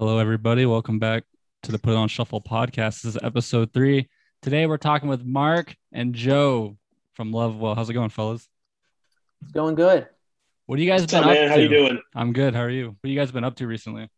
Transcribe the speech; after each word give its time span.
Hello, 0.00 0.16
everybody. 0.16 0.64
Welcome 0.64 0.98
back 0.98 1.24
to 1.64 1.72
the 1.72 1.78
Put 1.78 1.90
It 1.90 1.96
On 1.96 2.08
Shuffle 2.08 2.40
podcast. 2.40 3.02
This 3.02 3.16
is 3.16 3.18
episode 3.22 3.70
three. 3.74 4.08
Today, 4.40 4.64
we're 4.64 4.78
talking 4.78 5.10
with 5.10 5.26
Mark 5.26 5.76
and 5.92 6.14
Joe 6.14 6.78
from 7.12 7.32
Lovewell. 7.34 7.74
How's 7.74 7.90
it 7.90 7.92
going, 7.92 8.08
fellas? 8.08 8.48
It's 9.42 9.52
going 9.52 9.74
good. 9.74 10.08
What 10.64 10.78
have 10.78 10.82
you 10.82 10.90
guys 10.90 11.02
What's 11.02 11.12
been 11.12 11.24
up, 11.24 11.28
up 11.28 11.34
man? 11.34 11.42
to? 11.44 11.48
How 11.50 11.56
you 11.56 11.68
doing? 11.68 12.00
I'm 12.14 12.32
good. 12.32 12.54
How 12.54 12.62
are 12.62 12.70
you? 12.70 12.86
What 12.86 12.96
have 13.04 13.10
you 13.10 13.18
guys 13.18 13.30
been 13.30 13.44
up 13.44 13.56
to 13.56 13.66
recently, 13.66 14.08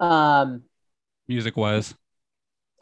Um, 0.00 0.64
music 1.28 1.56
wise? 1.56 1.94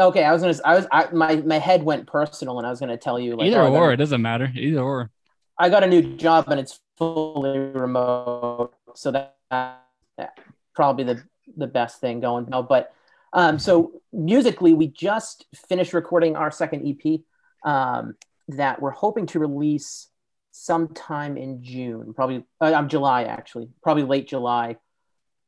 okay, 0.01 0.25
I 0.25 0.33
was 0.33 0.41
gonna. 0.41 0.55
I 0.65 0.75
was. 0.77 0.87
I, 0.91 1.11
my 1.13 1.37
my 1.37 1.59
head 1.59 1.83
went 1.83 2.07
personal, 2.07 2.57
and 2.57 2.67
I 2.67 2.71
was 2.71 2.81
gonna 2.81 2.97
tell 2.97 3.21
you 3.21 3.37
like 3.37 3.49
Either 3.49 3.61
oh, 3.61 3.67
I 3.67 3.71
got 3.71 3.77
or, 3.77 3.91
a- 3.91 3.93
it 3.93 3.97
doesn't 3.99 4.23
matter. 4.23 4.51
Either 4.55 4.81
or. 4.81 5.11
I 5.59 5.69
got 5.69 5.85
a 5.85 5.87
new 5.87 6.17
job, 6.17 6.49
and 6.49 6.59
it's 6.59 6.81
fully 6.97 7.59
remote, 7.59 8.73
so 8.95 9.11
that, 9.11 9.37
that 9.51 10.39
probably 10.75 11.05
the 11.05 11.23
the 11.57 11.67
best 11.67 12.01
thing 12.01 12.21
going 12.21 12.47
now. 12.49 12.63
But 12.63 12.93
um, 13.33 13.59
so 13.59 14.03
musically, 14.13 14.75
we 14.75 14.89
just 14.89 15.47
finished 15.69 15.93
recording 15.95 16.37
our 16.37 16.51
second 16.51 16.87
EP 16.87 17.21
um, 17.65 18.15
that 18.49 18.81
we're 18.83 18.91
hoping 18.91 19.27
to 19.27 19.39
release 19.39 20.09
sometime 20.51 21.37
in 21.37 21.63
June, 21.63 22.13
probably 22.15 22.45
uh, 22.61 22.75
um, 22.75 22.89
July 22.89 23.25
actually, 23.25 23.69
probably 23.83 24.03
late 24.03 24.29
July. 24.29 24.77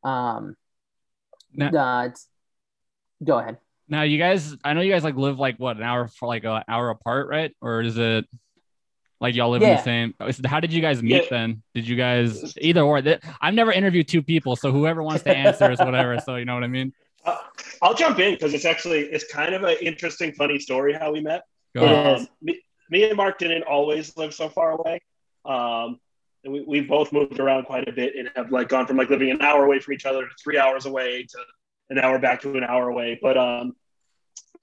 Um, 0.03 0.57
Now, 1.53 1.69
uh, 1.69 2.07
it's, 2.07 2.27
go 3.23 3.39
ahead. 3.39 3.59
now, 3.87 4.03
you 4.03 4.19
guys, 4.19 4.57
I 4.65 4.73
know 4.73 4.81
you 4.81 4.91
guys 4.93 5.05
like 5.05 5.17
live 5.17 5.39
like 5.39 5.57
what 5.59 5.77
an 5.77 5.83
hour 5.83 6.09
for 6.09 6.27
like 6.27 6.45
an 6.45 6.63
hour 6.69 6.89
apart, 6.91 7.29
right? 7.29 7.55
Or 7.61 7.83
is 7.83 7.99
it 7.99 8.25
like 9.21 9.35
y'all 9.35 9.51
live 9.51 9.63
in 9.63 9.71
the 9.71 9.83
same? 9.83 10.15
How 10.47 10.61
did 10.61 10.73
you 10.73 10.81
guys 10.83 11.03
meet 11.03 11.23
Yeah. 11.25 11.29
then? 11.31 11.63
Did 11.75 11.89
you 11.89 11.97
guys 11.97 12.55
either 12.61 12.83
or? 12.83 13.01
Th- 13.01 13.21
I've 13.41 13.55
never 13.55 13.73
interviewed 13.73 14.09
two 14.09 14.23
people, 14.23 14.57
so 14.57 14.73
whoever 14.73 15.03
wants 15.03 15.23
to 15.25 15.35
answer 15.37 15.71
is 15.71 15.79
whatever. 15.79 16.19
So 16.19 16.37
you 16.37 16.45
know 16.45 16.55
what 16.55 16.65
I 16.65 16.69
mean? 16.69 16.93
Uh, 17.27 17.39
I'll 17.81 17.95
jump 17.95 18.19
in 18.19 18.35
because 18.35 18.53
it's 18.53 18.67
actually 18.67 18.99
it's 19.01 19.25
kind 19.33 19.55
of 19.55 19.63
an 19.63 19.79
interesting, 19.81 20.33
funny 20.35 20.59
story 20.59 20.93
how 20.93 21.11
we 21.11 21.23
met. 21.23 21.45
Go 21.75 21.83
ahead. 21.87 22.19
Um, 22.19 22.29
me, 22.43 22.61
me 22.91 23.05
and 23.05 23.17
Mark 23.17 23.39
didn't 23.39 23.63
always 23.63 24.15
live 24.19 24.35
so 24.35 24.51
far 24.51 24.73
away. 24.73 25.01
Um, 25.47 25.99
and 26.45 26.53
we, 26.53 26.61
we've 26.69 26.87
both 26.87 27.15
moved 27.15 27.41
around 27.41 27.65
quite 27.65 27.89
a 27.89 27.93
bit 27.93 28.15
and 28.15 28.31
have 28.37 28.51
like 28.51 28.69
gone 28.69 28.87
from 28.87 28.99
like 28.99 29.09
living 29.09 29.31
an 29.31 29.41
hour 29.41 29.65
away 29.65 29.79
from 29.79 29.95
each 29.95 30.05
other 30.05 30.21
to 30.21 30.35
three 30.43 30.59
hours 30.59 30.85
away 30.85 31.23
to 31.23 31.39
an 31.89 31.99
hour 31.99 32.19
back 32.19 32.43
to 32.43 32.55
an 32.59 32.63
hour 32.65 32.91
away. 32.91 33.19
But 33.23 33.39
um, 33.39 33.75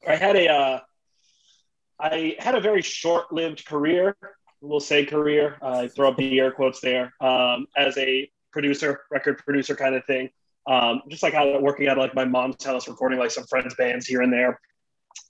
I 0.07 0.16
had 0.16 0.35
a 0.35 0.47
uh, 0.47 0.79
I 1.99 2.35
had 2.38 2.53
a 2.53 2.61
very 2.61 2.83
short-lived 2.83 3.66
career. 3.66 4.16
We'll 4.61 4.79
say 4.79 5.05
career. 5.05 5.57
I 5.61 5.87
throw 5.87 6.09
up 6.09 6.17
the 6.17 6.39
air 6.39 6.51
quotes 6.51 6.79
there 6.81 7.13
um, 7.19 7.67
as 7.75 7.97
a 7.97 8.29
producer, 8.51 9.01
record 9.09 9.39
producer 9.39 9.75
kind 9.75 9.95
of 9.95 10.05
thing. 10.05 10.29
Um, 10.67 11.01
just 11.09 11.23
like 11.23 11.33
out 11.33 11.61
working 11.63 11.87
out 11.87 11.97
of 11.97 12.03
like 12.03 12.13
my 12.13 12.25
mom's 12.25 12.63
house, 12.63 12.87
recording 12.87 13.17
like 13.17 13.31
some 13.31 13.45
friends' 13.45 13.73
bands 13.73 14.05
here 14.05 14.21
and 14.21 14.31
there. 14.31 14.59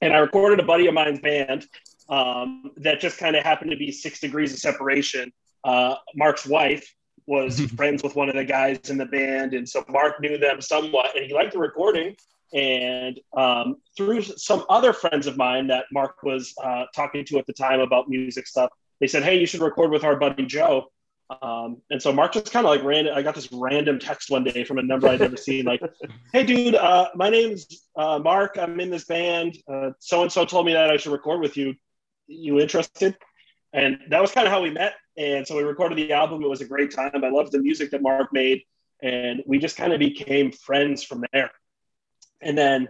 And 0.01 0.13
I 0.13 0.17
recorded 0.17 0.59
a 0.59 0.63
buddy 0.63 0.87
of 0.87 0.93
mine's 0.93 1.21
band 1.21 1.65
um, 2.09 2.71
that 2.77 2.99
just 2.99 3.17
kind 3.17 3.35
of 3.37 3.43
happened 3.43 3.71
to 3.71 3.77
be 3.77 3.91
six 3.91 4.19
degrees 4.19 4.51
of 4.51 4.59
separation. 4.59 5.31
Uh, 5.63 5.95
Mark's 6.15 6.45
wife 6.45 6.93
was 7.25 7.61
friends 7.77 8.03
with 8.03 8.15
one 8.15 8.27
of 8.27 8.35
the 8.35 8.43
guys 8.43 8.89
in 8.89 8.97
the 8.97 9.05
band, 9.05 9.53
and 9.53 9.67
so 9.67 9.85
Mark 9.87 10.19
knew 10.19 10.37
them 10.37 10.59
somewhat, 10.61 11.15
and 11.15 11.25
he 11.25 11.33
liked 11.33 11.53
the 11.53 11.59
recording. 11.59 12.15
And 12.53 13.17
um, 13.37 13.77
through 13.95 14.23
some 14.23 14.65
other 14.69 14.91
friends 14.91 15.25
of 15.25 15.37
mine 15.37 15.67
that 15.67 15.85
Mark 15.93 16.21
was 16.21 16.53
uh, 16.61 16.83
talking 16.93 17.23
to 17.25 17.39
at 17.39 17.45
the 17.45 17.53
time 17.53 17.79
about 17.79 18.09
music 18.09 18.45
stuff, 18.45 18.71
they 19.01 19.07
said, 19.07 19.23
"Hey, 19.23 19.37
you 19.39 19.45
should 19.45 19.61
record 19.61 19.91
with 19.91 20.05
our 20.05 20.15
buddy 20.15 20.45
Joe." 20.45 20.85
Um, 21.41 21.81
and 21.89 22.01
so 22.01 22.13
Mark 22.13 22.33
just 22.33 22.51
kind 22.51 22.65
of 22.65 22.69
like 22.69 22.83
ran. 22.83 23.09
I 23.09 23.21
got 23.21 23.35
this 23.35 23.51
random 23.51 23.99
text 23.99 24.29
one 24.29 24.43
day 24.45 24.63
from 24.63 24.77
a 24.77 24.83
number 24.83 25.07
I'd 25.07 25.19
never 25.19 25.35
seen, 25.37 25.65
like, 25.65 25.81
"Hey, 26.33 26.43
dude, 26.43 26.75
uh, 26.75 27.09
my 27.15 27.29
name's 27.29 27.67
uh, 27.97 28.19
Mark. 28.19 28.57
I'm 28.57 28.79
in 28.79 28.89
this 28.89 29.05
band. 29.05 29.57
So 29.99 30.21
and 30.21 30.31
so 30.31 30.45
told 30.45 30.65
me 30.65 30.73
that 30.73 30.89
I 30.89 30.95
should 30.95 31.11
record 31.11 31.41
with 31.41 31.57
you. 31.57 31.75
You 32.27 32.61
interested?" 32.61 33.17
And 33.73 33.99
that 34.09 34.21
was 34.21 34.31
kind 34.31 34.47
of 34.47 34.53
how 34.53 34.61
we 34.61 34.69
met. 34.69 34.93
And 35.17 35.45
so 35.45 35.57
we 35.57 35.63
recorded 35.63 35.97
the 35.97 36.13
album. 36.13 36.43
It 36.43 36.49
was 36.49 36.61
a 36.61 36.65
great 36.65 36.91
time. 36.91 37.11
I 37.23 37.29
loved 37.29 37.51
the 37.51 37.59
music 37.59 37.91
that 37.91 38.01
Mark 38.01 38.31
made, 38.33 38.63
and 39.01 39.43
we 39.45 39.59
just 39.59 39.77
kind 39.77 39.93
of 39.93 39.99
became 39.99 40.51
friends 40.51 41.03
from 41.03 41.25
there. 41.31 41.51
And 42.41 42.57
then, 42.57 42.89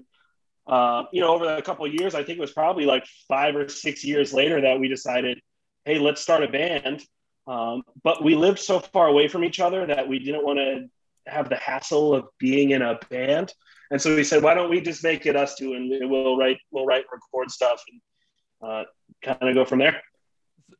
uh, 0.67 1.03
you 1.11 1.21
know, 1.21 1.33
over 1.33 1.55
a 1.55 1.61
couple 1.61 1.85
of 1.85 1.93
years, 1.93 2.15
I 2.15 2.23
think 2.23 2.37
it 2.37 2.41
was 2.41 2.53
probably 2.53 2.85
like 2.85 3.05
five 3.27 3.55
or 3.55 3.67
six 3.67 4.03
years 4.03 4.33
later 4.33 4.61
that 4.61 4.79
we 4.79 4.87
decided, 4.87 5.41
hey, 5.85 5.99
let's 5.99 6.21
start 6.21 6.43
a 6.43 6.47
band. 6.47 7.03
Um, 7.47 7.83
but 8.03 8.23
we 8.23 8.35
lived 8.35 8.59
so 8.59 8.79
far 8.79 9.07
away 9.07 9.27
from 9.27 9.43
each 9.43 9.59
other 9.59 9.85
that 9.85 10.07
we 10.07 10.19
didn't 10.19 10.45
want 10.45 10.59
to 10.59 10.87
have 11.27 11.49
the 11.49 11.55
hassle 11.55 12.13
of 12.13 12.25
being 12.37 12.71
in 12.71 12.81
a 12.81 12.99
band. 13.09 13.53
And 13.89 14.01
so 14.01 14.15
we 14.15 14.23
said, 14.23 14.41
why 14.41 14.53
don't 14.53 14.69
we 14.69 14.79
just 14.79 15.03
make 15.03 15.25
it 15.25 15.35
us 15.35 15.55
two, 15.55 15.73
and 15.73 15.89
we'll 16.09 16.37
write, 16.37 16.57
we'll 16.71 16.85
write, 16.85 17.03
and 17.11 17.19
record 17.33 17.51
stuff, 17.51 17.83
and 17.91 18.69
uh, 18.69 18.83
kind 19.21 19.49
of 19.49 19.53
go 19.53 19.65
from 19.65 19.79
there. 19.79 20.01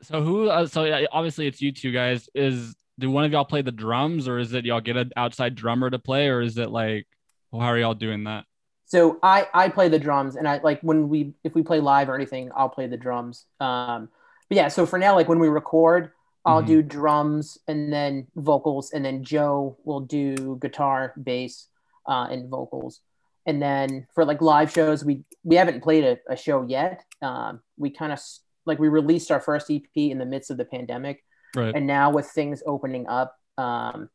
So 0.01 0.22
who? 0.22 0.50
Uh, 0.50 0.66
so 0.66 1.07
obviously 1.12 1.47
it's 1.47 1.62
you 1.62 1.72
two 1.72 1.91
guys. 1.91 2.29
Is 2.33 2.75
do 2.97 3.12
one 3.12 3.25
of 3.25 3.31
y'all 3.31 3.44
play 3.44 3.62
the 3.62 3.72
drums, 3.72 4.28
or 4.28 4.39
is 4.39 4.53
it 4.53 4.66
y'all 4.66 4.81
get 4.81 4.95
an 4.95 5.12
outside 5.18 5.56
drummer 5.56 5.89
to 5.89 6.00
play, 6.00 6.29
or 6.29 6.41
is 6.41 6.57
it 6.57 6.69
like, 6.69 7.07
well, 7.51 7.62
how 7.62 7.68
are 7.68 7.78
y'all 7.78 7.94
doing 7.94 8.23
that? 8.23 8.45
So 8.85 9.19
I 9.22 9.47
I 9.53 9.69
play 9.69 9.89
the 9.89 10.00
drums, 10.00 10.38
and 10.38 10.47
I 10.47 10.59
like 10.59 10.81
when 10.81 11.09
we 11.09 11.33
if 11.44 11.53
we 11.53 11.63
play 11.63 11.81
live 11.81 12.07
or 12.09 12.16
anything, 12.16 12.50
I'll 12.56 12.69
play 12.69 12.88
the 12.88 12.97
drums. 12.97 13.45
Um, 13.59 14.09
but 14.51 14.57
yeah, 14.57 14.67
so 14.67 14.85
for 14.85 15.00
now, 15.00 15.16
like 15.16 15.29
when 15.29 15.39
we 15.39 15.47
record, 15.47 16.12
I'll 16.44 16.62
Mhm. 16.62 16.67
do 16.67 16.81
drums 16.81 17.57
and 17.69 17.94
then 17.94 18.28
vocals, 18.35 18.91
and 18.91 19.06
then 19.06 19.23
Joe 19.23 19.78
will 19.85 20.01
do 20.01 20.57
guitar, 20.62 21.13
bass, 21.23 21.69
uh, 22.06 22.28
and 22.29 22.50
vocals. 22.50 23.00
And 23.45 23.62
then 23.62 24.07
for 24.13 24.25
like 24.25 24.41
live 24.41 24.69
shows, 24.69 25.06
we 25.06 25.23
we 25.45 25.56
haven't 25.56 25.81
played 25.81 26.03
a, 26.03 26.19
a 26.29 26.35
show 26.35 26.63
yet. 26.63 27.06
Um, 27.22 27.62
we 27.78 27.91
kind 27.91 28.12
of 28.12 28.19
like 28.66 28.78
we 28.78 28.89
released 28.89 29.31
our 29.31 29.39
first 29.39 29.72
EP 29.72 30.12
in 30.12 30.17
the 30.17 30.25
midst 30.25 30.51
of 30.51 30.57
the 30.57 30.66
pandemic, 30.66 31.23
Right. 31.56 31.73
and 31.73 31.88
now 31.88 32.12
with 32.12 32.25
things 32.28 32.62
opening 32.66 33.07
up, 33.07 33.39
um, 33.57 34.09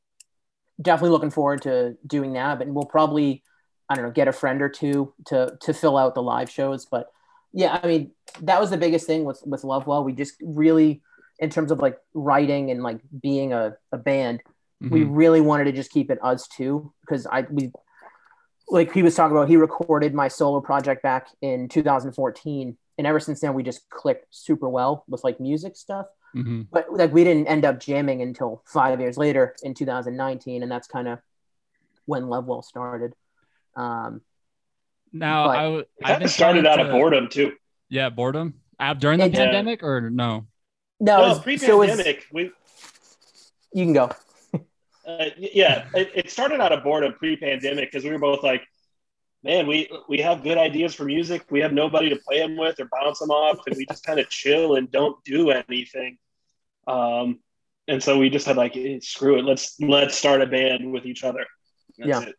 definitely 0.83 1.13
looking 1.13 1.31
forward 1.31 1.63
to 1.63 1.97
doing 2.07 2.35
that. 2.35 2.59
But 2.59 2.69
we'll 2.69 2.85
probably, 2.85 3.43
I 3.89 3.95
don't 3.95 4.05
know, 4.05 4.11
get 4.11 4.29
a 4.29 4.33
friend 4.33 4.61
or 4.61 4.69
two 4.69 5.15
to 5.29 5.57
to 5.63 5.73
fill 5.73 5.97
out 5.97 6.15
the 6.15 6.23
live 6.23 6.51
shows. 6.51 6.85
But 6.85 7.11
yeah, 7.57 7.81
I 7.83 7.87
mean, 7.87 8.11
that 8.43 8.61
was 8.61 8.69
the 8.71 8.77
biggest 8.77 9.07
thing 9.07 9.25
with 9.25 9.41
with 9.47 9.65
Lovewell. 9.65 10.05
We 10.05 10.13
just 10.13 10.35
really, 10.43 11.01
in 11.39 11.49
terms 11.51 11.71
of 11.73 11.79
like 11.81 11.99
writing 12.13 12.71
and 12.71 12.83
like 12.83 13.01
being 13.23 13.53
a, 13.55 13.77
a 13.93 13.97
band, 13.99 14.43
we 14.81 15.01
Mhm. 15.01 15.09
really 15.17 15.41
wanted 15.41 15.65
to 15.65 15.73
just 15.73 15.91
keep 15.91 16.11
it 16.11 16.19
us 16.23 16.47
two 16.49 16.93
because 17.01 17.27
I 17.27 17.47
we 17.51 17.73
like 18.69 18.93
he 18.93 19.03
was 19.03 19.15
talking 19.15 19.35
about 19.37 19.49
he 19.49 19.57
recorded 19.57 20.13
my 20.13 20.29
solo 20.29 20.61
project 20.61 21.03
back 21.03 21.29
in 21.41 21.69
2014 21.69 22.77
and 22.99 23.07
ever 23.07 23.21
since 23.21 23.41
then 23.41 23.55
we 23.55 23.63
just 23.63 23.89
clicked 23.89 24.27
super 24.31 24.69
well 24.69 25.05
with 25.09 25.23
like 25.25 25.39
music 25.41 25.77
stuff 25.77 26.07
Mhm. 26.35 26.67
but 26.71 26.93
like 26.93 27.13
we 27.13 27.23
didn't 27.25 27.47
end 27.47 27.65
up 27.65 27.79
jamming 27.81 28.21
until 28.23 28.63
five 28.67 29.01
years 29.01 29.17
later 29.17 29.55
in 29.63 29.73
2019 29.73 30.63
and 30.65 30.71
that's 30.71 30.89
kind 30.89 31.07
of 31.09 31.21
when 32.07 32.27
lovewell 32.29 32.61
started 32.63 33.15
um 33.77 34.21
Now 35.13 35.47
But- 35.47 35.57
I 35.57 35.63
w- 35.63 35.79
It 35.81 35.89
I've 36.03 36.07
kind 36.07 36.19
been 36.21 36.25
of 36.27 36.31
started 36.31 36.67
out 36.67 36.77
to- 36.77 36.85
of 36.87 36.91
boredom 36.93 37.29
too. 37.29 37.53
Yeah, 37.89 38.09
boredom. 38.11 38.55
Uh, 38.79 38.95
during 38.95 39.19
the 39.21 39.27
It 39.27 39.31
did. 39.33 39.39
pandemic, 39.39 39.83
or 39.83 40.11
no? 40.11 40.47
no, 41.01 41.17
No, 41.19 41.25
it 41.25 41.29
was- 41.29 41.37
so 41.63 41.83
it 41.83 41.87
was- 41.89 41.91
pre-pandemic, 41.91 42.27
we 42.33 42.51
you 43.73 43.85
can 43.85 43.93
go 43.93 44.11
Uh, 45.07 45.27
yeah, 45.39 45.87
it, 45.95 46.11
it 46.17 46.31
started 46.31 46.61
out 46.61 46.73
of 46.73 46.83
boredom 46.83 47.13
pre-pandemic 47.13 47.91
because 47.93 48.03
we 48.05 48.11
were 48.11 48.19
both 48.19 48.43
like, 48.43 48.63
man, 49.45 49.67
we 49.69 49.89
we 50.09 50.19
have 50.19 50.43
good 50.43 50.59
ideas 50.59 50.95
for 50.97 51.05
music. 51.05 51.45
We 51.49 51.61
have 51.61 51.73
nobody 51.73 52.09
to 52.09 52.17
play 52.17 52.41
them 52.41 52.57
with 52.57 52.81
or 52.81 52.89
bounce 52.91 53.21
them 53.21 53.31
off, 53.31 53.59
and 53.69 53.77
we 53.77 53.87
just 53.87 54.05
kind 54.05 54.19
of 54.19 54.29
chill 54.29 54.75
and 54.75 54.91
don't 54.91 55.23
do 55.25 55.51
anything. 55.51 56.19
Um, 56.89 57.39
and 57.87 58.03
so 58.03 58.19
we 58.19 58.31
just 58.31 58.47
had 58.47 58.57
like, 58.57 58.77
eh, 58.77 58.99
screw 59.01 59.39
it, 59.39 59.45
let's 59.45 59.79
let's 59.81 60.17
start 60.19 60.43
a 60.43 60.47
band 60.47 60.91
with 60.91 61.07
each 61.07 61.23
other. 61.23 61.47
That's 61.99 62.09
Yeah. 62.25 62.29
it. 62.31 62.35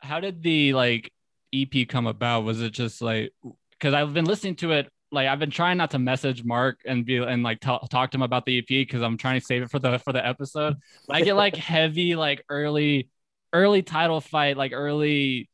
How 0.00 0.18
did 0.18 0.42
the 0.42 0.72
like 0.74 1.12
EP 1.54 1.86
come 1.88 2.06
about? 2.06 2.42
Was 2.44 2.60
it 2.60 2.70
just 2.70 3.00
like 3.02 3.32
because 3.72 3.94
I've 3.94 4.14
been 4.14 4.24
listening 4.24 4.56
to 4.56 4.72
it 4.72 4.88
like 5.12 5.28
I've 5.28 5.38
been 5.38 5.50
trying 5.50 5.76
not 5.78 5.92
to 5.92 5.98
message 5.98 6.44
Mark 6.44 6.80
and 6.84 7.04
be 7.06 7.16
and 7.18 7.42
like 7.42 7.60
t- 7.60 7.78
talk 7.90 8.10
to 8.10 8.16
him 8.16 8.22
about 8.22 8.44
the 8.44 8.58
EP 8.58 8.66
because 8.68 9.02
I'm 9.02 9.16
trying 9.16 9.38
to 9.40 9.44
save 9.46 9.62
it 9.62 9.70
for 9.70 9.78
the 9.78 9.98
for 10.00 10.12
the 10.12 10.24
episode. 10.26 10.76
But 11.06 11.16
I 11.16 11.22
get 11.22 11.34
like 11.36 11.56
heavy 11.74 12.16
like 12.16 12.42
early 12.48 13.08
early 13.52 13.82
title 13.82 14.20
fight 14.20 14.56
like 14.56 14.72
early 14.72 15.48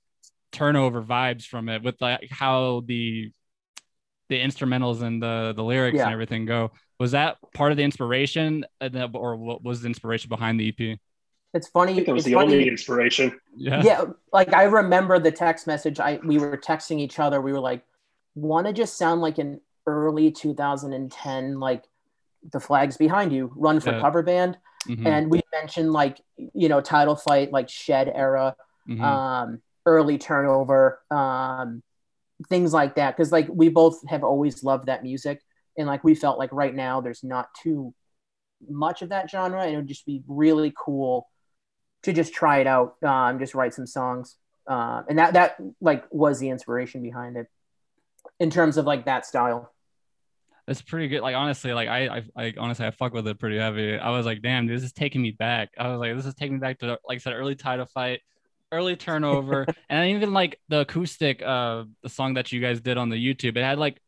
turnover 0.51 1.03
vibes 1.03 1.45
from 1.47 1.69
it 1.69 1.83
with 1.83 2.01
like 2.01 2.29
how 2.31 2.83
the 2.87 3.31
the 4.29 4.41
instrumentals 4.41 5.03
and 5.03 5.23
the 5.23 5.53
the 5.55 5.63
lyrics 5.63 5.97
Yeah. 5.99 6.05
and 6.05 6.13
everything 6.13 6.47
go. 6.47 6.73
Was 6.99 7.11
that 7.13 7.37
part 7.53 7.73
of 7.73 7.77
the 7.77 7.83
inspiration, 7.85 8.65
uh, 8.81 8.85
and 8.85 8.95
then- 8.95 9.11
or 9.15 9.37
what 9.37 9.63
was 9.63 9.83
the 9.83 9.89
inspiration 9.89 10.29
behind 10.29 10.59
the 10.61 10.69
EP? 10.69 10.99
It's 11.55 11.69
funny 11.69 11.93
I 11.93 11.95
think 11.97 12.07
that 12.07 12.15
was 12.15 12.25
it's 12.27 12.31
the 12.31 12.35
funny 12.35 12.55
only 12.55 12.69
inspiration. 12.69 13.39
Yeah. 13.57 13.83
yeah 13.85 14.05
like 14.33 14.53
i 14.55 14.65
remember 14.65 15.19
the 15.19 15.31
text 15.31 15.67
message 15.67 16.01
i 16.01 16.19
we 16.25 16.39
were 16.39 16.57
texting 16.57 16.99
each 17.01 17.19
other 17.19 17.41
we 17.41 17.53
were 17.53 17.61
like 17.61 17.85
want 18.35 18.67
to 18.67 18.73
just 18.73 18.97
sound 18.97 19.21
like 19.21 19.39
an 19.39 19.61
early 19.87 20.31
2010 20.31 21.61
like 21.61 21.85
the 22.53 22.61
flags 22.61 22.97
behind 22.97 23.33
you 23.33 23.53
run 23.57 23.81
for 23.81 23.93
Yeah. 23.93 24.01
cover 24.01 24.23
band 24.23 24.59
Mhm, 24.89 25.07
and 25.07 25.31
we 25.31 25.41
mentioned 25.53 25.93
like 25.93 26.21
you 26.37 26.69
know 26.69 26.81
title 26.81 27.15
fight 27.15 27.53
like 27.53 27.69
shed 27.69 28.11
era 28.13 28.57
mhm. 28.89 29.01
um 29.01 29.63
early 29.85 30.17
turnover, 30.17 31.01
um, 31.11 31.83
things 32.49 32.73
like 32.73 32.95
that. 32.95 33.17
Because 33.17 33.33
like 33.33 33.49
we 33.51 33.69
both 33.69 33.99
have 34.09 34.23
always 34.25 34.63
loved 34.63 34.87
that 34.87 35.03
music, 35.03 35.41
and 35.77 35.89
like 35.89 36.05
we 36.05 36.15
felt 36.15 36.39
like 36.39 36.53
right 36.53 36.75
now 36.75 37.01
there's 37.01 37.25
not 37.25 37.49
too 37.61 37.93
much 38.69 39.03
of 39.03 39.09
that 39.09 39.29
genre, 39.31 39.61
and 39.63 39.73
it 39.75 39.77
would 39.77 39.89
just 39.89 40.07
be 40.07 40.23
really 40.29 40.73
cool 40.77 41.27
to 42.03 42.13
just 42.13 42.33
try 42.33 42.59
it 42.59 42.67
out, 42.67 43.03
um, 43.03 43.39
just 43.39 43.55
write 43.55 43.75
some 43.75 43.87
songs, 43.87 44.37
uh, 44.67 45.03
and 45.09 45.19
that 45.19 45.35
that 45.35 45.57
like 45.81 46.05
was 46.11 46.39
the 46.39 46.49
inspiration 46.49 47.03
behind 47.03 47.37
it 47.37 47.47
in 48.39 48.51
terms 48.51 48.77
of 48.77 48.85
like 48.85 49.05
that 49.07 49.27
style. 49.27 49.73
It's 50.69 50.83
pretty 50.83 51.09
good. 51.09 51.23
Like 51.23 51.35
honestly, 51.35 51.73
like 51.73 51.89
I, 51.89 52.07
I, 52.07 52.23
I 52.37 52.55
honestly, 52.57 52.87
I 52.87 52.91
fuck 52.93 53.13
with 53.13 53.27
it 53.27 53.39
pretty 53.39 53.59
heavy. 53.59 53.99
I 53.99 54.11
was 54.11 54.27
like, 54.27 54.43
damn, 54.43 54.67
this 54.67 54.83
is 54.83 54.93
taking 54.93 55.21
me 55.21 55.33
back. 55.33 55.71
I 55.77 55.89
was 55.89 55.99
like, 55.99 56.15
this 56.17 56.27
is 56.27 56.35
taking 56.35 56.55
me 56.55 56.61
back 56.61 56.79
to 56.81 56.99
like 57.07 57.17
I 57.17 57.19
said, 57.19 57.35
early 57.35 57.57
title 57.57 57.87
fight, 57.87 58.21
early 58.71 58.97
turnover, 58.97 59.67
and 59.89 60.11
even 60.11 60.33
like 60.33 60.61
the 60.69 60.81
acoustic, 60.81 61.43
uh, 61.43 61.85
the 62.03 62.09
song 62.09 62.35
that 62.35 62.53
you 62.53 62.61
guys 62.61 62.81
did 62.81 62.97
on 62.97 63.09
the 63.09 63.17
YouTube. 63.17 63.57
It 63.57 63.65
had 63.65 63.79
like, 63.79 64.01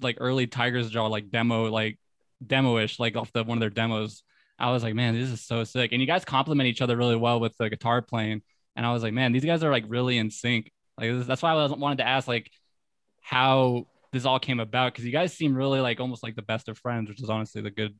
like 0.00 0.16
early 0.18 0.48
Tigers 0.48 0.90
Jaw 0.90 1.06
like 1.06 1.30
demo, 1.30 1.70
like 1.70 1.98
demo-ish, 2.44 2.98
like 2.98 3.16
off 3.16 3.32
the 3.32 3.44
one 3.44 3.58
of 3.58 3.60
their 3.60 3.70
demos. 3.70 4.24
I 4.58 4.70
was 4.70 4.82
like, 4.82 4.94
man, 4.94 5.14
this 5.14 5.30
is 5.30 5.40
so 5.42 5.64
sick. 5.64 5.92
And 5.92 6.00
you 6.00 6.06
guys 6.06 6.24
complement 6.24 6.68
each 6.68 6.80
other 6.82 6.96
really 6.96 7.16
well 7.16 7.40
with 7.40 7.56
the 7.58 7.68
guitar 7.68 8.02
playing. 8.02 8.42
And 8.76 8.86
I 8.86 8.92
was 8.92 9.02
like, 9.02 9.12
man, 9.12 9.32
these 9.32 9.44
guys 9.44 9.62
are 9.64 9.70
like 9.70 9.84
really 9.88 10.18
in 10.18 10.30
sync. 10.30 10.70
Like 10.98 11.26
that's 11.26 11.42
why 11.42 11.52
I 11.52 11.66
wanted 11.66 11.98
to 11.98 12.06
ask 12.06 12.28
like 12.28 12.50
how 13.20 13.86
this 14.12 14.24
all 14.24 14.38
came 14.38 14.60
about 14.60 14.92
because 14.92 15.04
you 15.04 15.10
guys 15.10 15.32
seem 15.32 15.56
really 15.56 15.80
like 15.80 15.98
almost 15.98 16.22
like 16.22 16.36
the 16.36 16.42
best 16.42 16.68
of 16.68 16.78
friends, 16.78 17.08
which 17.08 17.20
is 17.22 17.28
honestly 17.28 17.62
the 17.62 17.70
good 17.70 17.94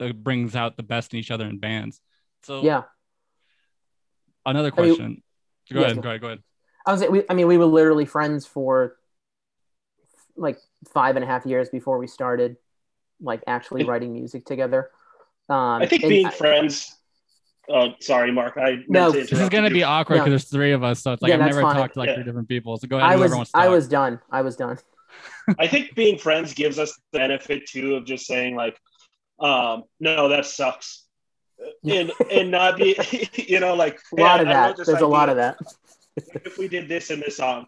it 0.00 0.24
brings 0.24 0.56
out 0.56 0.76
the 0.76 0.82
best 0.82 1.12
in 1.12 1.20
each 1.20 1.30
other 1.30 1.46
in 1.46 1.58
bands. 1.58 2.00
So 2.42 2.62
Yeah, 2.62 2.84
another 4.46 4.72
I 4.76 4.80
mean- 4.82 4.90
question. 4.94 5.22
go 5.72 5.80
yes, 5.80 5.92
ahead, 5.92 6.02
go 6.02 6.08
ahead, 6.08 6.20
go 6.20 6.26
ahead. 6.28 6.42
I 6.86 6.92
was. 6.92 7.06
We, 7.08 7.22
I 7.28 7.34
mean, 7.34 7.46
we 7.46 7.58
were 7.58 7.66
literally 7.66 8.06
friends 8.06 8.46
for 8.46 8.96
like 10.36 10.58
five 10.92 11.16
and 11.16 11.24
a 11.24 11.28
half 11.28 11.44
years 11.44 11.68
before 11.68 11.98
we 11.98 12.06
started 12.06 12.56
like 13.20 13.42
actually 13.46 13.84
writing 13.84 14.12
music 14.14 14.46
together. 14.46 14.90
Um, 15.50 15.82
I 15.82 15.86
think 15.86 16.02
and 16.04 16.10
being 16.10 16.26
I- 16.26 16.30
friends. 16.30 16.96
Oh, 17.68 17.90
sorry, 18.00 18.32
Mark. 18.32 18.56
I 18.56 18.70
meant 18.70 18.88
No, 18.88 19.12
to 19.12 19.18
this 19.20 19.30
This 19.30 19.38
is 19.38 19.48
gonna 19.48 19.70
be 19.70 19.84
awkward 19.84 20.16
No. 20.16 20.24
because 20.24 20.42
there's 20.42 20.50
three 20.50 20.72
of 20.72 20.82
us, 20.82 21.02
so 21.02 21.12
it's 21.12 21.22
like 21.22 21.28
Yeah, 21.30 21.36
I've 21.36 21.40
never 21.46 21.62
fine. 21.62 21.76
talked 21.76 21.94
to 21.94 21.98
like 22.00 22.08
Yeah. 22.08 22.14
three 22.16 22.24
different 22.24 22.48
people. 22.48 22.76
So 22.78 22.88
go 22.88 22.96
ahead. 22.98 23.10
I 23.10 23.16
was. 23.16 23.32
wants 23.32 23.52
to 23.52 23.58
I 23.58 23.68
was 23.68 23.86
done. 23.86 24.18
I 24.32 24.42
was 24.42 24.56
done. 24.56 24.78
I 25.58 25.68
think 25.68 25.94
being 25.94 26.18
friends 26.18 26.52
gives 26.54 26.78
us 26.80 26.98
the 27.12 27.18
benefit 27.20 27.66
too 27.66 27.94
of 27.94 28.04
just 28.06 28.26
saying 28.26 28.56
like, 28.56 28.76
um, 29.38 29.84
no, 30.00 30.28
that 30.30 30.46
sucks, 30.46 31.06
and 31.88 32.10
and 32.30 32.50
not 32.50 32.76
be, 32.76 32.96
you 33.34 33.60
know, 33.60 33.74
like 33.74 34.00
A 34.16 34.20
lot 34.20 34.36
"Hey, 34.38 34.42
of 34.42 34.48
I- 34.48 34.50
I 34.50 34.54
that. 34.54 34.66
wrote 34.68 34.76
this 34.78 34.86
There's 34.88 35.02
a 35.02 35.06
lot 35.06 35.28
of 35.28 35.36
that. 35.36 35.58
If 36.16 36.58
we 36.58 36.66
did 36.66 36.88
this 36.88 37.10
in 37.10 37.20
this 37.20 37.36
song, 37.36 37.66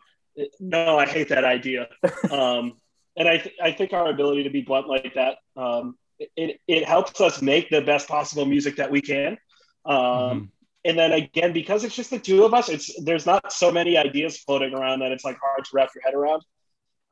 no, 0.58 0.98
I 0.98 1.06
hate 1.06 1.28
that 1.28 1.44
idea. 1.44 1.88
Um, 2.30 2.74
and 3.16 3.28
I 3.28 3.38
th- 3.38 3.54
I 3.62 3.70
think 3.72 3.92
our 3.92 4.08
ability 4.08 4.44
to 4.44 4.50
be 4.50 4.62
blunt 4.62 4.88
like 4.88 5.14
that, 5.14 5.36
um, 5.56 5.96
it 6.36 6.60
it 6.68 6.84
helps 6.84 7.20
us 7.20 7.42
make 7.42 7.70
the 7.70 7.80
best 7.82 8.08
possible 8.08 8.44
music 8.44 8.76
that 8.76 8.90
we 8.90 9.00
can. 9.00 9.36
Um, 9.84 9.96
Mhm. 9.98 10.48
and 10.84 10.98
then 10.98 11.12
again 11.12 11.52
because 11.52 11.84
it's 11.84 11.94
just 11.94 12.10
the 12.10 12.18
two 12.18 12.44
of 12.44 12.54
us 12.54 12.68
it's 12.68 12.86
there's 13.04 13.26
not 13.26 13.52
so 13.52 13.70
many 13.70 13.96
ideas 13.96 14.38
floating 14.38 14.74
around 14.74 14.98
that 15.00 15.12
it's 15.12 15.24
like 15.24 15.36
hard 15.44 15.64
to 15.64 15.70
wrap 15.74 15.90
your 15.94 16.02
head 16.04 16.14
around 16.14 16.42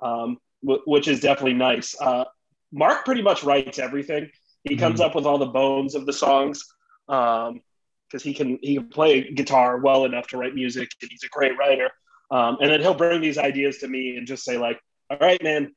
um, 0.01 0.39
w- 0.65 0.83
which 0.87 1.07
is 1.09 1.21
definitely 1.21 1.55
nice 1.55 1.95
uh, 2.01 2.25
mark 2.73 3.05
pretty 3.05 3.23
much 3.23 3.43
writes 3.45 3.79
everything 3.79 4.29
he 4.65 4.77
comes 4.77 5.01
up 5.01 5.15
with 5.15 5.25
all 5.27 5.39
the 5.39 5.47
bones 5.47 5.95
of 5.95 6.05
the 6.07 6.13
songs 6.13 6.65
because 7.07 8.23
he 8.23 8.33
can 8.35 8.59
he 8.63 8.75
can 8.77 8.89
play 8.89 9.31
guitar 9.33 9.79
well 9.79 10.05
enough 10.05 10.27
to 10.29 10.37
write 10.37 10.55
music 10.55 10.89
and 11.03 11.11
he's 11.11 11.23
a 11.25 11.29
great 11.29 11.57
writer 11.59 11.91
um, 12.31 12.57
and 12.61 12.71
then 12.71 12.81
he'll 12.81 12.95
bring 12.95 13.21
these 13.21 13.39
ideas 13.39 13.79
to 13.79 13.89
me 13.89 14.17
and 14.17 14.27
just 14.27 14.45
say 14.45 14.59
like 14.59 14.79
all 15.11 15.19
right 15.21 15.43
man 15.43 15.73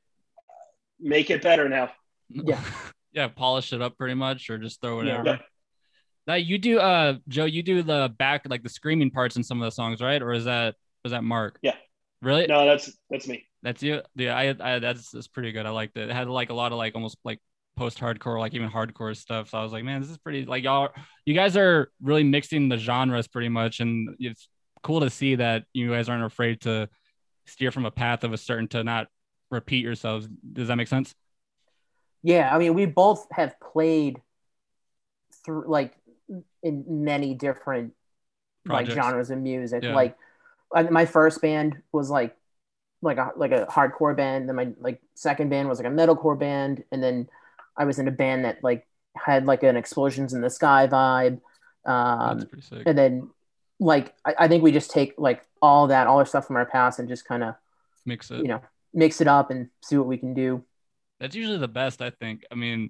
make 1.00 1.30
it 1.30 1.42
better 1.42 1.68
now 1.70 1.92
Yeah. 2.30 2.60
yeah, 3.14 3.28
polish 3.28 3.74
it 3.74 3.82
up 3.82 3.98
pretty 3.98 4.16
much, 4.16 4.50
or 4.50 4.58
just 4.58 4.82
throw 4.82 4.98
whatever. 4.98 5.24
Yeah. 5.26 5.38
Now 6.26 6.36
you 6.36 6.58
do, 6.58 6.80
uh, 6.80 7.16
Joe. 7.28 7.46
You 7.46 7.64
do 7.64 7.84
the 7.84 8.14
back, 8.18 8.44
like 8.50 8.64
the 8.64 8.70
screaming 8.70 9.12
parts 9.12 9.36
in 9.36 9.44
some 9.44 9.62
of 9.62 9.66
the 9.66 9.72
songs, 9.72 10.02
right? 10.02 10.22
Or 10.22 10.34
is 10.34 10.46
that 10.46 10.76
was 11.04 11.12
that 11.12 11.24
Mark? 11.24 11.60
Yeah. 11.62 11.76
Really? 12.22 12.48
no 12.48 12.66
that's 12.66 12.90
that's 13.10 13.28
me 13.28 13.46
That's 13.64 13.84
you. 13.84 14.02
Yeah, 14.16 14.38
I, 14.38 14.56
I 14.60 14.80
that's 14.80 15.12
that's 15.12 15.28
pretty 15.28 15.52
good. 15.52 15.66
I 15.66 15.72
liked 15.72 15.98
it. 15.98 16.10
It 16.10 16.14
had 16.14 16.30
like 16.30 16.50
a 16.50 16.54
lot 16.54 16.72
of 16.72 16.78
like 16.78 16.96
almost 16.96 17.18
like 17.26 17.42
post-hardcore, 17.76 18.40
like 18.40 18.54
even 18.54 18.70
hardcore 18.70 19.16
stuff. 19.16 19.50
So 19.50 19.58
I 19.58 19.64
was 19.64 19.74
like, 19.74 19.84
man, 19.84 20.00
this 20.00 20.10
is 20.10 20.18
pretty. 20.18 20.46
Like 20.46 20.64
y'all, 20.64 20.90
you 21.26 21.34
guys 21.34 21.58
are 21.58 21.92
really 22.02 22.24
mixing 22.24 22.70
the 22.70 22.78
genres 22.78 23.28
pretty 23.28 23.50
much, 23.50 23.82
and 23.82 24.16
it's 24.20 24.48
cool 24.84 25.02
to 25.02 25.10
see 25.10 25.36
that 25.36 25.64
you 25.74 25.92
guys 25.92 26.08
aren't 26.08 26.24
afraid 26.24 26.62
to 26.62 26.88
steer 27.46 27.72
from 27.72 27.86
a 27.86 27.92
path 27.92 28.24
of 28.24 28.32
a 28.32 28.38
certain 28.38 28.68
to 28.70 28.84
not 28.84 29.08
repeat 29.52 29.84
yourselves. 29.84 30.28
Does 30.54 30.70
that 30.70 30.76
make 30.76 30.88
sense? 30.88 31.14
Yeah, 32.24 32.54
I 32.54 32.58
mean, 32.58 32.74
we 32.74 32.86
both 32.86 33.28
have 33.32 33.60
played 33.60 34.22
through 35.46 35.66
like 35.68 35.94
in 36.62 36.86
many 36.88 37.34
different 37.34 37.94
like 38.66 38.88
genres 38.88 39.30
of 39.30 39.40
music. 39.40 39.84
Yeah. 39.84 39.94
Like 39.94 40.18
I, 40.74 40.84
my 40.84 41.06
first 41.06 41.42
band 41.42 41.82
was 41.92 42.10
like 42.10 42.36
like 43.02 43.18
a 43.18 43.32
like 43.36 43.52
a 43.52 43.66
hardcore 43.66 44.16
band. 44.16 44.48
Then 44.48 44.56
my 44.56 44.70
like 44.80 45.02
second 45.16 45.50
band 45.50 45.68
was 45.68 45.80
like 45.80 45.88
a 45.88 45.92
metalcore 45.92 46.40
band, 46.40 46.84
and 46.92 47.04
then 47.04 47.28
I 47.78 47.86
was 47.86 48.00
in 48.00 48.08
a 48.08 48.12
band 48.12 48.46
that 48.46 48.64
like 48.64 48.88
had 49.16 49.46
like 49.46 49.64
an 49.64 49.76
explosions 49.76 50.34
in 50.34 50.42
the 50.42 50.50
sky 50.50 50.88
vibe. 50.88 51.42
Um, 51.86 52.38
That's 52.38 52.50
pretty 52.50 52.64
sick. 52.64 52.84
and 52.86 52.98
then 52.98 53.30
like 53.80 54.14
I, 54.26 54.36
I 54.40 54.48
think 54.48 54.64
we 54.64 54.72
just 54.72 54.92
take 54.92 55.16
like 55.18 55.44
all 55.62 55.88
that 55.88 56.08
all 56.08 56.20
our 56.20 56.26
stuff 56.26 56.48
from 56.48 56.56
our 56.56 56.66
past 56.66 57.00
and 57.00 57.10
just 57.10 57.26
kind 57.26 57.44
of 57.44 57.56
Mix 58.06 58.32
it. 58.32 58.38
you 58.38 58.48
know 58.48 58.62
mix 58.94 59.20
it 59.22 59.28
up 59.28 59.50
and 59.50 59.70
see 59.82 59.98
what 59.98 60.08
we 60.08 60.18
can 60.18 60.34
do. 60.34 60.64
That's 61.24 61.38
usually 61.38 61.58
the 61.58 61.70
best, 61.70 62.02
I 62.02 62.10
think. 62.10 62.44
I 62.52 62.56
mean, 62.56 62.90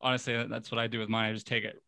honestly, 0.00 0.46
that's 0.48 0.70
what 0.70 0.78
I 0.78 0.86
do 0.86 1.00
with 1.00 1.08
mine. 1.08 1.28
I 1.28 1.32
just 1.32 1.48
take 1.48 1.64
it 1.64 1.82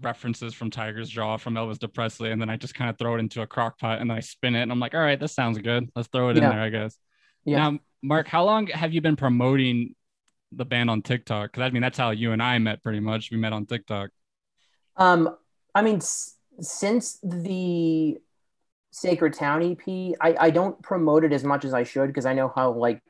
references 0.00 0.54
from 0.54 0.70
Tigers 0.70 1.08
Jaw, 1.08 1.38
from 1.38 1.54
Elvis 1.54 1.80
to 1.80 1.88
Presley, 1.88 2.30
and 2.30 2.40
then 2.40 2.48
I 2.48 2.56
just 2.56 2.72
kind 2.76 2.88
of 2.88 2.96
throw 2.96 3.16
it 3.16 3.18
into 3.18 3.42
a 3.42 3.48
crock 3.48 3.76
pot 3.76 4.00
and 4.00 4.08
then 4.08 4.16
I 4.16 4.20
spin 4.20 4.54
it. 4.54 4.62
And 4.62 4.70
I'm 4.70 4.78
like, 4.78 4.94
all 4.94 5.00
right, 5.00 5.18
this 5.18 5.34
sounds 5.34 5.58
good. 5.58 5.90
Let's 5.96 6.06
throw 6.06 6.28
it 6.28 6.36
in 6.36 6.44
there, 6.44 6.60
I 6.60 6.68
guess. 6.68 6.96
Yeah. 7.44 7.68
Now, 7.68 7.78
Mark, 8.00 8.28
how 8.28 8.44
long 8.44 8.68
have 8.68 8.92
you 8.94 9.00
been 9.00 9.16
promoting 9.16 9.96
the 10.52 10.64
band 10.64 10.88
on 10.88 11.02
TikTok? 11.02 11.50
Because 11.50 11.62
I 11.62 11.70
mean, 11.70 11.82
that's 11.82 11.98
how 11.98 12.10
you 12.10 12.30
and 12.30 12.40
I 12.40 12.56
met 12.58 12.80
pretty 12.84 13.00
much. 13.00 13.32
We 13.32 13.36
met 13.36 13.52
on 13.52 13.66
TikTok. 13.66 14.10
Um, 14.98 15.36
I 15.74 15.82
mean, 15.82 15.96
s- 15.96 16.36
since 16.60 17.18
the 17.24 18.18
Sacred 18.92 19.32
Town 19.34 19.64
EP, 19.64 20.14
I, 20.20 20.46
I 20.46 20.50
don't 20.50 20.80
promote 20.80 21.24
it 21.24 21.32
as 21.32 21.42
much 21.42 21.64
as 21.64 21.74
I 21.74 21.82
should 21.82 22.06
because 22.06 22.24
I 22.24 22.34
know 22.34 22.52
how 22.54 22.70
like 22.70 23.02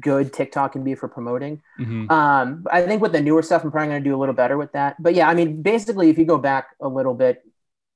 good 0.00 0.32
TikTok 0.32 0.72
can 0.72 0.84
be 0.84 0.94
for 0.94 1.08
promoting. 1.08 1.62
Mhm. 1.78 2.10
Um, 2.10 2.66
I 2.70 2.82
think 2.82 3.02
with 3.02 3.12
the 3.12 3.20
newer 3.20 3.42
stuff, 3.42 3.64
I'm 3.64 3.70
probably 3.70 3.88
going 3.88 4.04
to 4.04 4.08
do 4.08 4.14
a 4.14 4.18
little 4.18 4.34
better 4.34 4.56
with 4.56 4.72
that. 4.72 5.02
But 5.02 5.14
yeah, 5.14 5.28
I 5.28 5.34
mean, 5.34 5.62
basically, 5.62 6.10
if 6.10 6.18
you 6.18 6.24
go 6.24 6.38
back 6.38 6.68
a 6.80 6.88
little 6.88 7.14
bit, 7.14 7.42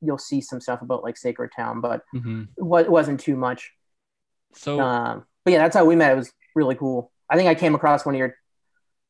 you'll 0.00 0.18
see 0.18 0.40
some 0.40 0.60
stuff 0.60 0.82
about 0.82 1.02
like 1.02 1.16
Sacred 1.16 1.50
Town, 1.56 1.80
but 1.80 2.02
Mhm. 2.14 2.48
it 2.58 2.90
wasn't 2.90 3.20
too 3.20 3.36
much. 3.36 3.72
So, 4.54 4.80
Um, 4.80 5.24
but 5.44 5.52
yeah, 5.52 5.58
that's 5.58 5.76
how 5.76 5.84
we 5.84 5.96
met. 5.96 6.12
It 6.12 6.16
was 6.16 6.32
really 6.54 6.74
cool. 6.74 7.10
I 7.28 7.36
think 7.36 7.48
I 7.48 7.54
came 7.54 7.74
across 7.74 8.04
one 8.04 8.14
of 8.14 8.18
your 8.18 8.36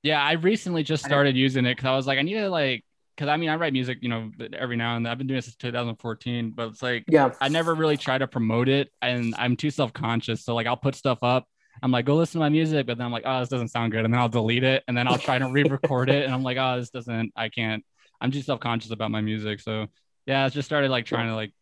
yeah, 0.03 0.23
I 0.23 0.33
recently 0.33 0.83
just 0.83 1.03
started 1.03 1.35
using 1.35 1.65
it 1.65 1.77
because 1.77 1.87
I 1.87 1.97
was 1.97 2.07
like, 2.07 2.19
I 2.19 2.23
need 2.23 2.35
to 2.35 2.51
like, 2.51 2.85
because 3.17 3.29
I 3.29 3.39
mean, 3.39 3.49
I 3.49 3.57
write 3.57 3.73
music, 3.73 3.99
you 4.03 4.11
know, 4.11 4.31
every 4.53 4.77
now 4.77 4.97
and 4.97 5.07
then. 5.07 5.11
I've 5.11 5.17
been 5.17 5.27
doing 5.27 5.39
this 5.39 5.47
since 5.47 5.57
2014, 5.57 6.51
but 6.51 6.69
it's 6.69 6.83
like, 6.83 7.05
yeah 7.09 7.31
I 7.41 7.49
never 7.49 7.75
really 7.75 7.97
try 7.97 8.19
to 8.19 8.27
promote 8.27 8.69
it 8.69 8.91
and 9.01 9.35
I'm 9.39 9.57
too 9.57 9.71
self-conscious. 9.71 10.45
So 10.45 10.55
like 10.55 10.67
I'll 10.67 10.77
put 10.77 10.95
stuff 10.95 11.21
up. 11.23 11.49
I'm 11.85 11.91
like, 11.91 12.07
go 12.07 12.17
listen 12.17 12.41
to 12.41 12.45
my 12.45 12.49
music, 12.49 12.87
but 12.87 12.97
then 12.97 13.05
I'm 13.05 13.13
like, 13.13 13.25
oh, 13.27 13.41
this 13.41 13.51
doesn't 13.51 13.69
sound 13.69 13.93
good. 13.93 14.07
And 14.07 14.13
then 14.15 14.19
I'll 14.19 14.29
delete 14.31 14.65
it 14.65 14.83
and 14.89 14.97
then 14.97 15.07
I'll 15.07 15.19
try 15.19 15.39
to 15.39 15.47
re-record 15.53 16.09
it. 16.09 16.25
And 16.25 16.33
I'm 16.33 16.43
like, 16.43 16.57
oh, 16.59 16.81
this 16.81 16.89
doesn't, 16.89 17.33
I 17.37 17.51
can't. 17.51 17.85
I'm 18.23 18.31
just 18.31 18.47
self-conscious 18.47 18.91
about 18.91 19.11
my 19.11 19.21
music. 19.21 19.61
So 19.61 19.87
yeah, 20.27 20.47
I 20.47 20.49
just 20.49 20.65
started 20.67 20.91
like 20.91 21.05
trying 21.05 21.29
to 21.29 21.35
like, 21.35 21.53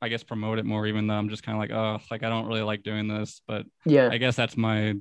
I 0.00 0.08
guess 0.08 0.24
promote 0.24 0.58
it 0.58 0.64
more, 0.64 0.84
even 0.88 1.06
though 1.06 1.14
I'm 1.14 1.28
just 1.28 1.44
kind 1.44 1.54
of 1.56 1.60
like, 1.60 1.70
oh, 1.70 2.02
like 2.10 2.24
I 2.24 2.28
don't 2.28 2.46
really 2.48 2.62
like 2.62 2.82
doing 2.82 3.06
this. 3.06 3.40
But 3.46 3.64
yeah 3.86 4.08
I 4.10 4.18
guess 4.18 4.34
that's 4.34 4.56
my 4.56 4.94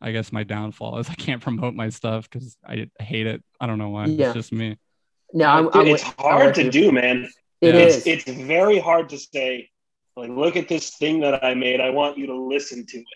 I 0.00 0.10
guess 0.10 0.32
my 0.32 0.42
downfall 0.42 0.98
is 0.98 1.08
I 1.08 1.14
can't 1.14 1.40
promote 1.40 1.74
my 1.74 1.88
stuff 1.90 2.28
because 2.28 2.56
I 2.66 2.88
hate 2.98 3.28
it. 3.28 3.40
I 3.60 3.68
don't 3.68 3.78
know 3.78 3.90
why. 3.90 4.06
Yeah. 4.06 4.26
It's 4.26 4.34
just 4.34 4.52
me. 4.52 4.76
no 5.32 5.46
I'm, 5.46 5.68
I'm 5.72 5.86
it's 5.86 6.04
with- 6.04 6.14
I'm 6.18 6.24
hard 6.38 6.54
to 6.56 6.64
you. 6.64 6.70
do 6.72 6.90
man 6.92 7.28
It 7.60 7.76
Yeah. 7.76 7.82
is. 7.82 8.04
it's 8.04 8.24
very 8.24 8.80
hard 8.80 9.08
to 9.10 9.16
say 9.18 9.70
like 10.16 10.30
look 10.30 10.56
at 10.56 10.66
this 10.68 10.96
thing 10.96 11.20
that 11.20 11.42
i 11.44 11.54
made 11.54 11.80
i 11.80 11.88
want 11.88 12.18
you 12.18 12.26
to 12.26 12.34
listen 12.36 12.84
to 12.84 12.98
it 12.98 13.06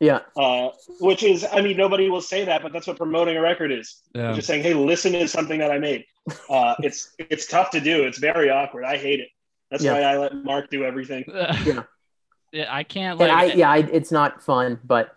yeah 0.00 0.20
uh, 0.36 0.68
which 1.00 1.22
is 1.22 1.46
i 1.52 1.60
mean 1.60 1.76
nobody 1.76 2.08
will 2.10 2.20
say 2.20 2.44
that 2.44 2.62
but 2.62 2.72
that's 2.72 2.86
what 2.86 2.96
promoting 2.98 3.36
a 3.36 3.40
record 3.40 3.72
is 3.72 4.02
Yeah. 4.14 4.32
just 4.34 4.46
saying 4.46 4.62
hey 4.62 4.74
listen 4.74 5.12
to 5.12 5.26
something 5.28 5.58
that 5.60 5.70
i 5.70 5.78
made 5.78 6.04
uh, 6.50 6.74
it's 6.80 7.14
it's 7.18 7.46
tough 7.46 7.70
to 7.70 7.80
do 7.80 8.04
it's 8.04 8.18
very 8.18 8.50
awkward 8.50 8.84
i 8.84 8.96
hate 8.96 9.20
it 9.20 9.28
that's 9.70 9.82
Yeah. 9.82 9.94
why 9.94 10.02
i 10.02 10.18
let 10.18 10.34
mark 10.44 10.70
do 10.70 10.84
everything 10.84 11.24
yeah. 12.52 12.66
I 12.70 12.84
can't 12.84 13.18
like 13.18 13.30
I 13.30 13.44
yeah 13.54 13.70
I, 13.70 13.78
it's 13.78 14.10
not 14.12 14.42
fun, 14.42 14.78
but 14.84 15.12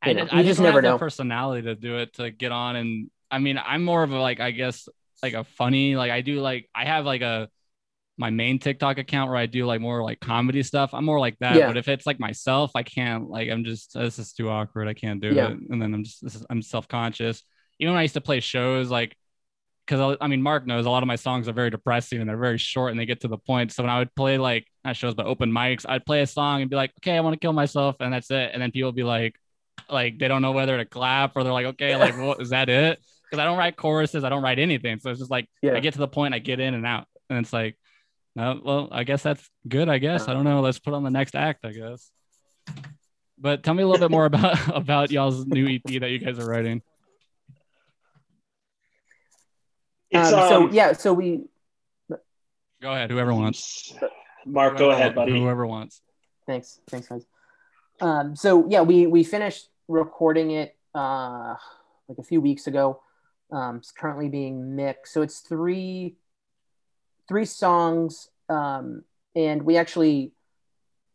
I, 0.00 0.12
know, 0.12 0.24
did- 0.24 0.32
you 0.32 0.38
I 0.38 0.42
just 0.42 0.48
just 0.48 0.60
never 0.60 0.78
have 0.82 0.84
know. 0.84 0.98
personality 0.98 1.62
to 1.62 1.74
do 1.74 1.98
it 1.98 2.14
to 2.14 2.30
get 2.30 2.52
on 2.52 2.76
and 2.76 3.10
I 3.30 3.38
mean 3.38 3.58
I'm 3.58 3.84
more 3.84 4.02
of 4.02 4.12
a 4.12 4.18
like 4.18 4.40
I 4.40 4.50
guess 4.50 4.88
like 5.22 5.34
a 5.34 5.44
funny 5.44 5.96
like 5.96 6.10
I 6.10 6.20
do 6.20 6.40
like 6.40 6.68
I 6.74 6.84
have 6.84 7.04
like 7.06 7.22
a 7.22 7.48
my 8.16 8.30
main 8.30 8.58
TikTok 8.58 8.98
account 8.98 9.28
where 9.28 9.38
I 9.38 9.46
do 9.46 9.66
like 9.66 9.80
more 9.80 10.02
like 10.02 10.20
comedy 10.20 10.62
stuff. 10.62 10.94
I'm 10.94 11.04
more 11.04 11.18
like 11.18 11.36
that. 11.40 11.56
Yeah. 11.56 11.66
But 11.66 11.76
if 11.76 11.88
it's 11.88 12.06
like 12.06 12.20
myself, 12.20 12.70
I 12.74 12.82
can't 12.84 13.28
like 13.28 13.50
I'm 13.50 13.64
just 13.64 13.94
this 13.94 14.18
is 14.18 14.32
too 14.32 14.48
awkward. 14.48 14.86
I 14.88 14.94
can't 14.94 15.20
do 15.20 15.28
Yeah. 15.34 15.48
it. 15.48 15.58
And 15.70 15.82
then 15.82 15.92
I'm 15.94 16.04
just 16.04 16.22
this 16.22 16.34
is, 16.36 16.46
I'm 16.48 16.62
self 16.62 16.86
conscious. 16.86 17.42
Even 17.80 17.94
when 17.94 17.98
I 17.98 18.02
used 18.02 18.14
to 18.14 18.20
play 18.20 18.40
shows, 18.40 18.88
like 18.90 19.16
because 19.86 20.16
I 20.20 20.28
mean 20.28 20.40
Mark 20.40 20.66
knows 20.66 20.86
a 20.86 20.90
lot 20.90 21.02
of 21.02 21.08
my 21.08 21.16
songs 21.16 21.48
are 21.48 21.52
very 21.52 21.70
depressing 21.70 22.20
and 22.20 22.28
they're 22.30 22.38
very 22.38 22.56
short 22.56 22.92
and 22.92 22.98
they 23.00 23.04
get 23.04 23.20
to 23.22 23.28
the 23.28 23.36
point. 23.36 23.72
So 23.72 23.82
when 23.82 23.90
I 23.90 23.98
would 23.98 24.14
play 24.14 24.38
like 24.38 24.66
not 24.84 24.96
shows 24.96 25.14
but 25.14 25.26
open 25.26 25.50
mics, 25.50 25.84
I'd 25.88 26.06
play 26.06 26.22
a 26.22 26.26
song 26.26 26.60
and 26.62 26.70
be 26.70 26.76
like, 26.76 26.92
okay, 27.00 27.16
I 27.16 27.20
want 27.20 27.34
to 27.34 27.40
kill 27.40 27.52
myself, 27.52 27.96
and 28.00 28.12
that's 28.12 28.30
it. 28.30 28.50
And 28.52 28.62
then 28.62 28.70
people 28.70 28.88
would 28.88 28.96
be 28.96 29.02
like, 29.02 29.34
like 29.90 30.18
they 30.18 30.28
don't 30.28 30.40
know 30.40 30.52
whether 30.52 30.76
to 30.78 30.84
clap 30.84 31.32
or 31.36 31.42
they're 31.42 31.52
like, 31.52 31.66
okay, 31.66 31.96
like 31.96 32.16
what 32.16 32.40
is 32.40 32.50
that 32.50 32.68
it? 32.68 32.98
Because 33.24 33.42
I 33.42 33.44
don't 33.44 33.58
write 33.58 33.76
choruses, 33.76 34.22
I 34.24 34.28
don't 34.28 34.42
write 34.42 34.58
anything. 34.58 35.00
So 35.00 35.10
it's 35.10 35.18
just 35.18 35.30
like 35.32 35.48
Yeah. 35.62 35.74
I 35.74 35.80
get 35.80 35.94
to 35.94 35.98
the 36.00 36.08
point, 36.08 36.32
I 36.32 36.38
get 36.38 36.60
in 36.60 36.74
and 36.74 36.86
out, 36.86 37.06
and 37.28 37.38
it's 37.40 37.52
like, 37.52 37.76
no, 38.34 38.60
well, 38.64 38.88
I 38.90 39.04
guess 39.04 39.22
that's 39.22 39.48
good. 39.66 39.88
I 39.88 39.98
guess 39.98 40.28
I 40.28 40.32
don't 40.32 40.44
know. 40.44 40.60
Let's 40.60 40.78
put 40.78 40.94
on 40.94 41.02
the 41.04 41.10
next 41.10 41.34
act. 41.34 41.64
I 41.64 41.72
guess. 41.72 42.10
But 43.38 43.62
tell 43.62 43.74
me 43.74 43.82
a 43.82 43.86
little 43.86 44.08
bit 44.08 44.12
more 44.12 44.24
about 44.24 44.58
about 44.74 45.10
y'all's 45.10 45.46
new 45.46 45.66
EP 45.66 46.00
that 46.00 46.10
you 46.10 46.18
guys 46.18 46.38
are 46.38 46.46
writing. 46.46 46.82
It's, 50.10 50.32
um, 50.32 50.48
so 50.48 50.64
um, 50.64 50.72
yeah, 50.72 50.92
so 50.92 51.12
we 51.12 51.44
Go 52.84 52.92
ahead, 52.92 53.10
whoever 53.10 53.32
wants. 53.32 53.94
Mark, 54.44 54.76
go 54.76 54.90
ahead, 54.90 55.14
buddy. 55.14 55.32
Whoever 55.32 55.66
wants. 55.66 56.02
thanks, 56.46 56.80
thanks 56.90 57.08
guys. 57.08 57.24
Um, 57.98 58.36
so 58.36 58.68
yeah, 58.68 58.82
we 58.82 59.06
we 59.06 59.24
finished 59.24 59.68
recording 59.88 60.50
it 60.50 60.76
uh, 60.94 61.54
like 62.08 62.18
a 62.18 62.22
few 62.22 62.42
weeks 62.42 62.66
ago. 62.66 63.00
Um, 63.50 63.76
it's 63.76 63.90
currently 63.90 64.28
being 64.28 64.76
mixed, 64.76 65.14
so 65.14 65.22
it's 65.22 65.38
three 65.38 66.16
three 67.28 67.44
songs, 67.44 68.28
um, 68.48 69.04
and 69.34 69.62
we 69.62 69.76
actually 69.76 70.32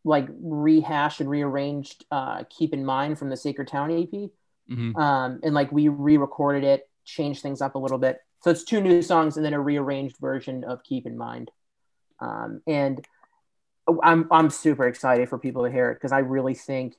like 0.04 0.28
rehashed 0.42 1.20
and 1.20 1.30
rearranged 1.30 2.06
uh, 2.12 2.44
"Keep 2.50 2.74
in 2.74 2.86
Mind" 2.86 3.20
from 3.20 3.30
the 3.30 3.38
Sacred 3.38 3.68
Town 3.68 3.92
EP. 3.92 4.32
Mhm. 4.70 4.96
um, 4.96 5.40
and 5.42 5.56
like 5.56 5.72
we 5.72 5.88
re-recorded 5.88 6.64
it, 6.64 6.88
changed 7.04 7.42
things 7.42 7.60
up 7.60 7.74
a 7.74 7.80
little 7.80 7.98
bit. 7.98 8.20
So 8.44 8.52
it's 8.52 8.64
two 8.64 8.82
new 8.82 9.02
songs 9.02 9.36
and 9.36 9.44
then 9.44 9.54
a 9.54 9.60
rearranged 9.60 10.18
version 10.20 10.64
of 10.64 10.84
Keep 10.84 11.08
in 11.08 11.18
Mind. 11.18 11.50
Um, 12.20 12.62
and 12.68 13.04
I'm 14.04 14.28
I'm 14.32 14.50
super 14.52 14.88
excited 14.88 15.28
for 15.28 15.40
people 15.40 15.64
to 15.66 15.72
hear 15.72 15.90
it 15.92 15.96
because 15.96 16.12
I 16.12 16.20
really 16.20 16.54
think 16.54 16.96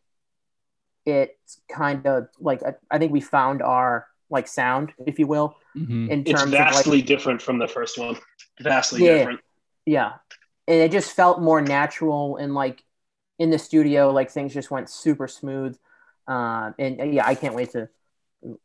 it's 1.06 1.60
kind 1.70 2.06
of 2.06 2.28
like 2.38 2.62
I, 2.62 2.74
I 2.90 2.98
think 2.98 3.12
we 3.12 3.20
found 3.20 3.62
our 3.62 4.06
like 4.30 4.46
sound, 4.48 4.92
if 5.06 5.18
you 5.18 5.26
will, 5.26 5.56
Mhm. 5.76 6.08
in 6.08 6.20
It's 6.20 6.30
terms 6.30 6.52
of 6.54 6.58
like 6.58 6.72
vastly 6.72 7.02
different 7.02 7.42
from 7.42 7.58
the 7.58 7.68
first 7.68 7.98
one. 7.98 8.16
Vastly 8.60 9.04
Yeah. 9.04 9.18
different. 9.18 9.40
yeah, 9.86 10.12
and 10.68 10.76
it 10.76 10.92
just 10.92 11.12
felt 11.14 11.40
more 11.40 11.60
natural 11.60 12.36
and 12.36 12.54
like 12.54 12.82
in 13.38 13.50
the 13.50 13.58
studio, 13.58 14.10
like 14.12 14.30
things 14.30 14.52
just 14.54 14.70
went 14.70 14.88
super 14.90 15.26
smooth. 15.26 15.76
Um, 16.28 16.74
and 16.78 17.00
uh, 17.00 17.04
yeah, 17.04 17.26
I 17.26 17.34
can't 17.34 17.54
wait 17.54 17.70
to 17.72 17.88
put 18.42 18.58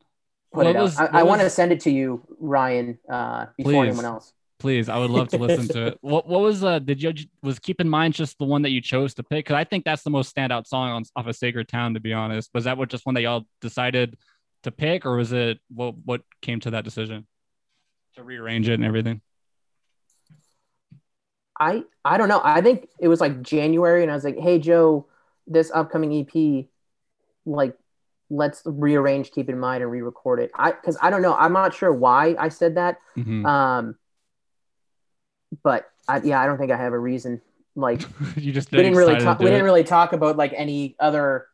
What 0.51 0.67
it 0.67 0.75
out. 0.75 0.81
was- 0.83 0.97
I, 0.97 1.03
what 1.03 1.15
I 1.15 1.23
want 1.23 1.41
to 1.41 1.49
send 1.49 1.71
it 1.71 1.79
to 1.81 1.91
you, 1.91 2.21
Ryan, 2.39 2.99
uh, 3.09 3.47
before 3.57 3.71
Please. 3.71 3.87
anyone 3.87 4.05
else. 4.05 4.33
Please, 4.59 4.87
I 4.87 4.97
would 4.97 5.09
love 5.11 5.27
to 5.29 5.37
listen 5.37 5.67
to 5.69 5.87
it. 5.87 5.97
What 6.01 6.27
what 6.27 6.39
was 6.41 6.63
uh 6.63 6.79
did 6.79 7.01
you 7.03 7.13
was 7.43 7.59
keep 7.59 7.81
in 7.81 7.89
mind 7.89 8.13
just 8.13 8.37
the 8.39 8.45
one 8.45 8.61
that 8.61 8.69
you 8.71 8.79
chose 8.81 9.13
to 9.15 9.23
pick? 9.23 9.45
Because 9.45 9.55
I 9.55 9.63
think 9.65 9.83
that's 9.83 10.03
the 10.03 10.09
most 10.09 10.33
standout 10.35 10.65
song 10.65 10.89
on 10.91 11.03
off 11.15 11.27
of 11.27 11.35
Sacred 11.35 11.67
Town, 11.67 11.93
to 11.93 11.99
be 11.99 12.13
honest. 12.13 12.51
Was 12.53 12.63
that 12.63 12.77
what 12.77 12.89
just 12.89 13.05
one 13.05 13.15
that 13.15 13.21
y'all 13.21 13.45
decided 13.61 14.17
to 14.65 14.71
pick, 14.71 15.05
or 15.05 15.15
was 15.15 15.31
it 15.31 15.59
what 15.69 15.95
what 16.03 16.21
came 16.41 16.59
to 16.61 16.71
that 16.71 16.83
decision 16.83 17.25
to 18.15 18.23
rearrange 18.23 18.67
it 18.69 18.73
and 18.73 18.85
everything? 18.85 19.21
I 21.59 21.83
I 22.03 22.17
don't 22.17 22.27
know. 22.27 22.41
I 22.43 22.61
think 22.61 22.89
it 22.99 23.07
was 23.07 23.21
like 23.21 23.41
January, 23.41 24.01
and 24.03 24.11
I 24.11 24.15
was 24.15 24.23
like, 24.23 24.37
"Hey 24.37 24.59
Joe, 24.59 25.07
this 25.47 25.71
upcoming 25.73 26.11
EP, 26.11 26.67
like, 27.45 27.77
let's 28.29 28.61
rearrange, 28.65 29.31
keep 29.31 29.49
in 29.49 29.59
mind, 29.59 29.81
and 29.81 29.91
re-record 29.91 30.39
it." 30.39 30.51
I 30.53 30.71
because 30.71 30.97
I 31.01 31.09
don't 31.09 31.21
know. 31.21 31.33
I'm 31.33 31.53
not 31.53 31.73
sure 31.73 31.93
why 31.93 32.35
I 32.37 32.49
said 32.49 32.75
that. 32.75 32.97
Mhm. 33.15 33.45
Um, 33.45 33.95
but 35.63 35.89
I, 36.07 36.21
yeah, 36.21 36.41
I 36.41 36.45
don't 36.45 36.57
think 36.57 36.71
I 36.71 36.77
have 36.77 36.93
a 36.93 36.99
reason. 36.99 37.41
Like, 37.75 38.01
you 38.35 38.51
just 38.51 38.71
we 38.71 38.79
didn't 38.79 38.97
really 38.97 39.19
talk. 39.19 39.39
We 39.39 39.45
didn't 39.45 39.63
really 39.63 39.83
talk 39.83 40.13
about 40.13 40.37
like 40.37 40.53
any 40.55 40.95
other 40.99 41.47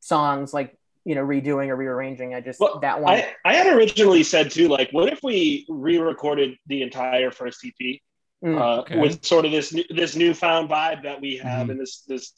songs, 0.00 0.54
like 0.54 0.78
you 1.04 1.14
know, 1.14 1.24
redoing 1.24 1.68
or 1.68 1.76
rearranging. 1.76 2.34
I 2.34 2.40
just 2.40 2.58
Well, 2.60 2.80
that 2.80 3.00
one. 3.00 3.14
I, 3.14 3.34
I 3.44 3.54
had 3.54 3.66
originally 3.76 4.22
said 4.22 4.50
too, 4.50 4.68
like, 4.68 4.90
what 4.92 5.12
if 5.12 5.20
we 5.22 5.66
re-recorded 5.68 6.56
the 6.66 6.82
entire 6.82 7.30
first 7.30 7.64
EP 7.64 8.00
Mm. 8.42 8.60
uh, 8.60 8.80
Okay. 8.80 8.98
with 8.98 9.24
sort 9.24 9.46
of 9.46 9.52
this 9.52 9.72
new- 9.72 9.84
this 9.88 10.16
newfound 10.16 10.68
vibe 10.68 11.02
that 11.04 11.18
we 11.18 11.36
have 11.38 11.68
Mhm. 11.68 11.70
and 11.70 11.80
this 11.80 12.02
this 12.02 12.32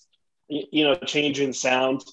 you 0.49 0.85
know 0.85 0.94
change 0.94 1.40
in 1.40 1.52
sound. 1.52 2.04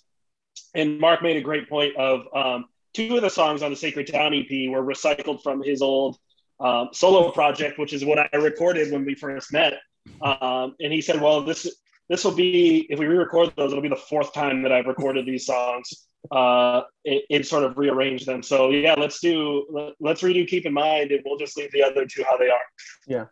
And 0.74 1.00
Mark 1.00 1.22
made 1.22 1.38
a 1.38 1.42
great 1.42 1.70
point 1.70 1.96
of 1.96 2.26
um, 2.36 2.66
two 2.94 3.16
of 3.16 3.22
the 3.22 3.30
songs 3.30 3.62
on 3.62 3.70
the 3.70 3.76
Sacred 3.78 4.08
Town 4.08 4.34
EP 4.34 4.68
were 4.70 4.82
recycled 4.84 5.44
from 5.44 5.62
his 5.62 5.84
old 5.84 6.18
um, 6.60 6.90
solo 6.92 7.30
project, 7.32 7.78
which 7.78 7.94
is 7.94 8.04
what 8.04 8.18
I 8.18 8.30
recorded 8.38 8.92
when 8.92 9.06
we 9.06 9.14
first 9.14 9.54
met. 9.54 9.74
Um, 10.22 10.76
and 10.80 10.92
he 10.92 11.02
said, 11.02 11.22
"Well, 11.22 11.42
this 11.44 11.62
this 12.10 12.24
will 12.26 12.34
be 12.36 12.88
if 12.90 12.98
we 12.98 13.06
re-record 13.06 13.54
those, 13.56 13.72
it'll 13.72 13.82
be 13.84 13.90
the 13.90 13.96
fourth 13.96 14.34
time 14.34 14.64
that 14.64 14.72
I've 14.72 14.88
recorded 14.88 15.26
these 15.28 15.46
songs." 15.46 16.08
Uh 16.32 16.82
and, 17.06 17.20
and 17.30 17.46
sort 17.46 17.64
of 17.64 17.78
rearrange 17.78 18.26
them 18.26 18.42
so 18.42 18.70
yeah 18.70 18.94
let's 18.98 19.20
do 19.20 19.66
let- 19.70 19.94
let's 20.00 20.22
redo 20.22 20.48
keep 20.48 20.66
in 20.66 20.74
mind 20.74 21.12
and 21.12 21.22
we'll 21.26 21.38
just 21.38 21.58
leave 21.58 21.72
the 21.72 21.84
other 21.84 22.06
two 22.06 22.24
how 22.30 22.38
they 22.38 22.50
are 22.50 22.62
Yeah. 23.08 23.26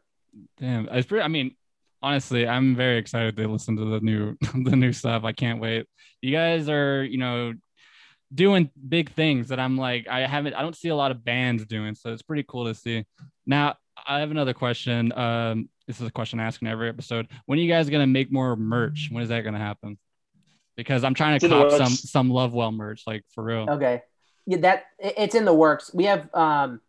Damn, 0.58 0.88
it's 0.90 1.06
pretty. 1.08 1.24
I 1.24 1.28
mean, 1.28 1.56
honestly, 2.02 2.48
I'm 2.48 2.74
very 2.74 2.98
excited 2.98 3.36
to 3.36 3.48
listen 3.50 3.76
to 3.76 3.84
the 3.86 4.00
new 4.00 4.38
the 4.64 4.76
new 4.78 4.94
stuff. 4.94 5.26
I 5.26 5.34
can't 5.34 5.60
wait. 5.60 5.88
You 6.22 6.32
guys 6.32 6.70
are, 6.70 7.04
you 7.04 7.18
know, 7.18 7.54
doing 8.34 8.70
big 8.88 9.12
things 9.12 9.50
that 9.50 9.60
I'm 9.60 9.76
like 9.78 10.08
I 10.08 10.22
haven't. 10.22 10.54
I 10.54 10.62
don't 10.62 10.76
see 10.76 10.88
a 10.88 10.96
lot 10.96 11.12
of 11.12 11.26
bands 11.26 11.66
doing, 11.66 11.96
so 11.96 12.14
it's 12.14 12.22
pretty 12.22 12.46
cool 12.48 12.66
to 12.66 12.74
see. 12.74 13.06
Now, 13.46 13.76
I 14.08 14.20
have 14.22 14.32
another 14.32 14.54
question. 14.54 15.12
Um, 15.12 15.68
this 15.86 16.00
is 16.00 16.08
a 16.08 16.12
question 16.12 16.40
I 16.40 16.46
ask 16.46 16.62
in 16.62 16.68
every 16.70 16.88
episode. 16.88 17.28
When 17.46 17.60
are 17.60 17.62
you 17.62 17.70
guys 17.70 17.90
gonna 17.90 18.08
make 18.08 18.32
more 18.32 18.56
merch? 18.56 19.10
When 19.12 19.22
is 19.24 19.28
that 19.30 19.42
gonna 19.44 19.58
happen? 19.60 19.98
Because 20.82 21.04
I'm 21.04 21.14
trying 21.14 21.40
to 21.40 21.46
in 21.46 21.52
cop 21.52 21.72
some 21.72 21.94
works. 21.94 22.10
some 22.10 22.30
Lovewell 22.30 22.72
merch, 22.72 23.04
like 23.08 23.24
for 23.34 23.44
real. 23.44 23.68
Okay. 23.70 24.02
Yeah, 24.46 24.58
that 24.58 24.86
it's 25.00 25.36
in 25.36 25.46
the 25.46 25.54
works. 25.54 25.94
We 25.94 26.06
have 26.06 26.34
um 26.34 26.82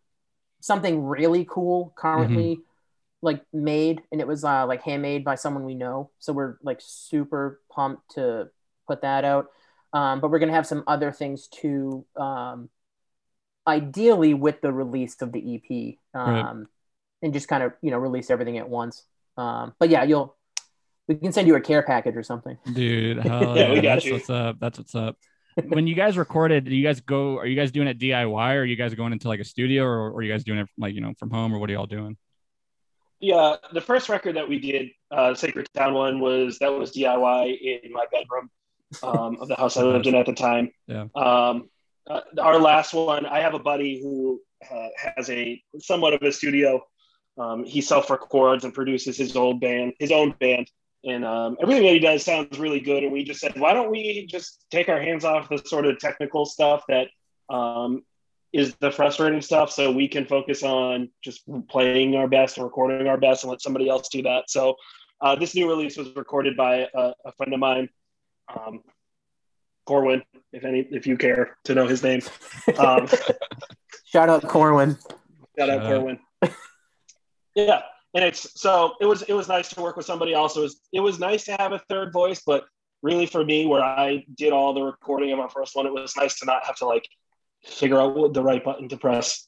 something 0.61 1.03
really 1.05 1.45
cool 1.49 1.93
currently 1.95 2.59
like 3.21 3.41
made 3.53 4.01
and 4.11 4.19
it 4.21 4.27
was 4.27 4.43
uh 4.43 4.65
like 4.65 4.83
handmade 4.83 5.23
by 5.23 5.35
someone 5.35 5.63
we 5.65 5.75
know. 5.75 6.09
So 6.19 6.33
we're 6.33 6.57
like 6.63 6.79
super 6.81 7.61
pumped 7.71 8.15
to 8.15 8.49
put 8.87 9.01
that 9.01 9.23
out. 9.25 9.47
Um 9.93 10.19
but 10.19 10.31
we're 10.31 10.39
going 10.39 10.49
to 10.49 10.55
have 10.55 10.67
some 10.67 10.83
other 10.87 11.11
things 11.11 11.47
too 11.47 12.05
um 12.17 12.69
ideally 13.67 14.33
with 14.33 14.61
the 14.61 14.73
release 14.73 15.21
of 15.21 15.31
the 15.31 15.39
EP. 15.55 15.97
Um 16.13 16.59
Right. 16.59 16.67
and 17.21 17.33
just 17.33 17.47
kind 17.47 17.63
of, 17.63 17.73
you 17.81 17.91
know, 17.91 17.97
release 17.97 18.29
everything 18.29 18.57
at 18.57 18.69
once. 18.69 19.03
Um 19.37 19.73
but 19.79 19.89
yeah, 19.89 20.03
you'll 20.03 20.35
we 21.07 21.15
can 21.15 21.31
send 21.33 21.47
you 21.47 21.55
a 21.55 21.61
care 21.61 21.83
package 21.83 22.15
or 22.15 22.23
something. 22.23 22.57
Dude, 22.71 23.17
hell 23.25 23.57
Yeah, 23.57 23.67
yeah, 23.67 23.73
we 23.73 23.81
got 23.81 23.95
that's 23.95 24.05
you. 24.05 24.13
what's 24.13 24.29
up. 24.29 24.59
That's 24.59 24.77
what's 24.77 24.95
up. 24.95 25.17
when 25.67 25.85
you 25.85 25.95
guys 25.95 26.17
recorded, 26.17 26.65
do 26.65 26.75
you 26.75 26.83
guys 26.83 27.01
go? 27.01 27.37
Are 27.37 27.45
you 27.45 27.55
guys 27.55 27.71
doing 27.71 27.87
it 27.87 27.99
DIY, 27.99 28.27
or 28.55 28.61
are 28.61 28.65
you 28.65 28.75
guys 28.75 28.93
going 28.95 29.13
into 29.13 29.27
like 29.27 29.39
a 29.39 29.43
studio, 29.43 29.83
or, 29.83 30.11
or 30.11 30.15
are 30.17 30.21
you 30.23 30.31
guys 30.31 30.43
doing 30.43 30.59
it 30.59 30.67
like 30.77 30.95
you 30.95 31.01
know 31.01 31.13
from 31.19 31.29
home, 31.29 31.53
or 31.53 31.59
what 31.59 31.69
are 31.69 31.73
y'all 31.73 31.85
doing? 31.85 32.17
yeah 33.19 33.55
the 33.71 33.79
first 33.79 34.09
record 34.09 34.35
that 34.35 34.49
we 34.49 34.59
did 34.59 34.89
uh 35.11 35.33
sacred 35.33 35.65
town 35.73 35.93
one 35.93 36.19
was 36.19 36.59
that 36.59 36.67
was 36.69 36.91
diy 36.91 37.57
in 37.83 37.91
my 37.93 38.05
bedroom 38.11 38.49
um 39.01 39.37
of 39.39 39.47
the 39.47 39.55
house 39.55 39.77
i 39.77 39.81
lived 39.81 40.07
in 40.07 40.15
at 40.15 40.25
the 40.25 40.33
time 40.33 40.69
Yeah. 40.87 41.05
um 41.15 41.69
uh, 42.09 42.19
our 42.41 42.59
last 42.59 42.93
one 42.93 43.25
i 43.25 43.39
have 43.39 43.53
a 43.53 43.59
buddy 43.59 44.01
who 44.01 44.41
uh, 44.69 44.87
has 45.15 45.29
a 45.29 45.61
somewhat 45.79 46.13
of 46.13 46.21
a 46.21 46.33
studio 46.33 46.81
um 47.37 47.63
he 47.63 47.79
self-records 47.79 48.65
and 48.65 48.73
produces 48.73 49.15
his 49.15 49.37
old 49.37 49.61
band 49.61 49.93
his 49.99 50.11
own 50.11 50.31
band 50.41 50.67
and 51.05 51.25
um, 51.25 51.57
everything 51.61 51.83
that 51.83 51.93
he 51.93 51.99
does 51.99 52.23
sounds 52.23 52.57
really 52.59 52.79
good 52.79 53.03
and 53.03 53.11
we 53.11 53.23
just 53.23 53.39
said 53.39 53.53
why 53.59 53.73
don't 53.73 53.91
we 53.91 54.25
just 54.25 54.65
take 54.71 54.89
our 54.89 55.01
hands 55.01 55.25
off 55.25 55.49
the 55.49 55.57
sort 55.65 55.85
of 55.85 55.97
technical 55.99 56.45
stuff 56.45 56.83
that 56.87 57.07
um, 57.49 58.03
is 58.51 58.75
the 58.75 58.91
frustrating 58.91 59.41
stuff 59.41 59.71
so 59.71 59.91
we 59.91 60.07
can 60.07 60.25
focus 60.25 60.63
on 60.63 61.09
just 61.21 61.43
playing 61.67 62.15
our 62.15 62.27
best 62.27 62.57
and 62.57 62.63
recording 62.63 63.07
our 63.07 63.17
best 63.17 63.43
and 63.43 63.51
let 63.51 63.61
somebody 63.61 63.89
else 63.89 64.09
do 64.09 64.21
that 64.21 64.49
so 64.49 64.75
uh, 65.21 65.35
this 65.35 65.55
new 65.55 65.69
release 65.69 65.97
was 65.97 66.13
recorded 66.15 66.55
by 66.57 66.87
a, 66.93 67.13
a 67.25 67.31
friend 67.37 67.53
of 67.53 67.59
mine 67.59 67.89
um, 68.55 68.81
corwin 69.85 70.21
if 70.51 70.63
any 70.63 70.79
if 70.91 71.05
you 71.07 71.17
care 71.17 71.57
to 71.63 71.75
know 71.75 71.87
his 71.87 72.03
name 72.03 72.21
um, 72.77 73.07
Shout 74.13 74.29
out 74.29 74.47
Corwin. 74.47 74.95
Shout 75.57 75.71
out 75.71 75.81
Shout 75.81 75.85
out. 75.85 75.87
Corwin. 75.87 76.19
yeah, 77.55 77.81
and 78.13 78.23
it's 78.23 78.59
so 78.59 78.93
it 79.01 79.05
was 79.05 79.23
it 79.23 79.33
was 79.33 79.47
nice 79.47 79.69
to 79.69 79.81
work 79.81 79.97
with 79.97 80.05
somebody 80.05 80.33
else. 80.33 80.55
It 80.55 80.61
was 80.61 80.79
it 80.91 80.99
was 80.99 81.19
nice 81.19 81.45
to 81.45 81.55
have 81.59 81.71
a 81.71 81.79
third 81.89 82.13
voice, 82.13 82.41
but 82.45 82.65
really 83.01 83.25
for 83.25 83.43
me, 83.43 83.65
where 83.65 83.83
I 83.83 84.25
did 84.35 84.53
all 84.53 84.73
the 84.73 84.81
recording 84.81 85.31
of 85.31 85.39
our 85.39 85.49
first 85.49 85.75
one, 85.75 85.85
it 85.85 85.93
was 85.93 86.15
nice 86.15 86.39
to 86.39 86.45
not 86.45 86.65
have 86.65 86.77
to 86.77 86.85
like 86.85 87.07
figure 87.65 87.99
out 87.99 88.15
what 88.15 88.33
the 88.33 88.43
right 88.43 88.63
button 88.63 88.89
to 88.89 88.97
press. 88.97 89.47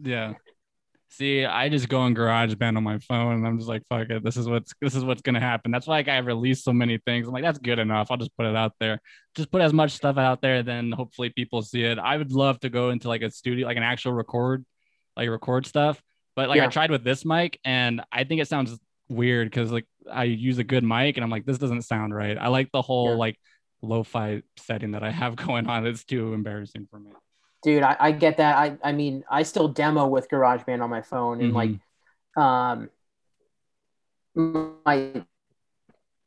Yeah. 0.00 0.34
See, 1.12 1.44
I 1.44 1.68
just 1.68 1.88
go 1.88 2.06
in 2.06 2.14
GarageBand 2.14 2.76
on 2.76 2.84
my 2.84 2.98
phone 2.98 3.34
and 3.34 3.46
I'm 3.46 3.58
just 3.58 3.68
like, 3.68 3.82
fuck 3.88 4.08
it. 4.10 4.22
This 4.22 4.36
is 4.36 4.48
what's 4.48 4.72
this 4.80 4.94
is 4.94 5.04
what's 5.04 5.22
gonna 5.22 5.40
happen. 5.40 5.72
That's 5.72 5.86
why 5.86 5.96
like, 5.96 6.08
I 6.08 6.18
release 6.18 6.62
so 6.62 6.72
many 6.72 6.98
things. 6.98 7.26
I'm 7.26 7.32
like, 7.32 7.42
that's 7.42 7.58
good 7.58 7.80
enough. 7.80 8.08
I'll 8.10 8.16
just 8.16 8.36
put 8.36 8.46
it 8.46 8.54
out 8.54 8.74
there. 8.78 9.00
Just 9.34 9.50
put 9.50 9.60
as 9.60 9.72
much 9.72 9.92
stuff 9.92 10.18
out 10.18 10.40
there, 10.40 10.62
then 10.62 10.92
hopefully 10.92 11.30
people 11.30 11.62
see 11.62 11.82
it. 11.82 11.98
I 11.98 12.16
would 12.16 12.32
love 12.32 12.60
to 12.60 12.70
go 12.70 12.90
into 12.90 13.08
like 13.08 13.22
a 13.22 13.30
studio, 13.30 13.66
like 13.66 13.76
an 13.76 13.82
actual 13.82 14.12
record, 14.12 14.64
like 15.16 15.28
record 15.28 15.66
stuff. 15.66 16.00
But 16.40 16.48
like 16.48 16.56
Yeah. 16.56 16.64
I 16.64 16.68
tried 16.68 16.90
with 16.90 17.04
this 17.04 17.26
mic 17.26 17.60
and 17.66 18.00
I 18.10 18.24
think 18.24 18.40
it 18.40 18.48
sounds 18.48 18.78
weird 19.10 19.50
because 19.50 19.70
like 19.70 19.84
I 20.10 20.24
use 20.24 20.56
a 20.56 20.64
good 20.64 20.82
mic 20.82 21.18
and 21.18 21.22
I'm 21.24 21.28
like, 21.28 21.44
this 21.44 21.58
doesn't 21.58 21.82
sound 21.82 22.14
right. 22.14 22.38
I 22.38 22.48
like 22.48 22.72
the 22.72 22.80
whole 22.80 23.10
Yeah. 23.10 23.16
like 23.16 23.38
lo-fi 23.82 24.40
setting 24.58 24.92
that 24.92 25.02
I 25.02 25.10
have 25.10 25.36
going 25.46 25.66
on. 25.66 25.86
It's 25.86 26.02
too 26.02 26.32
embarrassing 26.32 26.86
for 26.90 26.98
me. 26.98 27.10
dude 27.62 27.82
I, 27.82 27.94
I 28.00 28.12
get 28.12 28.38
that 28.38 28.56
i 28.56 28.78
i 28.82 28.92
mean 28.92 29.22
i 29.30 29.42
still 29.42 29.68
demo 29.68 30.06
with 30.08 30.30
garageband 30.30 30.80
on 30.82 30.88
my 30.88 31.02
phone 31.02 31.42
and 31.42 31.52
like 31.52 31.72
um 32.42 32.88
my 34.34 34.96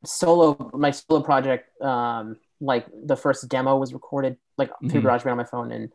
solo 0.05 0.70
my 0.75 0.91
solo 0.91 1.22
project 1.24 1.70
um 1.82 2.38
like 2.62 2.86
the 3.12 3.15
first 3.15 3.48
demo 3.50 3.77
was 3.77 3.93
recorded 3.93 4.38
like 4.60 4.70
through 4.91 5.01
Mhm. 5.01 5.05
garageband 5.05 5.32
on 5.32 5.38
my 5.38 5.43
phone 5.55 5.72
and 5.72 5.89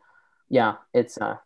yeah 0.49 0.75
it's 0.93 1.17
uh 1.21 1.37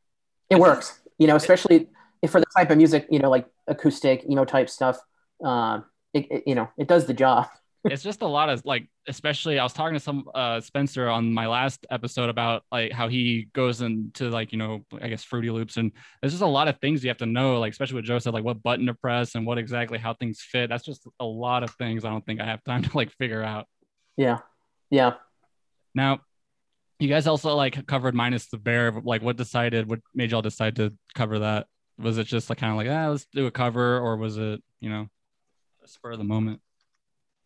it 0.49 0.57
works 0.57 0.99
you 1.19 1.27
know 1.27 1.35
especially 1.35 1.87
for 2.29 2.39
the 2.39 2.45
type 2.55 2.69
of 2.69 2.77
music 2.77 3.07
you 3.09 3.19
know 3.19 3.29
like 3.29 3.45
acoustic 3.67 4.25
emo 4.29 4.45
type 4.45 4.69
stuff 4.69 4.99
um 5.43 5.85
it, 6.13 6.27
it 6.31 6.43
you 6.45 6.55
know 6.55 6.69
it 6.77 6.87
does 6.87 7.05
the 7.05 7.13
job. 7.13 7.47
It's 7.85 8.01
just 8.01 8.21
a 8.21 8.27
lot 8.27 8.47
of 8.47 8.61
like 8.63 8.87
especially 9.09 9.59
i 9.59 9.63
was 9.63 9.73
talking 9.73 9.93
to 9.93 9.99
some 9.99 10.23
uh 10.33 10.61
spencer 10.61 11.09
on 11.09 11.33
my 11.33 11.47
last 11.47 11.85
episode 11.91 12.29
about 12.29 12.63
like 12.71 12.93
how 12.93 13.09
he 13.09 13.49
goes 13.51 13.81
into 13.81 14.29
like 14.29 14.53
you 14.53 14.57
know 14.57 14.85
i 15.01 15.09
guess 15.09 15.21
fruity 15.21 15.49
loops 15.49 15.75
and 15.75 15.91
there's 16.21 16.31
just 16.31 16.41
a 16.41 16.47
lot 16.47 16.69
of 16.69 16.79
things 16.79 17.03
you 17.03 17.09
have 17.09 17.17
to 17.17 17.25
know 17.25 17.59
like 17.59 17.73
especially 17.73 17.95
what 17.95 18.05
joe 18.05 18.19
said 18.19 18.33
like 18.33 18.45
what 18.45 18.63
button 18.63 18.85
to 18.85 18.93
press 18.93 19.35
and 19.35 19.45
what 19.45 19.57
exactly 19.57 19.97
how 19.97 20.13
things 20.13 20.39
fit. 20.39 20.69
That's 20.69 20.85
just 20.85 21.05
a 21.19 21.25
lot 21.25 21.61
of 21.61 21.71
things 21.71 22.05
i 22.05 22.09
don't 22.09 22.25
think 22.25 22.39
i 22.39 22.45
have 22.45 22.63
time 22.63 22.83
to 22.83 22.95
like 22.95 23.11
figure 23.17 23.43
out. 23.43 23.67
Yeah. 24.15 24.39
Yeah. 24.89 25.15
Now 25.93 26.21
you 26.99 27.09
guys 27.09 27.27
also 27.27 27.55
like 27.55 27.85
covered 27.85 28.15
minus 28.15 28.47
the 28.47 28.57
bear. 28.57 28.91
Like 28.91 29.21
what 29.21 29.35
decided 29.35 29.89
what 29.89 29.99
made 30.13 30.31
y'all 30.31 30.41
decide 30.41 30.77
to 30.77 30.93
cover 31.15 31.39
that 31.39 31.67
was 31.97 32.17
it 32.17 32.25
just 32.25 32.49
like 32.49 32.59
kind 32.59 32.71
of 32.71 32.77
like 32.77 32.87
ah 32.87 33.09
let's 33.09 33.25
do 33.33 33.45
a 33.45 33.51
cover 33.51 33.99
or 33.99 34.17
was 34.17 34.37
it 34.37 34.61
you 34.79 34.89
know 34.89 35.07
a 35.83 35.87
spur 35.87 36.11
of 36.11 36.17
the 36.17 36.23
moment 36.23 36.59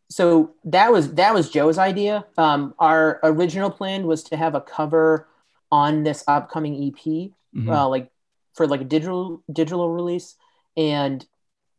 so 0.10 0.56
that 0.64 0.92
was 0.92 1.16
that 1.16 1.34
was 1.34 1.50
Joe's 1.50 1.78
idea. 1.78 2.26
Um, 2.38 2.74
our 2.80 3.20
original 3.24 3.70
plan 3.70 4.08
was 4.08 4.24
to 4.26 4.38
have 4.38 4.56
a 4.56 4.62
cover 4.62 5.28
on 5.70 6.04
this 6.04 6.24
upcoming 6.30 6.76
EP, 6.82 7.34
Mhm. 7.54 7.70
uh, 7.70 7.90
like 7.90 8.10
for 8.54 8.68
like 8.68 8.80
a 8.80 8.86
digital 8.86 9.44
digital 9.52 9.90
release, 9.90 10.36
and 10.78 11.26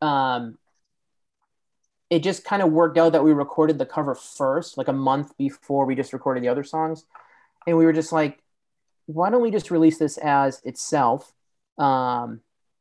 um, 0.02 0.58
it 2.10 2.22
just 2.22 2.44
kind 2.44 2.62
of 2.62 2.70
worked 2.70 2.98
out 2.98 3.12
that 3.12 3.24
we 3.24 3.32
recorded 3.32 3.78
the 3.78 3.86
cover 3.86 4.14
first, 4.14 4.76
like 4.76 4.88
a 4.88 4.92
month 4.92 5.36
before 5.38 5.86
we 5.86 5.94
just 5.94 6.12
recorded 6.12 6.42
the 6.42 6.48
other 6.48 6.64
songs, 6.64 7.04
and 7.66 7.78
we 7.78 7.86
were 7.86 7.94
just 7.94 8.12
like, 8.12 8.42
why 9.06 9.30
don't 9.30 9.42
we 9.42 9.50
just 9.50 9.70
release 9.70 9.98
this 9.98 10.18
as 10.18 10.60
itself? 10.64 11.32
Um, 11.78 12.40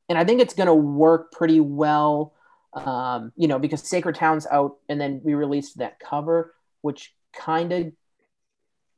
and 0.09 0.17
I 0.17 0.23
think 0.23 0.41
it's 0.41 0.53
going 0.53 0.67
to 0.67 0.73
work 0.73 1.31
pretty 1.31 1.59
well 1.59 2.33
um, 2.73 3.31
you 3.35 3.47
know, 3.47 3.57
because 3.57 3.81
Sacred 3.81 4.13
Town's 4.15 4.45
out, 4.45 4.75
and 4.87 5.01
then 5.01 5.19
we 5.23 5.33
released 5.33 5.79
that 5.79 5.99
cover, 5.99 6.53
which 6.81 7.13
kind 7.33 7.71
of 7.71 7.91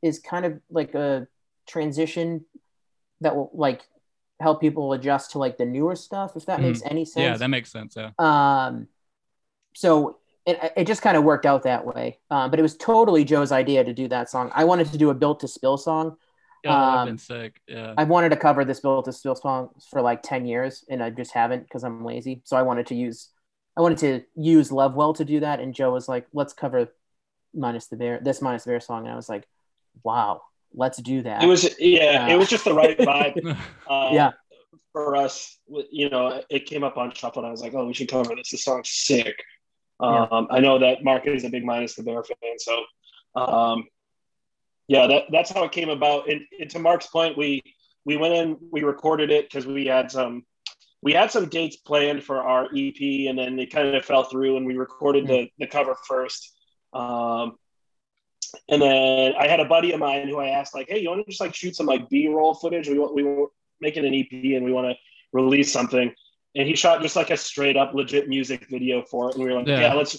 is 0.01 0.19
kind 0.19 0.45
of 0.45 0.59
like 0.69 0.95
a 0.95 1.27
transition 1.67 2.43
that 3.21 3.35
will 3.35 3.51
like 3.53 3.83
help 4.41 4.59
people 4.59 4.91
adjust 4.93 5.31
to 5.31 5.37
like 5.39 5.57
the 5.57 5.65
newer 5.65 5.95
stuff, 5.95 6.35
if 6.35 6.45
that 6.45 6.59
Mhm. 6.59 6.63
makes 6.63 6.81
any 6.83 7.05
sense. 7.05 7.15
yeah 7.23 7.37
that 7.37 7.47
makes 7.49 7.71
sense 7.71 7.95
yeah 7.95 8.11
Um, 8.17 8.87
so 9.75 10.17
it, 10.45 10.73
it 10.75 10.87
just 10.87 11.01
kind 11.01 11.15
of 11.15 11.23
worked 11.23 11.45
out 11.45 11.63
that 11.63 11.85
way. 11.85 12.19
Um, 12.31 12.49
but 12.49 12.59
it 12.59 12.63
was 12.63 12.75
totally 12.75 13.23
Joe's 13.23 13.51
idea 13.51 13.83
to 13.83 13.93
do 13.93 14.07
that 14.09 14.29
song. 14.29 14.51
I 14.53 14.63
wanted 14.63 14.87
to 14.91 14.97
do 14.97 15.09
a 15.09 15.13
built 15.13 15.39
to 15.41 15.47
spill 15.47 15.77
song. 15.77 16.17
Yeah 16.63 17.01
Um, 17.01 17.07
been 17.07 17.17
sick 17.17 17.61
yeah 17.67 17.93
I've 17.97 18.09
wanted 18.09 18.29
to 18.29 18.37
cover 18.37 18.65
this 18.65 18.79
built 18.79 19.05
to 19.05 19.13
spill 19.13 19.35
song 19.35 19.69
for 19.91 20.01
like 20.01 20.21
10 20.23 20.45
years 20.45 20.83
and 20.89 21.01
I 21.03 21.09
just 21.09 21.33
haven't 21.33 21.63
because 21.63 21.83
I'm 21.83 22.03
lazy. 22.03 22.41
So 22.45 22.57
I 22.57 22.61
wanted 22.63 22.87
to 22.87 22.95
use 22.95 23.29
I 23.77 23.81
wanted 23.81 23.97
to 23.99 24.23
use 24.35 24.71
Lovewell 24.71 25.13
to 25.13 25.23
do 25.25 25.39
that. 25.39 25.59
And 25.61 25.73
Joe 25.73 25.91
was 25.91 26.09
like, 26.09 26.27
let's 26.33 26.53
cover 26.53 26.91
minus 27.53 27.87
the 27.87 27.95
bear 27.95 28.19
this 28.21 28.41
minus 28.41 28.63
the 28.63 28.71
bear 28.71 28.79
song. 28.79 29.05
And 29.05 29.13
I 29.13 29.15
was 29.15 29.29
like, 29.29 29.47
wow, 30.03 30.41
let's 30.73 30.97
do 31.01 31.21
that. 31.23 31.43
It 31.43 31.47
was 31.47 31.79
yeah, 31.79 32.25
Uh, 32.27 32.33
it 32.33 32.37
was 32.37 32.49
just 32.49 32.65
the 32.65 32.73
right 32.73 32.97
vibe. 32.97 33.57
Uh, 33.87 34.09
Yeah. 34.11 34.31
For 34.91 35.15
us, 35.15 35.57
you 35.91 36.09
know, 36.09 36.41
it 36.49 36.65
came 36.65 36.83
up 36.83 36.97
on 36.97 37.13
shuffle, 37.13 37.41
and 37.43 37.47
I 37.47 37.51
was 37.51 37.61
like, 37.61 37.75
"Oh, 37.75 37.85
we 37.85 37.93
should 37.93 38.09
cover 38.09 38.35
this. 38.35 38.49
This 38.49 38.63
song's 38.63 38.89
sick." 38.89 39.35
Um, 39.99 40.47
I 40.49 40.59
know 40.59 40.79
that 40.79 41.03
Mark 41.03 41.27
is 41.27 41.43
a 41.43 41.49
big 41.49 41.63
minus 41.63 41.93
the 41.93 42.01
bear 42.03 42.23
fan, 42.23 42.57
so 42.57 42.83
um, 43.35 43.87
yeah, 44.89 45.05
that, 45.05 45.23
that's 45.31 45.51
how 45.51 45.63
it 45.63 45.71
came 45.71 45.89
about. 45.89 46.29
And, 46.29 46.41
and 46.59 46.69
to 46.71 46.79
Mark's 46.79 47.07
point, 47.07 47.37
we 47.37 47.61
we 48.05 48.17
went 48.17 48.33
in, 48.33 48.57
we 48.71 48.81
recorded 48.81 49.29
it 49.29 49.45
because 49.47 49.67
we 49.67 49.85
had 49.85 50.11
some 50.11 50.43
we 51.01 51.13
had 51.13 51.31
some 51.31 51.47
dates 51.47 51.77
planned 51.77 52.23
for 52.23 52.41
our 52.41 52.65
EP, 52.75 53.29
and 53.29 53.37
then 53.37 53.55
they 53.55 53.67
kind 53.67 53.95
of 53.95 54.03
fell 54.03 54.23
through, 54.23 54.57
and 54.57 54.65
we 54.65 54.75
recorded 54.75 55.27
the 55.27 55.47
the 55.59 55.67
cover 55.67 55.95
first. 56.07 56.57
Um, 56.91 57.57
and 58.67 58.81
then 58.81 59.33
I 59.39 59.47
had 59.47 59.59
a 59.59 59.65
buddy 59.65 59.91
of 59.91 59.99
mine 59.99 60.27
who 60.27 60.39
I 60.39 60.47
asked, 60.47 60.73
like, 60.73 60.89
"Hey, 60.89 60.99
you 60.99 61.09
want 61.09 61.23
to 61.23 61.29
just 61.29 61.39
like 61.39 61.53
shoot 61.53 61.75
some 61.75 61.85
like 61.85 62.09
B-roll 62.09 62.55
footage? 62.55 62.89
We 62.89 62.97
want 62.97 63.13
we 63.13 63.23
were 63.23 63.47
making 63.79 64.05
an 64.05 64.15
EP 64.15 64.55
and 64.55 64.65
we 64.65 64.71
want 64.71 64.87
to 64.87 64.95
release 65.31 65.71
something." 65.71 66.11
And 66.55 66.67
he 66.67 66.75
shot 66.75 67.03
just 67.03 67.15
like 67.15 67.29
a 67.29 67.37
straight 67.37 67.77
up 67.77 67.93
legit 67.93 68.27
music 68.27 68.67
video 68.69 69.03
for 69.03 69.29
it, 69.29 69.35
and 69.35 69.43
we 69.43 69.51
were 69.51 69.59
like, 69.59 69.67
Yeah. 69.67 69.81
"Yeah, 69.81 69.93
let's 69.93 70.17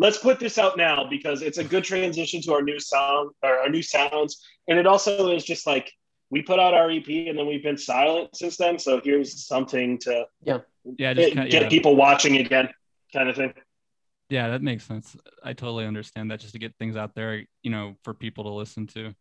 let's 0.00 0.18
put 0.18 0.40
this 0.40 0.58
out 0.58 0.76
now 0.76 1.06
because 1.08 1.42
it's 1.42 1.58
a 1.58 1.64
good 1.64 1.84
transition 1.84 2.42
to 2.42 2.52
our 2.52 2.62
new 2.62 2.80
sound 2.80 3.30
or 3.42 3.58
our 3.58 3.68
new 3.68 3.82
sounds, 3.82 4.42
and 4.66 4.78
it 4.78 4.86
also 4.86 5.28
is 5.28 5.44
just 5.44 5.66
like." 5.66 5.92
We 6.32 6.42
put 6.42 6.60
out 6.60 6.74
our 6.74 6.88
EP 6.88 7.08
and 7.08 7.36
then 7.36 7.48
we've 7.48 7.64
been 7.64 7.76
silent 7.76 8.36
since 8.36 8.56
then. 8.56 8.78
So 8.78 9.00
here's 9.02 9.48
something 9.48 9.98
to 10.02 10.26
yeah 10.44 10.60
get, 10.96 11.16
just 11.16 11.34
kind 11.34 11.50
get 11.50 11.62
yeah. 11.62 11.68
people 11.68 11.96
watching 11.96 12.36
again, 12.36 12.68
kind 13.12 13.28
of 13.28 13.34
thing. 13.34 13.52
Yeah, 14.28 14.50
that 14.50 14.62
makes 14.62 14.84
sense. 14.84 15.16
I 15.42 15.54
totally 15.54 15.86
understand 15.86 16.30
that 16.30 16.38
just 16.38 16.52
to 16.52 16.60
get 16.60 16.76
things 16.78 16.94
out 16.94 17.16
there, 17.16 17.42
you 17.64 17.70
know, 17.72 17.96
for 18.04 18.14
people 18.14 18.44
to 18.44 18.50
listen 18.50 18.86
to. 18.94 19.12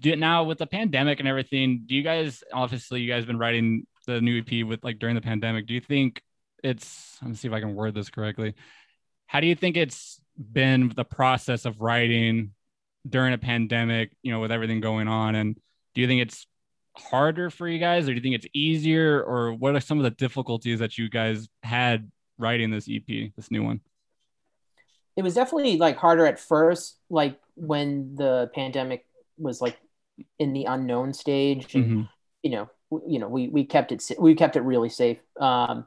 Do 0.00 0.12
it 0.12 0.20
now 0.20 0.44
with 0.44 0.58
the 0.58 0.66
pandemic 0.68 1.18
and 1.18 1.26
everything, 1.26 1.82
do 1.86 1.96
you 1.96 2.04
guys 2.04 2.44
obviously 2.52 3.00
you 3.00 3.12
guys 3.12 3.26
been 3.26 3.36
writing 3.36 3.84
the 4.08 4.20
new 4.20 4.38
EP 4.38 4.66
with 4.66 4.82
like 4.82 4.98
during 4.98 5.14
the 5.14 5.20
pandemic. 5.20 5.66
Do 5.66 5.74
you 5.74 5.80
think 5.80 6.22
it's 6.64 7.18
let 7.22 7.28
me 7.28 7.36
see 7.36 7.46
if 7.46 7.54
I 7.54 7.60
can 7.60 7.76
word 7.76 7.94
this 7.94 8.10
correctly. 8.10 8.54
How 9.28 9.40
do 9.40 9.46
you 9.46 9.54
think 9.54 9.76
it's 9.76 10.20
been 10.36 10.90
the 10.96 11.04
process 11.04 11.66
of 11.66 11.80
writing 11.80 12.52
during 13.08 13.34
a 13.34 13.38
pandemic, 13.38 14.10
you 14.22 14.32
know, 14.32 14.40
with 14.40 14.50
everything 14.50 14.80
going 14.80 15.06
on? 15.06 15.34
And 15.34 15.54
do 15.94 16.00
you 16.00 16.06
think 16.06 16.22
it's 16.22 16.46
harder 16.96 17.50
for 17.50 17.68
you 17.68 17.78
guys 17.78 18.04
or 18.08 18.12
do 18.12 18.14
you 18.16 18.22
think 18.22 18.34
it's 18.34 18.46
easier 18.54 19.22
or 19.22 19.52
what 19.52 19.76
are 19.76 19.80
some 19.80 19.98
of 19.98 20.04
the 20.04 20.10
difficulties 20.10 20.78
that 20.80 20.96
you 20.98 21.10
guys 21.10 21.46
had 21.62 22.10
writing 22.38 22.70
this 22.70 22.88
EP, 22.88 23.30
this 23.36 23.50
new 23.50 23.62
one? 23.62 23.80
it 25.16 25.22
was 25.24 25.34
definitely 25.34 25.76
like 25.78 25.96
harder 25.96 26.24
at 26.26 26.38
first, 26.38 26.96
like 27.10 27.40
when 27.56 28.14
the 28.14 28.48
pandemic 28.54 29.04
was 29.36 29.60
like 29.60 29.76
in 30.38 30.52
the 30.52 30.64
unknown 30.66 31.12
stage 31.12 31.74
and 31.74 31.84
Mhm. 31.84 32.08
you 32.44 32.50
know, 32.50 32.70
you 33.04 33.18
know, 33.18 33.28
we 33.28 33.48
we 33.48 33.64
kept 33.64 33.90
it 33.90 34.12
we 34.16 34.36
kept 34.36 34.54
it 34.54 34.60
really 34.60 34.88
safe. 34.88 35.18
Um, 35.40 35.86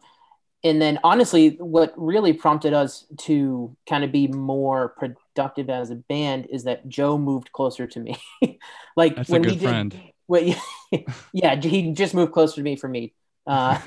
and 0.64 0.82
then 0.82 1.00
honestly, 1.04 1.58
what 1.60 1.94
really 1.98 2.34
prompted 2.34 2.74
us 2.74 3.06
to 3.20 3.76
kind 3.90 4.04
of 4.04 4.12
be 4.12 4.28
more 4.28 4.90
productive 4.90 5.70
as 5.70 5.90
a 5.90 5.96
band 5.96 6.48
is 6.52 6.66
that 6.66 6.88
Joe 6.88 7.18
moved 7.18 7.52
closer 7.52 7.88
to 7.88 8.00
me. 8.00 8.18
like 8.96 9.16
That's 9.16 9.30
a 9.30 9.32
when 9.32 9.42
good 9.42 9.52
we 9.54 9.58
did, 9.58 9.68
friend. 9.68 10.02
well, 10.28 10.56
yeah, 11.34 11.60
he 11.60 11.94
just 11.94 12.14
moved 12.14 12.32
closer 12.32 12.56
to 12.56 12.62
me 12.62 12.76
for 12.76 12.88
me. 12.88 13.14
Uh, 13.48 13.80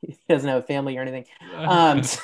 he 0.00 0.16
doesn't 0.28 0.48
have 0.48 0.62
a 0.62 0.66
family 0.66 0.96
or 0.96 1.02
anything. 1.02 1.24
Um, 1.56 2.04
so, 2.04 2.20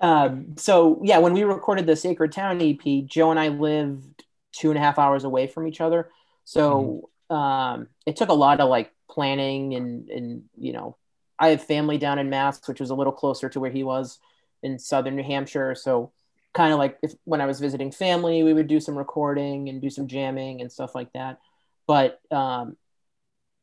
um, 0.00 0.54
so 0.56 1.00
yeah, 1.02 1.18
when 1.18 1.32
we 1.32 1.42
recorded 1.42 1.86
the 1.86 1.96
Sacred 1.96 2.30
Town 2.30 2.62
EP, 2.62 3.04
Joe 3.06 3.32
and 3.32 3.40
I 3.40 3.48
lived 3.48 4.22
two 4.52 4.70
and 4.70 4.78
a 4.78 4.80
half 4.80 4.98
hours 4.98 5.24
away 5.24 5.48
from 5.48 5.66
each 5.66 5.80
other. 5.80 6.08
So 6.44 7.10
um, 7.30 7.88
it 8.06 8.14
took 8.16 8.28
a 8.28 8.34
lot 8.34 8.60
of 8.60 8.68
like 8.68 8.92
planning 9.10 9.74
and 9.74 10.08
and 10.08 10.44
you 10.56 10.72
know, 10.72 10.96
I 11.38 11.48
have 11.48 11.62
family 11.62 11.98
down 11.98 12.18
in 12.18 12.30
Mass, 12.30 12.66
which 12.66 12.80
was 12.80 12.90
a 12.90 12.94
little 12.94 13.12
closer 13.12 13.48
to 13.50 13.60
where 13.60 13.70
he 13.70 13.82
was 13.84 14.18
in 14.62 14.78
southern 14.78 15.16
New 15.16 15.22
Hampshire. 15.22 15.74
So 15.74 16.12
kind 16.54 16.72
of 16.72 16.78
like 16.78 16.98
if 17.02 17.12
when 17.24 17.40
I 17.40 17.46
was 17.46 17.60
visiting 17.60 17.92
family, 17.92 18.42
we 18.42 18.54
would 18.54 18.66
do 18.68 18.80
some 18.80 18.96
recording 18.96 19.68
and 19.68 19.80
do 19.82 19.90
some 19.90 20.06
jamming 20.06 20.60
and 20.60 20.72
stuff 20.72 20.94
like 20.94 21.12
that. 21.12 21.38
But 21.86 22.20
um, 22.30 22.76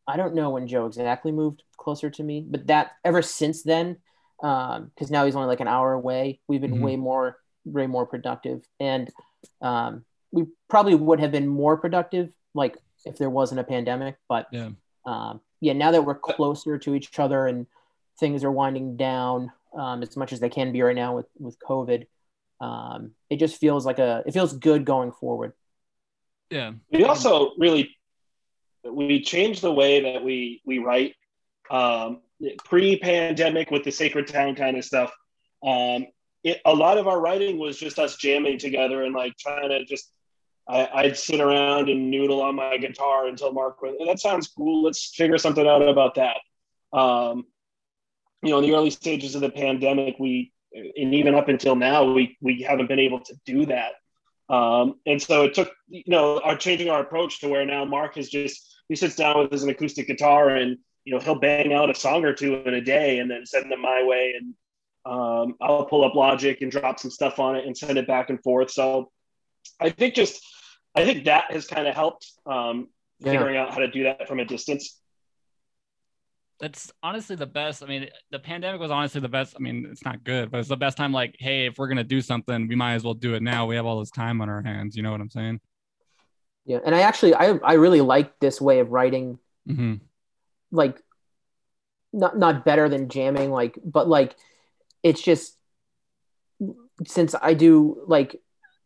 I 0.08 0.18
don't 0.18 0.36
know 0.36 0.52
when 0.52 0.68
Joe 0.68 0.86
exactly 0.86 1.32
moved 1.32 1.64
closer 1.78 2.10
to 2.12 2.24
me, 2.24 2.46
but 2.48 2.68
that 2.68 2.92
ever 3.04 3.22
since 3.22 3.64
then, 3.64 3.98
because 4.40 5.10
now 5.10 5.26
he's 5.26 5.36
only 5.36 5.48
like 5.48 5.62
an 5.62 5.68
hour 5.68 5.94
away, 5.94 6.40
we've 6.48 6.62
been 6.62 6.76
Mhm. 6.76 6.82
way 6.82 6.96
more, 6.96 7.38
way 7.66 7.88
more 7.88 8.06
productive, 8.06 8.62
and 8.80 9.10
um, 9.62 10.06
we 10.32 10.46
probably 10.70 10.96
would 10.96 11.20
have 11.20 11.32
been 11.32 11.48
more 11.48 11.78
productive 11.78 12.34
like 12.54 12.78
if 13.06 13.18
there 13.18 13.30
wasn't 13.30 13.60
a 13.60 13.64
pandemic. 13.64 14.18
But 14.28 14.48
Yeah. 14.52 14.70
um, 15.06 15.42
yeah, 15.64 15.72
now 15.72 15.92
that 15.92 16.04
we're 16.04 16.16
closer 16.16 16.78
to 16.78 16.94
each 16.94 17.18
other 17.18 17.48
and 17.48 17.66
things 18.20 18.44
are 18.44 18.52
winding 18.52 18.98
down 18.98 19.50
um, 19.74 20.04
as 20.04 20.18
much 20.18 20.34
as 20.34 20.42
they 20.42 20.50
can 20.50 20.74
be 20.74 20.82
right 20.82 20.96
now 20.96 21.16
with 21.16 21.28
with 21.40 21.58
COVID, 21.60 22.06
um, 22.60 23.12
it 23.30 23.38
just 23.38 23.62
feels 23.62 23.86
like 23.86 23.98
a 23.98 24.24
it 24.28 24.34
feels 24.34 24.52
good 24.52 24.84
going 24.84 25.14
forward. 25.14 25.54
Yeah. 26.50 26.74
We 26.92 27.06
also 27.06 27.52
really 27.58 27.96
we 28.84 29.22
changed 29.22 29.62
the 29.62 29.72
way 29.72 30.02
that 30.02 30.24
we 30.24 30.62
we 30.66 30.80
write 30.80 31.16
um, 31.72 32.22
pre-pandemic 32.66 33.72
with 33.72 33.86
the 33.86 33.92
sacred 33.92 34.28
town 34.28 34.56
kind 34.56 34.78
of 34.78 34.84
stuff. 34.84 35.14
Um, 35.66 36.08
it, 36.44 36.60
a 36.66 36.76
lot 36.76 36.98
of 36.98 37.08
our 37.08 37.22
writing 37.22 37.58
was 37.58 37.78
just 37.78 38.00
us 38.00 38.18
jamming 38.18 38.58
together 38.58 39.04
and 39.04 39.16
like 39.16 39.38
trying 39.38 39.70
to 39.70 39.86
just 39.86 40.13
I, 40.68 41.04
would 41.04 41.18
sit 41.18 41.42
around 41.42 41.90
and 41.90 42.10
noodle 42.10 42.42
on 42.42 42.56
my 42.56 42.78
guitar 42.78 43.28
until 43.28 43.52
Mark 43.52 43.82
went, 43.82 43.98
that 44.06 44.20
sounds 44.20 44.48
cool. 44.48 44.84
Let's 44.84 45.14
figure 45.14 45.38
something 45.38 45.68
out 45.68 45.88
about 45.88 46.16
that. 46.16 46.38
Um, 46.98 47.46
you 48.42 48.50
know, 48.50 48.60
in 48.60 48.64
the 48.64 48.74
early 48.74 48.90
stages 48.90 49.36
of 49.36 49.42
the 49.42 49.50
pandemic, 49.50 50.16
we, 50.20 50.52
and 50.74 51.14
even 51.14 51.36
up 51.36 51.50
until 51.50 51.76
now, 51.76 52.12
we, 52.12 52.38
we 52.42 52.62
haven't 52.62 52.88
been 52.88 53.00
able 53.00 53.20
to 53.22 53.34
do 53.46 53.66
that. 53.66 53.94
Um, 54.50 54.96
and 55.06 55.22
so 55.22 55.44
it 55.44 55.54
took, 55.54 55.72
you 55.88 56.04
know, 56.08 56.40
our 56.42 56.56
changing 56.56 56.90
our 56.90 57.02
approach 57.02 57.40
to 57.42 57.50
where 57.50 57.66
now 57.66 57.86
Mark 57.86 58.18
is 58.18 58.30
just, 58.30 58.76
he 58.90 58.96
sits 58.96 59.16
down 59.16 59.40
with 59.40 59.52
his 59.52 59.64
acoustic 59.64 60.08
guitar 60.08 60.50
and, 60.50 60.78
you 61.06 61.14
know, 61.14 61.20
he'll 61.20 61.40
bang 61.40 61.74
out 61.74 61.90
a 61.90 61.96
song 61.96 62.26
or 62.26 62.34
two 62.34 62.56
in 62.56 62.74
a 62.74 62.82
day 62.82 63.20
and 63.20 63.30
then 63.30 63.46
send 63.46 63.72
them 63.72 63.82
my 63.82 64.04
way. 64.04 64.36
And 64.38 64.54
um, 65.06 65.56
I'll 65.62 65.86
pull 65.86 66.06
up 66.06 66.16
Logic 66.16 66.62
and 66.62 66.72
drop 66.72 67.00
some 67.00 67.12
stuff 67.12 67.40
on 67.40 67.56
it 67.56 67.66
and 67.66 67.78
send 67.78 67.98
it 67.98 68.08
back 68.08 68.30
and 68.30 68.42
forth. 68.42 68.72
So 68.72 69.12
I 69.80 69.90
think 69.90 70.16
just 70.16 70.46
I 70.96 71.06
think 71.06 71.26
that 71.26 71.52
has 71.52 71.68
kind 71.68 71.88
of 71.88 71.96
helped 71.96 72.32
um, 72.46 72.90
yeah. 73.20 73.32
figuring 73.32 73.58
out 73.58 73.72
how 73.72 73.80
to 73.80 73.88
do 73.88 74.04
that 74.04 74.28
from 74.28 74.40
a 74.40 74.46
distance. 74.46 75.00
That's 76.60 76.92
honestly 77.02 77.36
the 77.36 77.48
best. 77.48 77.84
I 77.84 77.88
mean, 77.88 78.08
the 78.32 78.40
pandemic 78.40 78.80
was 78.80 78.92
honestly 78.92 79.20
the 79.20 79.28
best. 79.28 79.56
I 79.58 79.60
mean, 79.60 79.88
it's 79.92 80.06
not 80.06 80.24
good, 80.24 80.52
but 80.52 80.60
it's 80.60 80.70
the 80.70 80.78
best 80.78 80.98
time. 80.98 81.12
Like, 81.12 81.36
hey, 81.40 81.66
if 81.66 81.78
we're 81.78 81.88
gonna 81.88 82.04
do 82.04 82.22
something, 82.22 82.68
we 82.68 82.76
might 82.76 82.94
as 82.94 83.04
well 83.04 83.16
do 83.16 83.34
it 83.34 83.44
now. 83.44 83.66
We 83.66 83.76
have 83.76 83.86
all 83.86 84.00
this 84.00 84.12
time 84.12 84.40
on 84.42 84.50
our 84.50 84.62
hands. 84.62 84.96
You 84.96 85.04
know 85.04 85.12
what 85.12 85.20
I'm 85.20 85.30
saying? 85.30 85.60
Yeah, 86.66 86.80
and 86.86 86.96
I 86.96 87.02
actually, 87.02 87.36
I, 87.36 87.58
I 87.64 87.74
really 87.74 88.00
like 88.00 88.40
this 88.40 88.62
way 88.62 88.80
of 88.80 88.92
writing. 88.92 89.40
Mm-hmm. 89.68 89.96
Like, 90.72 91.02
not 92.14 92.38
not 92.38 92.64
better 92.64 92.88
than 92.88 93.10
jamming, 93.10 93.52
like, 93.52 93.78
but 93.84 94.08
like, 94.08 94.36
it's 95.02 95.22
just 95.22 95.58
since 97.06 97.36
I 97.40 97.56
do 97.56 98.04
like 98.08 98.40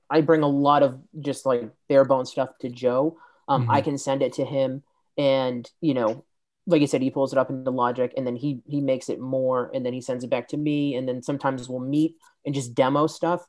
I 0.09 0.21
bring 0.21 0.41
a 0.41 0.47
lot 0.47 0.83
of 0.83 0.99
just 1.19 1.45
like 1.45 1.69
bare 1.89 2.05
bone 2.05 2.25
stuff 2.25 2.49
to 2.61 2.69
Joe. 2.69 3.17
Um, 3.47 3.63
mm-hmm. 3.63 3.71
I 3.71 3.81
can 3.81 3.97
send 3.97 4.21
it 4.21 4.33
to 4.33 4.45
him, 4.45 4.83
and 5.17 5.69
you 5.81 5.93
know, 5.93 6.25
like 6.65 6.81
I 6.81 6.85
said, 6.85 7.01
he 7.01 7.09
pulls 7.09 7.33
it 7.33 7.39
up 7.39 7.49
into 7.49 7.71
Logic, 7.71 8.11
and 8.15 8.25
then 8.25 8.35
he 8.35 8.61
he 8.65 8.81
makes 8.81 9.09
it 9.09 9.19
more, 9.19 9.71
and 9.73 9.85
then 9.85 9.93
he 9.93 10.01
sends 10.01 10.23
it 10.23 10.29
back 10.29 10.49
to 10.49 10.57
me, 10.57 10.95
and 10.95 11.07
then 11.07 11.23
sometimes 11.23 11.69
we'll 11.69 11.79
meet 11.79 12.15
and 12.45 12.53
just 12.55 12.73
demo 12.73 13.07
stuff. 13.07 13.45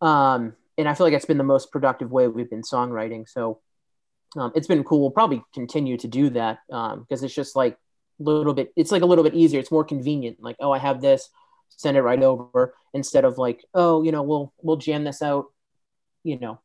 Um, 0.00 0.54
and 0.78 0.88
I 0.88 0.94
feel 0.94 1.06
like 1.06 1.14
it's 1.14 1.24
been 1.24 1.38
the 1.38 1.44
most 1.44 1.72
productive 1.72 2.10
way 2.10 2.28
we've 2.28 2.50
been 2.50 2.62
songwriting. 2.62 3.28
So 3.28 3.60
um, 4.36 4.52
it's 4.54 4.66
been 4.66 4.84
cool. 4.84 5.00
We'll 5.00 5.10
probably 5.10 5.42
continue 5.54 5.96
to 5.98 6.08
do 6.08 6.30
that 6.30 6.58
because 6.68 6.94
um, 6.94 7.06
it's 7.24 7.34
just 7.34 7.56
like 7.56 7.78
a 8.20 8.22
little 8.22 8.54
bit. 8.54 8.72
It's 8.76 8.92
like 8.92 9.02
a 9.02 9.06
little 9.06 9.24
bit 9.24 9.34
easier. 9.34 9.60
It's 9.60 9.72
more 9.72 9.84
convenient. 9.84 10.38
Like, 10.40 10.56
oh, 10.60 10.72
I 10.72 10.78
have 10.78 11.00
this, 11.00 11.30
send 11.70 11.96
it 11.96 12.02
right 12.02 12.22
over 12.22 12.74
instead 12.92 13.24
of 13.24 13.38
like, 13.38 13.64
oh, 13.74 14.02
you 14.02 14.12
know, 14.12 14.22
we'll 14.22 14.52
we'll 14.62 14.76
jam 14.76 15.04
this 15.04 15.22
out 15.22 15.46
you 16.26 16.38
know 16.40 16.60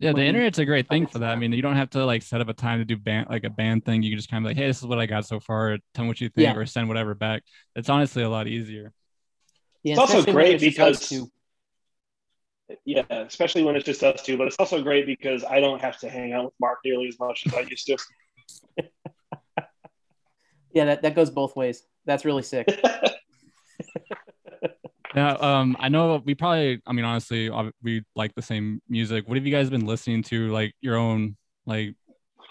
yeah 0.00 0.12
the 0.12 0.24
internet's 0.24 0.58
a 0.58 0.64
great 0.64 0.88
thing 0.88 1.06
for 1.06 1.20
that. 1.20 1.30
I 1.30 1.36
mean 1.36 1.52
you 1.52 1.62
don't 1.62 1.76
have 1.76 1.90
to 1.90 2.04
like 2.04 2.22
set 2.22 2.40
up 2.40 2.48
a 2.48 2.52
time 2.52 2.80
to 2.80 2.84
do 2.84 2.96
band 2.96 3.28
like 3.30 3.44
a 3.44 3.50
band 3.50 3.84
thing. 3.84 4.02
You 4.02 4.10
can 4.10 4.18
just 4.18 4.30
kind 4.30 4.44
of 4.44 4.50
like 4.50 4.56
hey 4.56 4.66
this 4.66 4.78
is 4.78 4.86
what 4.86 4.98
i 4.98 5.06
got 5.06 5.24
so 5.24 5.38
far. 5.38 5.78
Tell 5.94 6.04
me 6.04 6.08
what 6.08 6.20
you 6.20 6.28
think 6.28 6.46
yeah. 6.46 6.54
or 6.54 6.66
send 6.66 6.88
whatever 6.88 7.14
back. 7.14 7.44
It's 7.76 7.88
honestly 7.88 8.24
a 8.24 8.28
lot 8.28 8.48
easier. 8.48 8.92
Yeah, 9.84 9.92
it's 9.92 10.00
also 10.00 10.32
great 10.32 10.60
because 10.60 11.12
yeah 12.86 13.04
especially 13.10 13.62
when 13.62 13.76
it's 13.76 13.84
just 13.84 14.02
us 14.02 14.22
two 14.22 14.38
but 14.38 14.46
it's 14.46 14.56
also 14.56 14.82
great 14.82 15.04
because 15.04 15.44
i 15.44 15.60
don't 15.60 15.82
have 15.82 15.98
to 15.98 16.08
hang 16.08 16.32
out 16.32 16.46
with 16.46 16.54
mark 16.58 16.78
nearly 16.82 17.06
as 17.06 17.18
much 17.20 17.44
as 17.46 17.54
i 17.54 17.60
used 17.60 17.86
to. 17.86 17.96
Yeah 20.74 20.86
that, 20.86 21.02
that 21.02 21.14
goes 21.14 21.30
both 21.30 21.54
ways. 21.54 21.84
That's 22.04 22.24
really 22.24 22.42
sick 22.42 22.66
Yeah, 25.14 25.32
um, 25.34 25.76
I 25.78 25.88
know 25.88 26.20
we 26.24 26.34
probably. 26.34 26.82
I 26.86 26.92
mean, 26.92 27.04
honestly, 27.04 27.50
we 27.82 28.02
like 28.16 28.34
the 28.34 28.42
same 28.42 28.82
music. 28.88 29.28
What 29.28 29.36
have 29.36 29.46
you 29.46 29.52
guys 29.52 29.70
been 29.70 29.86
listening 29.86 30.22
to? 30.24 30.50
Like 30.50 30.74
your 30.80 30.96
own, 30.96 31.36
like, 31.66 31.94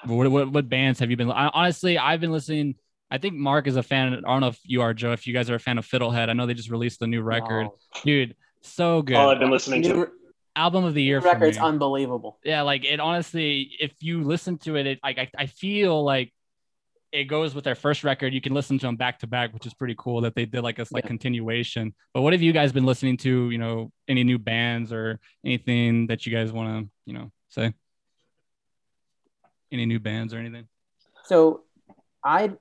what 0.06 0.32
what, 0.32 0.52
what 0.52 0.70
bands 0.70 1.00
have 1.00 1.12
you 1.12 1.18
been? 1.18 1.30
I, 1.30 1.50
honestly, 1.50 1.98
I've 1.98 2.22
been 2.22 2.32
listening. 2.32 2.76
I 3.12 3.18
think 3.18 3.34
Mark 3.36 3.68
is 3.68 3.76
a 3.76 3.84
fan. 3.84 4.14
I 4.14 4.22
don't 4.22 4.42
know 4.42 4.48
if 4.48 4.60
you 4.64 4.82
are, 4.82 4.94
Joe. 4.94 5.12
If 5.12 5.28
you 5.28 5.34
guys 5.34 5.50
are 5.50 5.56
a 5.56 5.60
fan 5.60 5.78
of 5.78 5.86
Fiddlehead, 5.86 6.30
I 6.30 6.34
know 6.34 6.46
they 6.46 6.54
just 6.54 6.72
released 6.72 7.00
the 7.00 7.08
new 7.08 7.22
record, 7.22 7.66
wow. 7.66 7.76
dude. 8.04 8.36
So 8.62 9.02
good. 9.02 9.18
All 9.18 9.30
I've 9.30 9.40
been 9.40 9.52
listening 9.52 9.84
to. 9.84 10.08
Album 10.56 10.86
of 10.86 10.94
the 10.94 11.04
year. 11.04 11.20
Record's 11.20 11.58
unbelievable. 11.58 12.40
Yeah, 12.44 12.62
like 12.62 12.86
it. 12.86 13.00
Honestly, 13.00 13.72
if 13.80 13.92
you 14.02 14.24
listen 14.24 14.58
to 14.60 14.78
it, 14.78 14.88
it 14.88 15.00
like 15.04 15.18
I, 15.18 15.30
I 15.38 15.46
feel 15.48 16.04
like 16.04 16.32
it 17.14 17.26
goes 17.26 17.54
with 17.54 17.64
their 17.64 17.76
first 17.76 18.04
record. 18.04 18.34
You 18.34 18.42
can 18.42 18.56
listen 18.56 18.80
to 18.80 18.88
them 18.88 18.96
back 18.96 19.20
to 19.20 19.28
back, 19.28 19.54
which 19.54 19.68
is 19.68 19.74
pretty 19.76 19.94
cool 20.00 20.22
that 20.22 20.34
they 20.34 20.46
did 20.46 20.62
like 20.62 20.80
a 20.80 20.86
like 20.92 21.04
yeah. 21.04 21.10
continuation. 21.10 21.94
But 22.12 22.22
what 22.24 22.34
have 22.34 22.42
you 22.42 22.52
guys 22.52 22.72
been 22.72 22.86
listening 22.86 23.18
to? 23.18 23.52
You 23.52 23.58
know, 23.60 23.92
any 24.08 24.24
new 24.24 24.40
bands 24.40 24.92
or 24.92 25.20
anything 25.46 26.08
that 26.08 26.26
you 26.26 26.36
guys 26.36 26.52
want 26.52 26.86
to, 26.86 26.90
you 27.06 27.14
know, 27.14 27.32
say? 27.50 27.72
Any 29.72 29.86
new 29.86 30.00
bands 30.00 30.34
or 30.34 30.40
anything? 30.40 30.68
So, 31.26 31.62
I 32.24 32.54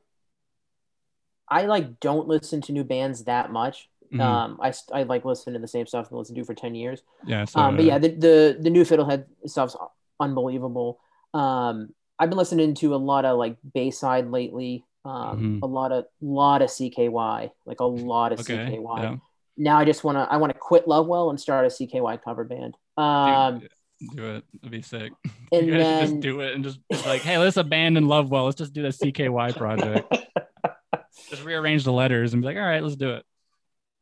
I 1.49 1.63
like 1.63 1.99
don't 2.01 2.29
listen 2.29 2.61
to 2.63 2.73
new 2.73 2.85
bands 2.85 3.25
that 3.25 3.51
much. 3.51 3.89
Mm-hmm. 4.13 4.21
Um, 4.21 4.59
I 4.63 4.75
I 4.93 5.05
like 5.05 5.25
listen 5.25 5.55
to 5.55 5.61
the 5.61 5.69
same 5.69 5.87
stuff 5.87 6.09
I've 6.09 6.13
listened 6.13 6.37
to 6.37 6.45
for 6.45 6.55
ten 6.55 6.75
years. 6.75 7.03
Yeah. 7.27 7.47
So, 7.47 7.59
um, 7.59 7.77
but 7.77 7.87
yeah, 7.87 7.97
the, 7.97 8.09
the 8.09 8.59
the 8.61 8.71
new 8.71 8.85
Fiddlehead 8.85 9.25
stuff's 9.47 9.77
unbelievable. 10.21 11.01
Um, 11.33 11.95
I've 12.23 12.31
been 12.31 12.39
listening 12.39 12.75
to 12.77 12.95
a 12.95 12.97
lot 12.97 13.25
of 13.25 13.37
like 13.37 13.57
Bayside 13.75 14.29
lately. 14.29 14.85
Um, 15.05 15.13
mm-hmm. 15.13 15.59
a 15.65 15.67
lot 15.67 15.91
of 15.91 16.05
lot 16.21 16.63
of 16.63 16.71
CKY, 16.71 17.51
like 17.67 17.81
a 17.81 17.85
lot 17.85 18.33
of 18.33 18.39
okay, 18.39 18.55
CKY. 18.55 19.03
Yeah. 19.03 19.17
Now 19.57 19.79
I 19.81 19.85
just 19.85 20.05
want 20.05 20.19
to 20.19 20.33
I 20.33 20.37
want 20.37 20.53
to 20.53 20.59
quit 20.59 20.87
Lovewell 20.87 21.31
and 21.31 21.41
start 21.41 21.65
a 21.65 21.69
CKY 21.69 22.23
cover 22.23 22.45
band. 22.45 22.77
Um, 22.97 23.59
do, 23.59 23.69
do 24.15 24.25
it. 24.37 24.45
It'd 24.61 24.71
be 24.71 24.83
sick. 24.83 25.13
And 25.51 25.67
you 25.67 25.75
guys 25.75 25.83
then, 25.83 26.07
just 26.07 26.21
do 26.21 26.41
it 26.41 26.55
and 26.55 26.65
just 26.65 26.79
like, 27.07 27.21
hey, 27.23 27.37
let's 27.37 27.59
abandon 27.59 28.07
Lovewell. 28.07 28.45
Let's 28.45 28.57
just 28.57 28.73
do 28.73 28.83
the 28.83 28.89
CKY 28.89 29.55
project. 29.57 30.11
just 31.29 31.45
rearrange 31.45 31.85
the 31.85 31.93
letters 31.93 32.33
and 32.33 32.41
be 32.41 32.47
like, 32.47 32.57
all 32.57 32.63
right, 32.63 32.83
let's 32.83 32.97
do 32.97 33.11
it. 33.11 33.25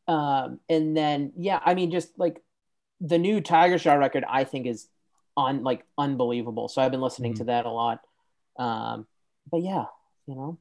Um, 0.07 0.61
and 0.69 0.95
then 0.95 1.33
yeah, 1.39 1.59
I 1.65 1.73
mean, 1.73 1.91
just 1.91 2.19
like 2.19 2.43
the 3.01 3.19
new 3.19 3.41
Tigers 3.41 3.83
Jaw 3.83 3.95
record, 3.95 4.25
I 4.29 4.45
think 4.45 4.67
is 4.67 4.89
on 5.39 5.63
like 5.65 5.87
unbelievable. 5.97 6.69
So 6.69 6.83
I've 6.83 6.91
been 6.91 7.01
listening 7.01 7.33
mm-hmm. 7.33 7.39
to 7.39 7.45
that 7.45 7.65
a 7.65 7.71
lot. 7.71 8.01
Um, 8.59 9.07
but 9.51 9.63
yeah, 9.63 9.85
you 10.27 10.35
know, 10.35 10.59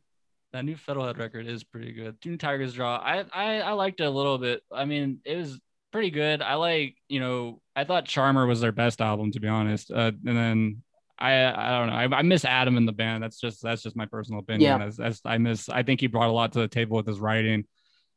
that 0.54 0.66
new 0.66 0.76
Fiddlehead 0.76 1.18
record 1.18 1.48
is 1.48 1.64
pretty 1.64 1.92
good. 1.92 2.18
New 2.26 2.38
Tigers 2.38 2.74
Jaw, 2.74 2.98
I, 2.98 3.26
I 3.34 3.62
I 3.62 3.72
liked 3.74 4.00
it 4.00 4.06
a 4.06 4.10
little 4.10 4.38
bit. 4.38 4.62
I 4.72 4.86
mean, 4.86 5.20
it 5.26 5.36
was 5.36 5.60
pretty 5.92 6.12
good. 6.12 6.42
I 6.42 6.56
like, 6.56 6.96
you 7.08 7.20
know, 7.20 7.62
I 7.76 7.84
thought 7.84 8.06
Charmer 8.06 8.46
was 8.46 8.62
their 8.62 8.72
best 8.72 9.02
album 9.02 9.32
to 9.32 9.40
be 9.40 9.48
honest. 9.48 9.92
Uh, 9.92 10.12
and 10.26 10.38
then 10.38 10.84
I 11.18 11.46
I 11.46 11.78
don't 11.78 11.88
know. 11.88 12.16
I, 12.16 12.20
I, 12.20 12.22
miss 12.22 12.46
Adam 12.46 12.78
in 12.78 12.86
the 12.86 12.94
band. 12.94 13.24
That's 13.24 13.40
just 13.40 13.62
that's 13.62 13.84
just 13.84 13.96
my 13.96 14.06
personal 14.06 14.40
opinion. 14.40 14.80
Yeah. 14.80 14.86
As, 14.86 15.00
as 15.00 15.22
I 15.26 15.38
miss. 15.38 15.70
I 15.70 15.84
think 15.84 16.00
he 16.00 16.08
brought 16.08 16.30
a 16.30 16.34
lot 16.34 16.54
to 16.54 16.60
the 16.60 16.68
table 16.68 16.98
with 16.98 17.08
his 17.08 17.20
writing 17.20 17.66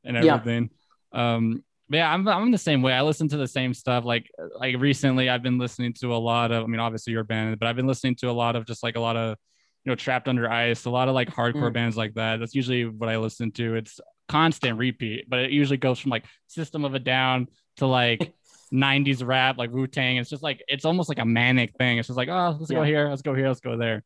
and 0.04 0.16
everything. 0.16 0.70
Yeah. 1.12 1.34
Um, 1.34 1.64
yeah, 1.88 2.10
I'm 2.10 2.26
I'm 2.26 2.50
the 2.50 2.58
same 2.58 2.80
way. 2.80 2.92
I 2.92 3.02
listen 3.02 3.28
to 3.28 3.36
the 3.36 3.48
same 3.48 3.74
stuff. 3.74 4.04
Like 4.04 4.30
like 4.58 4.76
recently, 4.78 5.28
I've 5.28 5.42
been 5.42 5.58
listening 5.58 5.92
to 5.94 6.14
a 6.14 6.16
lot 6.16 6.52
of. 6.52 6.64
I 6.64 6.66
mean, 6.66 6.80
obviously 6.80 7.12
you're 7.12 7.24
band, 7.24 7.58
but 7.58 7.68
I've 7.68 7.76
been 7.76 7.86
listening 7.86 8.14
to 8.16 8.30
a 8.30 8.32
lot 8.32 8.56
of 8.56 8.66
just 8.66 8.82
like 8.82 8.96
a 8.96 9.00
lot 9.00 9.16
of 9.16 9.36
you 9.84 9.90
know 9.90 9.96
trapped 9.96 10.28
under 10.28 10.50
ice, 10.50 10.84
a 10.84 10.90
lot 10.90 11.08
of 11.08 11.14
like 11.14 11.28
hardcore 11.28 11.70
mm. 11.70 11.72
bands 11.72 11.96
like 11.96 12.14
that. 12.14 12.38
That's 12.38 12.54
usually 12.54 12.86
what 12.86 13.08
I 13.08 13.16
listen 13.16 13.50
to. 13.52 13.74
It's 13.74 14.00
constant 14.28 14.78
repeat, 14.78 15.28
but 15.28 15.40
it 15.40 15.50
usually 15.50 15.76
goes 15.76 15.98
from 15.98 16.10
like 16.10 16.24
System 16.46 16.84
of 16.84 16.94
a 16.94 16.98
Down 16.98 17.48
to 17.78 17.86
like 17.86 18.32
90s 18.72 19.26
rap, 19.26 19.58
like 19.58 19.70
Wu 19.70 19.86
Tang. 19.86 20.16
It's 20.16 20.30
just 20.30 20.42
like 20.42 20.62
it's 20.68 20.84
almost 20.84 21.08
like 21.08 21.18
a 21.18 21.24
manic 21.24 21.76
thing. 21.76 21.98
It's 21.98 22.08
just 22.08 22.16
like 22.16 22.28
oh, 22.28 22.56
let's 22.58 22.70
yeah. 22.70 22.78
go 22.78 22.84
here, 22.84 23.08
let's 23.08 23.22
go 23.22 23.34
here, 23.34 23.48
let's 23.48 23.60
go 23.60 23.76
there. 23.76 24.04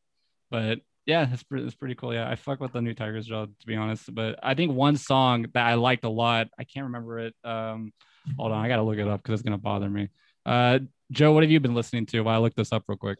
But 0.49 0.79
yeah, 1.05 1.27
it's 1.31 1.43
pretty, 1.43 1.65
it's 1.65 1.75
pretty 1.75 1.95
cool. 1.95 2.13
Yeah, 2.13 2.29
I 2.29 2.35
fuck 2.35 2.59
with 2.59 2.73
the 2.73 2.81
new 2.81 2.93
Tigers 2.93 3.27
Jaw 3.27 3.45
to 3.45 3.67
be 3.67 3.75
honest. 3.75 4.13
But 4.13 4.39
I 4.43 4.55
think 4.55 4.73
one 4.73 4.97
song 4.97 5.45
that 5.53 5.65
I 5.65 5.75
liked 5.75 6.03
a 6.03 6.09
lot, 6.09 6.47
I 6.59 6.63
can't 6.63 6.85
remember 6.85 7.19
it. 7.19 7.35
Um, 7.43 7.93
hold 8.37 8.51
on, 8.51 8.63
I 8.63 8.67
gotta 8.67 8.83
look 8.83 8.97
it 8.97 9.07
up 9.07 9.21
because 9.21 9.39
it's 9.39 9.47
gonna 9.47 9.57
bother 9.57 9.89
me. 9.89 10.09
Uh, 10.45 10.79
Joe, 11.11 11.31
what 11.31 11.43
have 11.43 11.51
you 11.51 11.59
been 11.59 11.75
listening 11.75 12.05
to? 12.07 12.21
While 12.21 12.35
I 12.35 12.39
look 12.39 12.55
this 12.55 12.73
up 12.73 12.83
real 12.87 12.97
quick. 12.97 13.19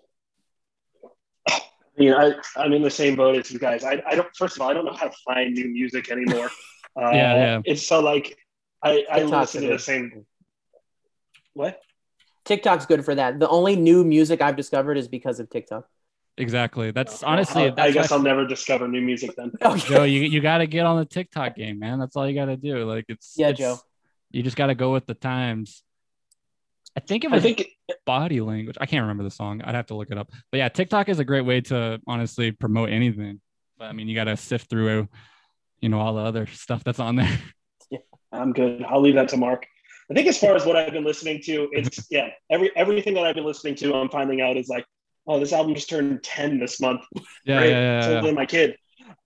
You 1.97 2.12
know, 2.12 2.17
I, 2.55 2.62
I'm 2.63 2.73
in 2.73 2.81
the 2.83 2.91
same 2.91 3.15
boat 3.15 3.36
as 3.38 3.49
you 3.51 3.60
guys. 3.60 3.83
I, 3.83 4.01
I 4.05 4.15
don't. 4.15 4.27
First 4.36 4.55
of 4.55 4.62
all, 4.62 4.69
I 4.69 4.73
don't 4.73 4.86
know 4.86 4.93
how 4.93 5.07
to 5.07 5.17
find 5.25 5.53
new 5.53 5.67
music 5.69 6.12
anymore. 6.12 6.49
Uh, 6.99 7.12
yeah, 7.13 7.36
yeah. 7.36 7.62
It's 7.63 7.86
so 7.86 7.99
like 7.99 8.36
I, 8.81 9.05
I 9.12 9.21
listen 9.21 9.62
to 9.62 9.67
the 9.67 9.77
same. 9.77 10.25
What? 11.53 11.79
TikTok's 12.45 12.88
good 12.88 13.05
for 13.05 13.13
that. 13.13 13.39
The 13.39 13.47
only 13.49 13.75
new 13.75 14.03
music 14.03 14.41
I've 14.41 14.55
discovered 14.55 14.97
is 14.97 15.07
because 15.07 15.39
of 15.39 15.47
TikTok. 15.49 15.86
exactly. 16.38 16.89
That's 16.89 17.21
Uh, 17.21 17.27
honestly. 17.27 17.63
I, 17.65 17.69
that's 17.69 17.79
I 17.79 17.91
guess 17.91 18.12
I'll 18.12 18.19
never 18.21 18.47
discover 18.47 18.88
new 18.88 19.01
music 19.01 19.36
then. 19.36 19.51
Joe, 19.77 20.03
you, 20.03 20.21
you 20.21 20.39
got 20.41 20.60
to 20.60 20.65
get 20.65 20.88
on 20.88 20.97
the 20.97 21.05
TikTok 21.05 21.55
game, 21.55 21.77
man. 21.77 21.99
That's 21.99 22.15
all 22.15 22.27
you 22.27 22.33
got 22.33 22.45
to 22.45 22.57
do. 22.57 22.83
Like 22.86 23.05
it's 23.10 23.33
Yeah, 23.38 23.49
it's- 23.49 23.60
Joe. 23.60 23.79
You 24.31 24.41
just 24.41 24.57
got 24.57 24.67
to 24.67 24.75
go 24.75 24.91
with 24.91 25.05
the 25.05 25.13
times. 25.13 25.83
I 26.97 26.99
think 26.99 27.23
it 27.23 27.31
I 27.31 27.36
was 27.36 27.43
think 27.43 27.67
body 28.07 28.41
language. 28.41 28.75
I 28.81 28.88
can't 28.88 29.03
remember 29.03 29.23
the 29.23 29.29
song. 29.29 29.62
I'd 29.63 29.75
have 29.75 29.86
to 29.88 29.95
look 29.95 30.10
it 30.10 30.17
up. 30.17 30.31
But 30.51 30.57
yeah, 30.57 30.67
TikTok 30.67 31.10
is 31.10 31.19
a 31.19 31.23
great 31.23 31.45
way 31.45 31.62
to 31.62 32.01
honestly 32.07 32.51
promote 32.51 32.89
anything. 32.89 33.39
But 33.77 33.86
I 33.86 33.93
mean, 33.93 34.07
you 34.07 34.15
got 34.15 34.23
to 34.23 34.36
sift 34.36 34.67
through, 34.67 35.07
you 35.79 35.89
know, 35.89 35.99
all 35.99 36.15
the 36.15 36.21
other 36.21 36.47
stuff 36.47 36.83
that's 36.83 36.99
on 36.99 37.15
there. 37.15 37.39
Yeah, 37.89 37.99
I'm 38.33 38.51
good. 38.51 38.83
I'll 38.83 38.99
leave 38.99 39.15
that 39.15 39.29
to 39.29 39.38
Mark. 39.38 39.65
I 40.12 40.13
think 40.13 40.27
as 40.27 40.38
far 40.38 40.57
as 40.57 40.65
what 40.65 40.75
I've 40.75 40.91
been 40.91 41.05
listening 41.05 41.41
to, 41.43 41.69
it's 41.71 42.05
yeah, 42.12 42.27
every 42.49 42.69
everything 42.75 43.13
that 43.13 43.23
I've 43.23 43.36
been 43.36 43.45
listening 43.45 43.75
to, 43.75 43.93
I'm 43.93 44.10
finding 44.10 44.41
out 44.41 44.57
is 44.57 44.67
like, 44.67 44.83
oh, 45.25 45.39
this 45.39 45.53
album 45.53 45.73
just 45.73 45.89
turned 45.89 46.21
10 46.21 46.60
this 46.60 46.81
month. 46.81 46.99
Yeah, 47.45 47.60
Great. 47.60 47.69
yeah, 47.69 48.10
yeah, 48.10 48.21
yeah. 48.25 48.31
my 48.31 48.45
kid. 48.45 48.75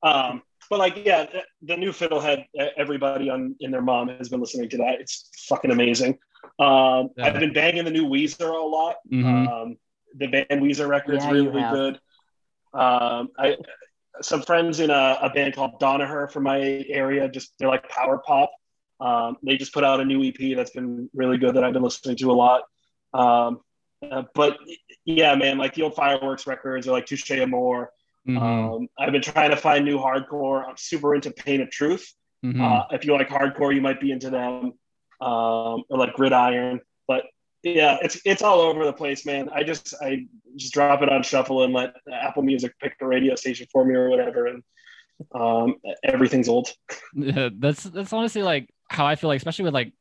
Um, 0.04 0.44
but 0.70 0.78
like, 0.78 1.04
yeah, 1.04 1.26
the, 1.26 1.42
the 1.64 1.78
new 1.78 1.90
Fiddlehead, 1.90 2.46
everybody 2.78 3.32
on 3.32 3.56
in 3.62 3.72
their 3.72 3.82
mom 3.82 4.10
has 4.10 4.30
been 4.30 4.42
listening 4.42 4.70
to 4.70 4.78
that. 4.78 5.02
It's 5.02 5.28
fucking 5.48 5.72
amazing. 5.72 6.20
Um, 6.60 7.10
Yeah. 7.18 7.26
I've 7.26 7.40
been 7.40 7.54
banging 7.54 7.86
the 7.86 7.92
new 7.92 8.08
Weezer 8.08 8.50
a 8.50 8.66
lot. 8.66 8.98
Mhm. 9.12 9.48
Um, 9.48 9.78
the 10.16 10.28
band 10.28 10.62
Weezer 10.62 10.88
record's 10.88 11.24
Yeah, 11.26 11.32
really 11.32 11.62
good. 11.62 12.00
Um, 12.74 13.30
I 13.38 13.58
some 14.22 14.42
friends 14.42 14.80
in 14.80 14.90
a, 14.90 15.18
a 15.22 15.30
band 15.34 15.56
called 15.56 15.80
Donaher 15.80 16.30
from 16.32 16.44
my 16.44 16.60
area. 16.60 17.28
Just 17.30 17.54
they're 17.58 17.70
like 17.70 17.88
power 17.90 18.20
pop. 18.20 18.52
Um, 19.00 19.38
they 19.42 19.58
just 19.58 19.74
put 19.74 19.84
out 19.84 20.00
a 20.00 20.06
new 20.06 20.24
EP 20.24 20.56
that's 20.56 20.72
been 20.72 21.10
really 21.14 21.38
good 21.38 21.56
that 21.56 21.64
I've 21.64 21.74
been 21.74 21.82
listening 21.82 22.18
to 22.18 22.32
a 22.32 22.34
lot. 22.34 22.64
Um, 23.14 23.62
uh, 24.04 24.24
but 24.36 24.58
yeah, 25.06 25.34
man, 25.36 25.58
like 25.58 25.74
the 25.74 25.84
old 25.84 25.96
Fireworks 25.96 26.46
records 26.46 26.88
or 26.88 26.92
like 26.92 27.06
Touche 27.08 27.32
Amore. 27.32 27.92
Mhm. 28.28 28.40
Um, 28.40 28.88
I've 29.00 29.12
been 29.12 29.22
trying 29.22 29.50
to 29.50 29.58
find 29.58 29.86
new 29.86 29.98
hardcore. 29.98 30.68
I'm 30.68 30.78
super 30.78 31.16
into 31.16 31.32
Pain 31.32 31.62
of 31.62 31.72
Truth. 31.72 32.14
Mhm. 32.46 32.62
Uh, 32.62 32.86
if 32.92 33.06
you 33.06 33.14
like 33.14 33.30
hardcore, 33.30 33.74
you 33.74 33.82
might 33.82 34.00
be 34.00 34.12
into 34.12 34.30
them, 34.30 34.74
um, 35.22 35.84
or 35.90 35.98
like 35.98 36.14
Gridiron. 36.14 36.82
But 37.08 37.26
yeah, 37.64 37.98
it's 38.02 38.20
it's 38.26 38.42
all 38.42 38.62
over 38.62 38.86
the 38.86 38.94
place, 38.94 39.26
man. 39.26 39.50
I 39.54 39.64
just 39.64 39.94
I 40.02 40.26
just 40.56 40.74
drop 40.74 41.02
it 41.02 41.10
on 41.10 41.24
shuffle 41.24 41.64
and 41.64 41.74
let 41.74 41.94
Apple 42.12 42.44
Music 42.44 42.74
pick 42.80 42.98
the 43.00 43.06
radio 43.06 43.36
station 43.36 43.68
for 43.72 43.86
me 43.86 43.96
or 43.96 44.10
whatever, 44.10 44.48
and 44.48 44.64
um, 45.34 45.76
everything's 46.04 46.50
old. 46.50 46.70
That's 47.16 47.84
that's 47.84 48.14
honestly 48.14 48.42
like 48.42 48.70
how 48.90 49.06
I 49.06 49.16
feel 49.16 49.28
like, 49.28 49.38
especially 49.38 49.66
with 49.66 49.74
like 49.74 49.94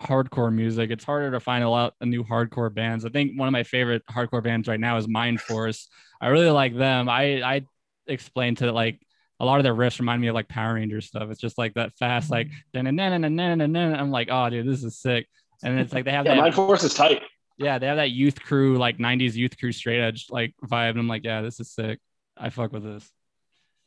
hardcore 0.00 0.54
music. 0.54 0.90
It's 0.90 1.04
harder 1.04 1.32
to 1.32 1.40
find 1.40 1.64
a 1.64 1.68
lot 1.68 1.94
of 2.00 2.08
new 2.08 2.22
hardcore 2.22 2.72
bands. 2.72 3.04
I 3.04 3.08
think 3.08 3.38
one 3.38 3.48
of 3.48 3.52
my 3.52 3.64
favorite 3.64 4.02
hardcore 4.10 4.42
bands 4.42 4.68
right 4.68 4.78
now 4.78 4.96
is 4.96 5.08
Mind 5.08 5.40
Force. 5.40 5.88
I 6.20 6.28
really 6.28 6.50
like 6.50 6.76
them. 6.76 7.08
I 7.08 7.42
I 7.42 7.62
explained 8.06 8.58
to 8.58 8.72
like 8.72 9.00
a 9.40 9.44
lot 9.44 9.58
of 9.60 9.64
their 9.64 9.74
riffs 9.74 9.98
remind 9.98 10.20
me 10.20 10.28
of 10.28 10.34
like 10.34 10.48
Power 10.48 10.74
Rangers 10.74 11.06
stuff. 11.06 11.30
It's 11.30 11.40
just 11.40 11.58
like 11.58 11.74
that 11.74 11.92
fast, 11.98 12.30
like 12.30 12.48
then 12.72 12.86
and 12.86 12.98
then 12.98 13.12
and 13.24 13.38
then 13.38 13.60
and 13.60 13.74
then. 13.74 13.94
I'm 13.94 14.10
like, 14.10 14.28
oh 14.30 14.50
dude, 14.50 14.66
this 14.66 14.82
is 14.84 14.98
sick. 14.98 15.28
And 15.62 15.78
it's 15.78 15.92
like 15.92 16.04
they 16.04 16.10
have 16.12 16.26
Yeah, 16.26 16.34
that 16.34 16.40
Mind 16.40 16.54
Force 16.54 16.84
is 16.84 16.94
tight. 16.94 17.22
yeah, 17.56 17.78
they 17.78 17.86
have 17.86 17.96
that 17.96 18.10
youth 18.10 18.40
crew, 18.40 18.76
like 18.78 18.98
90s 18.98 19.34
youth 19.34 19.58
crew 19.58 19.72
straight 19.72 20.00
edge 20.00 20.26
like 20.30 20.54
vibe. 20.64 20.90
And 20.90 20.98
I'm 21.00 21.08
like, 21.08 21.24
yeah, 21.24 21.40
this 21.42 21.60
is 21.60 21.70
sick. 21.70 21.98
I 22.36 22.50
fuck 22.50 22.72
with 22.72 22.84
this. 22.84 23.10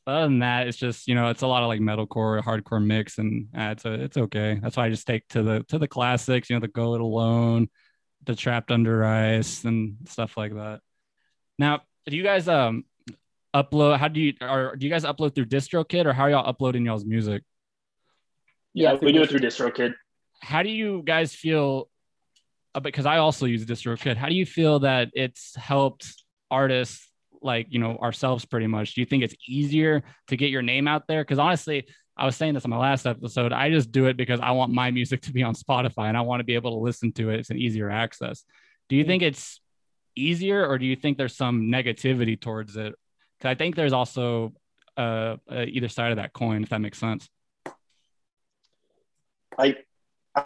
But 0.05 0.13
other 0.13 0.25
than 0.27 0.39
that, 0.39 0.67
it's 0.67 0.77
just, 0.77 1.07
you 1.07 1.13
know, 1.15 1.29
it's 1.29 1.43
a 1.43 1.47
lot 1.47 1.61
of 1.63 1.67
like 1.67 1.79
metalcore, 1.79 2.41
hardcore 2.41 2.83
mix, 2.83 3.19
and 3.19 3.47
uh, 3.55 3.69
it's 3.71 3.85
a, 3.85 3.93
it's 3.93 4.17
okay. 4.17 4.59
That's 4.61 4.75
why 4.75 4.87
I 4.87 4.89
just 4.89 5.05
take 5.05 5.27
to 5.29 5.43
the 5.43 5.63
to 5.69 5.77
the 5.77 5.87
classics, 5.87 6.49
you 6.49 6.55
know, 6.55 6.59
the 6.59 6.67
Go 6.69 6.95
It 6.95 7.01
Alone, 7.01 7.69
the 8.23 8.35
Trapped 8.35 8.71
Under 8.71 9.05
Ice, 9.05 9.63
and 9.63 9.97
stuff 10.07 10.37
like 10.37 10.55
that. 10.55 10.79
Now, 11.59 11.81
do 12.07 12.15
you 12.17 12.23
guys 12.23 12.47
um 12.47 12.83
upload? 13.53 13.97
How 13.97 14.07
do 14.07 14.19
you 14.19 14.33
or 14.41 14.75
do 14.75 14.85
you 14.85 14.91
guys 14.91 15.03
upload 15.03 15.35
through 15.35 15.45
DistroKid 15.45 16.05
or 16.05 16.13
how 16.13 16.23
are 16.23 16.29
y'all 16.29 16.47
uploading 16.47 16.85
y'all's 16.85 17.05
music? 17.05 17.43
Yeah, 18.73 18.93
Yeah, 18.93 18.99
we 19.01 19.11
do 19.11 19.21
it 19.23 19.29
through 19.29 19.39
through 19.39 19.49
DistroKid. 19.49 19.93
how 20.41 20.63
do 20.63 20.69
you 20.69 21.01
guys 21.05 21.35
feel 21.35 21.89
uh, 22.73 22.79
because 22.79 23.05
i 23.05 23.17
also 23.17 23.45
use 23.45 23.65
distrokid 23.65 24.15
how 24.17 24.27
do 24.27 24.33
you 24.33 24.45
feel 24.45 24.79
that 24.79 25.09
it's 25.13 25.55
helped 25.55 26.23
artists 26.49 27.11
like 27.41 27.67
you 27.69 27.79
know 27.79 27.97
ourselves 27.97 28.45
pretty 28.45 28.67
much 28.67 28.93
do 28.93 29.01
you 29.01 29.05
think 29.05 29.23
it's 29.23 29.35
easier 29.47 30.03
to 30.27 30.37
get 30.37 30.49
your 30.49 30.61
name 30.61 30.87
out 30.87 31.07
there 31.07 31.21
because 31.23 31.37
honestly 31.39 31.85
i 32.17 32.25
was 32.25 32.35
saying 32.35 32.53
this 32.53 32.65
on 32.65 32.71
my 32.71 32.77
last 32.77 33.05
episode 33.05 33.51
i 33.51 33.69
just 33.69 33.91
do 33.91 34.05
it 34.05 34.17
because 34.17 34.39
i 34.39 34.51
want 34.51 34.71
my 34.71 34.89
music 34.89 35.21
to 35.27 35.33
be 35.33 35.43
on 35.43 35.53
spotify 35.53 36.07
and 36.07 36.17
i 36.17 36.21
want 36.21 36.39
to 36.39 36.45
be 36.45 36.55
able 36.55 36.71
to 36.71 36.83
listen 36.83 37.11
to 37.11 37.29
it 37.29 37.39
it's 37.39 37.49
an 37.49 37.57
easier 37.57 37.89
access 37.89 38.45
do 38.89 38.95
you 38.95 39.03
think 39.03 39.21
it's 39.21 39.59
easier 40.15 40.65
or 40.65 40.77
do 40.77 40.85
you 40.85 40.95
think 40.95 41.17
there's 41.17 41.35
some 41.35 41.63
negativity 41.63 42.39
towards 42.39 42.75
it 42.77 42.95
because 43.41 43.51
i 43.51 43.55
think 43.55 43.75
there's 43.75 43.93
also 43.93 44.53
uh, 44.97 45.37
uh 45.51 45.65
either 45.67 45.87
side 45.87 46.11
of 46.11 46.17
that 46.17 46.33
coin 46.33 46.61
if 46.63 46.69
that 46.69 46.81
makes 46.81 46.99
sense 46.99 47.29
I 49.57 49.77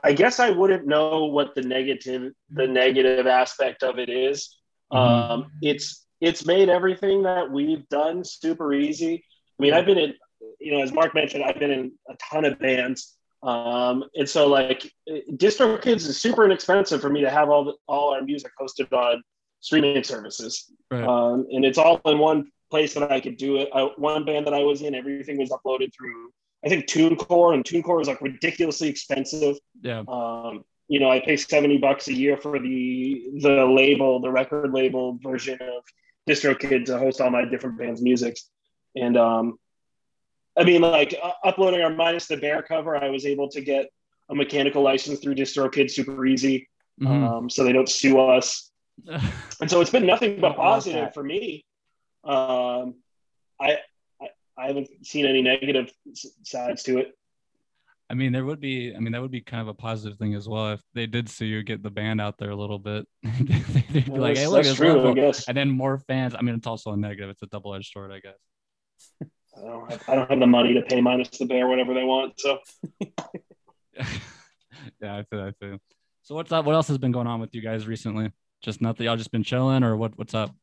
I 0.03 0.13
guess 0.13 0.39
I 0.39 0.49
wouldn't 0.49 0.87
know 0.87 1.25
what 1.25 1.53
the 1.55 1.61
negative 1.61 2.33
the 2.49 2.67
negative 2.67 3.27
aspect 3.27 3.83
of 3.83 3.99
it 3.99 4.09
is. 4.09 4.57
Mhm. 4.91 4.97
Um, 4.97 5.51
it's 5.61 6.05
it's 6.21 6.45
made 6.45 6.69
everything 6.69 7.23
that 7.23 7.51
we've 7.51 7.87
done 7.89 8.23
super 8.23 8.73
easy. 8.73 9.23
I 9.59 9.63
mean, 9.63 9.73
I've 9.73 9.85
been 9.85 9.97
in, 9.97 10.13
you 10.59 10.71
know, 10.71 10.81
as 10.81 10.91
Mark 10.91 11.13
mentioned, 11.13 11.43
I've 11.43 11.59
been 11.59 11.71
in 11.71 11.91
a 12.09 12.15
ton 12.15 12.45
of 12.45 12.57
bands, 12.59 13.15
um, 13.43 14.05
and 14.15 14.27
so 14.27 14.47
like 14.47 14.91
DistroKids 15.07 16.07
is 16.07 16.19
super 16.19 16.45
inexpensive 16.45 17.01
for 17.01 17.09
me 17.09 17.21
to 17.21 17.29
have 17.29 17.49
all 17.49 17.65
the, 17.65 17.73
all 17.87 18.13
our 18.13 18.21
music 18.21 18.51
hosted 18.59 18.91
on 18.91 19.21
streaming 19.59 20.03
services, 20.03 20.71
Right. 20.89 21.03
um, 21.03 21.47
and 21.51 21.63
it's 21.63 21.77
all 21.77 22.01
in 22.05 22.17
one 22.17 22.51
place 22.71 22.93
that 22.95 23.11
I 23.11 23.19
could 23.19 23.37
do 23.37 23.57
it. 23.57 23.69
I, 23.73 23.81
one 23.97 24.25
band 24.25 24.45
that 24.47 24.53
I 24.53 24.63
was 24.63 24.81
in, 24.81 24.95
everything 24.95 25.37
was 25.37 25.49
uploaded 25.49 25.93
through 25.95 26.31
I 26.65 26.69
think 26.69 26.87
TuneCore, 26.87 27.53
and 27.53 27.63
TuneCore 27.63 28.01
is 28.01 28.07
like 28.07 28.21
ridiculously 28.21 28.89
expensive. 28.89 29.55
yeah 29.83 30.03
Um, 30.07 30.63
you 30.87 30.99
know, 30.99 31.11
I 31.11 31.19
pay 31.19 31.37
seventy 31.37 31.77
bucks 31.77 32.07
a 32.07 32.13
year 32.13 32.37
for 32.37 32.59
the 32.59 33.29
the 33.41 33.65
label, 33.65 34.19
the 34.19 34.31
record 34.31 34.71
label 34.73 35.19
version 35.21 35.59
of 35.61 35.83
DistroKid 36.27 36.85
to 36.85 36.97
host 36.97 37.21
all 37.21 37.29
my 37.29 37.45
different 37.45 37.77
bands' 37.77 38.01
musics. 38.01 38.49
And 38.95 39.15
um, 39.15 39.59
I 40.57 40.63
mean, 40.63 40.81
like 40.81 41.15
uh, 41.21 41.33
uploading 41.43 41.81
our 41.81 41.93
minus 41.93 42.27
the 42.27 42.37
bear 42.37 42.63
cover, 42.63 42.95
I 42.97 43.09
was 43.09 43.25
able 43.27 43.49
to 43.49 43.61
get 43.61 43.89
a 44.29 44.35
mechanical 44.35 44.81
license 44.81 45.19
through 45.19 45.35
DistroKid 45.35 45.91
super 45.91 46.25
easy, 46.25 46.67
Mhm. 46.99 47.29
um, 47.29 47.49
so 47.49 47.63
they 47.63 47.73
don't 47.73 47.89
sue 47.89 48.19
us. 48.19 48.71
And 49.61 49.69
so 49.69 49.81
it's 49.81 49.91
been 49.91 50.05
nothing 50.05 50.39
but 50.41 50.55
positive 50.55 51.13
for 51.13 51.23
me. 51.23 51.63
Um, 52.25 52.95
I, 53.59 53.77
I 54.21 54.27
I 54.57 54.67
haven't 54.67 54.89
seen 55.03 55.25
any 55.25 55.41
negative 55.41 55.91
sides 56.43 56.83
to 56.83 56.97
it. 56.99 57.17
I 58.09 58.13
mean, 58.13 58.31
there 58.31 58.45
would 58.45 58.59
be. 58.59 58.95
I 58.95 58.99
mean, 58.99 59.13
that 59.13 59.21
would 59.21 59.31
be 59.31 59.41
kind 59.41 59.61
of 59.61 59.67
a 59.67 59.73
positive 59.73 60.17
thing 60.17 60.35
as 60.35 60.47
well 60.47 60.73
if 60.73 60.81
they 60.93 61.07
did 61.07 61.27
see 61.27 61.47
you 61.47 61.63
get 61.63 61.81
the 61.81 61.89
band 61.89 62.21
out 62.21 62.37
there 62.37 62.51
a 62.51 62.55
little 62.55 62.77
bit. 62.77 63.07
They'd 63.23 64.05
be 64.05 64.11
Well, 64.11 64.21
like, 64.21 64.35
that's, 64.35 64.41
"Hey, 64.41 64.47
look, 64.47 64.65
it's 64.65 64.75
true, 64.75 65.09
I 65.09 65.13
guess. 65.13 65.47
And 65.47 65.57
then 65.57 65.69
more 65.69 65.97
fans. 65.99 66.35
I 66.35 66.41
mean, 66.41 66.55
it's 66.55 66.67
also 66.67 66.91
a 66.91 66.97
negative. 66.97 67.31
It's 67.31 67.41
a 67.41 67.47
double-edged 67.47 67.91
sword, 67.91 68.11
I 68.11 68.19
guess. 68.19 68.35
I 69.57 69.61
don't, 69.61 69.91
have, 69.91 70.09
I 70.09 70.15
don't 70.15 70.29
have 70.29 70.39
the 70.39 70.47
money 70.47 70.73
to 70.73 70.81
pay 70.81 71.01
minus 71.01 71.29
the 71.29 71.45
bear 71.45 71.67
whatever 71.67 71.93
they 71.93 72.03
want. 72.03 72.39
So 72.39 72.59
yeah, 75.01 75.17
I 75.17 75.23
feel. 75.23 75.41
I 75.41 75.51
feel. 75.59 75.77
So 76.23 76.35
what's 76.35 76.51
up? 76.51 76.65
What 76.65 76.75
else 76.75 76.87
has 76.89 76.97
been 76.97 77.11
going 77.11 77.27
on 77.27 77.39
with 77.39 77.55
you 77.55 77.61
guys 77.61 77.87
recently? 77.87 78.31
Just 78.61 78.81
nothing. 78.81 79.05
Y'all 79.05 79.17
just 79.17 79.31
been 79.31 79.43
chilling, 79.43 79.83
or 79.83 79.95
what? 79.95 80.17
What's 80.17 80.33
up? 80.33 80.55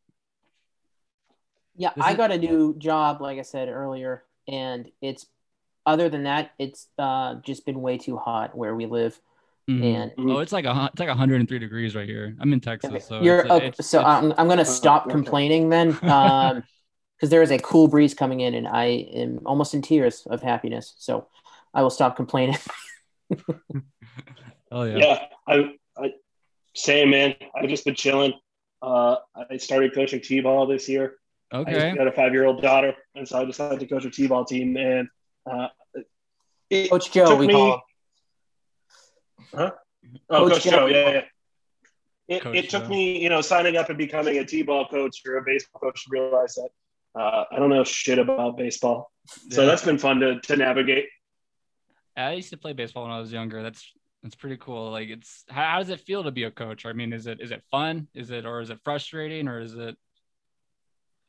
Yeah, 1.77 1.91
This 1.97 2.05
I 2.05 2.11
is- 2.13 2.17
got 2.17 2.31
a 2.33 2.39
new 2.39 2.75
job, 2.79 3.21
like 3.21 3.39
I 3.39 3.43
said 3.43 3.69
earlier, 3.69 4.25
and 4.47 4.91
it's 5.01 5.27
other 5.87 6.09
than 6.09 6.25
that, 6.25 6.53
it's 6.59 6.87
uh, 6.99 7.37
just 7.37 7.67
been 7.67 7.81
way 7.83 7.99
too 7.99 8.17
hot 8.17 8.57
where 8.57 8.75
we 8.75 8.87
live. 8.87 9.19
Mhm. 9.71 9.95
And 10.19 10.31
oh, 10.31 10.39
it's 10.41 10.53
like 10.53 10.65
a 10.65 10.91
it's 10.93 11.01
like 11.01 11.09
103 11.09 11.59
degrees 11.59 11.95
right 11.95 12.09
here. 12.09 12.37
I'm 12.41 12.53
in 12.53 12.61
Texas, 12.61 13.07
so 13.07 13.21
you're 13.23 13.41
it's, 13.41 13.51
okay, 13.51 13.67
it's- 13.69 13.87
so 13.87 14.01
it's- 14.01 14.15
I'm, 14.25 14.33
I'm 14.37 14.49
gonna 14.49 14.65
stop 14.65 15.09
complaining 15.09 15.69
then, 15.71 15.91
um, 16.03 16.65
because 17.17 17.31
there 17.31 17.43
is 17.43 17.53
a 17.53 17.59
cool 17.59 17.87
breeze 17.89 18.15
coming 18.15 18.41
in, 18.41 18.55
and 18.55 18.67
I 18.67 18.85
am 19.15 19.41
almost 19.47 19.75
in 19.75 19.81
tears 19.83 20.27
of 20.27 20.43
happiness. 20.43 20.95
So 20.99 21.29
I 21.73 21.83
will 21.83 21.91
stop 21.91 22.17
complaining. 22.17 22.57
oh 24.71 24.83
yeah. 24.83 24.97
yeah, 24.97 25.25
I, 25.47 25.75
I 25.97 26.13
same 26.75 27.11
man. 27.11 27.37
I've 27.55 27.69
just 27.69 27.85
been 27.85 27.95
chilling. 27.95 28.35
Uh, 28.81 29.17
I 29.51 29.57
started 29.59 29.95
coaching 29.95 30.21
t-ball 30.21 30.67
this 30.67 30.89
year. 30.89 31.15
I 31.53 31.59
Okay. 31.61 31.95
got 31.95 32.07
a 32.07 32.13
five-year-old 32.13 32.63
daughter, 32.63 32.95
and 33.15 33.29
so 33.29 33.41
I 33.41 33.45
decided 33.45 33.79
to 33.81 33.87
coach 33.87 34.05
a 34.07 34.11
t-ball 34.11 34.45
team. 34.47 34.77
And 34.77 35.09
uh, 35.51 35.69
it 36.71 36.91
Coach 36.91 37.13
Joe, 37.13 37.27
took 37.29 37.41
we 37.41 37.47
me- 37.49 37.53
call. 37.53 37.75
him. 37.75 37.81
Oh, 39.59 39.71
Coach 40.31 40.53
Coach, 40.53 40.65
Joe. 40.65 40.71
Joe, 40.71 40.87
yeah, 40.87 41.11
yeah. 41.11 41.21
It, 42.29 42.43
Coach 42.43 42.57
it 42.57 42.71
took 42.71 42.85
Joe. 42.85 42.89
me, 42.89 43.19
you 43.23 43.29
know, 43.29 43.41
signing 43.43 43.77
up 43.77 43.89
and 43.91 43.99
becoming 43.99 44.39
a 44.39 44.45
t-ball 44.47 44.87
coach 44.89 45.21
or 45.27 45.37
a 45.37 45.43
baseball 45.45 45.81
coach 45.81 46.05
to 46.05 46.11
realize 46.11 46.55
that 46.55 46.71
uh, 47.21 47.45
I 47.51 47.59
don't 47.59 47.69
know 47.69 47.85
shit 47.85 48.19
about 48.19 48.57
baseball. 48.57 49.13
So 49.51 49.67
that's 49.67 49.85
been 49.85 49.99
fun 49.99 50.21
to, 50.21 50.41
to 50.41 50.57
navigate. 50.57 51.07
I 52.17 52.33
used 52.33 52.51
to 52.51 52.57
play 52.57 52.73
baseball 52.73 53.05
when 53.05 53.13
I 53.13 53.19
was 53.21 53.33
younger. 53.33 53.63
That's 53.63 53.93
that's 54.23 54.37
pretty 54.37 54.57
cool. 54.59 54.91
Like 54.91 55.09
it's 55.09 55.45
how, 55.49 55.63
how 55.65 55.79
does 55.79 55.91
it 55.91 56.01
feel 56.01 56.23
to 56.25 56.31
be 56.31 56.45
a 56.45 56.51
coach? 56.51 56.87
I 56.87 56.93
mean, 56.93 57.13
is 57.13 57.27
it 57.27 57.41
is 57.41 57.51
it 57.51 57.63
fun? 57.71 58.09
Is 58.15 58.31
it 58.31 58.47
or 58.47 58.61
is 58.61 58.71
it 58.71 58.79
frustrating 58.85 59.49
or 59.49 59.61
is 59.61 59.75
it 59.75 59.97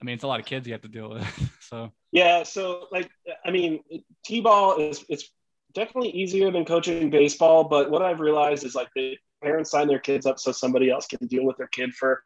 I 0.03 0.05
mean, 0.05 0.15
it's 0.15 0.25
a 0.25 0.27
lot 0.27 0.41
of 0.41 0.45
kids 0.45 0.67
you 0.67 0.73
have 0.73 0.81
to 0.81 0.89
deal 0.89 1.09
with. 1.09 1.49
So 1.61 1.91
Yeah, 2.11 2.43
so 2.43 2.87
like 2.91 3.09
I 3.45 3.49
mean, 3.49 3.79
t-ball 4.25 4.75
is 4.77 5.05
it's 5.07 5.29
definitely 5.73 6.09
easier 6.11 6.51
than 6.51 6.65
coaching 6.65 7.09
baseball, 7.09 7.63
but 7.63 7.89
what 7.89 8.01
I've 8.01 8.19
realized 8.19 8.65
is 8.65 8.75
like 8.75 8.89
the 8.95 9.17
parents 9.41 9.71
sign 9.71 9.87
their 9.87 9.99
kids 9.99 10.25
up 10.25 10.39
so 10.39 10.51
somebody 10.51 10.91
else 10.91 11.07
can 11.07 11.25
deal 11.27 11.45
with 11.45 11.55
their 11.57 11.67
kid 11.67 11.93
for 11.93 12.21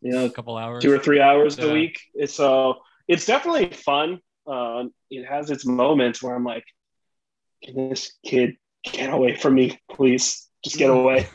you 0.00 0.12
know 0.12 0.24
a 0.24 0.30
couple 0.30 0.56
hours. 0.56 0.82
two 0.82 0.90
or 0.90 0.98
three 0.98 1.20
hours 1.20 1.58
Yeah. 1.58 1.66
a 1.66 1.72
week. 1.72 2.00
So 2.26 2.78
it's 3.06 3.26
definitely 3.26 3.68
fun. 3.74 4.20
Um, 4.46 4.92
it 5.10 5.26
has 5.26 5.50
its 5.50 5.66
moments 5.66 6.22
where 6.22 6.34
I'm 6.34 6.44
like, 6.44 6.64
can 7.62 7.90
this 7.90 8.12
kid 8.24 8.56
get 8.84 9.12
away 9.12 9.36
from 9.36 9.54
me, 9.54 9.78
please? 9.90 10.48
Just 10.64 10.78
get 10.78 10.88
away. 10.98 11.28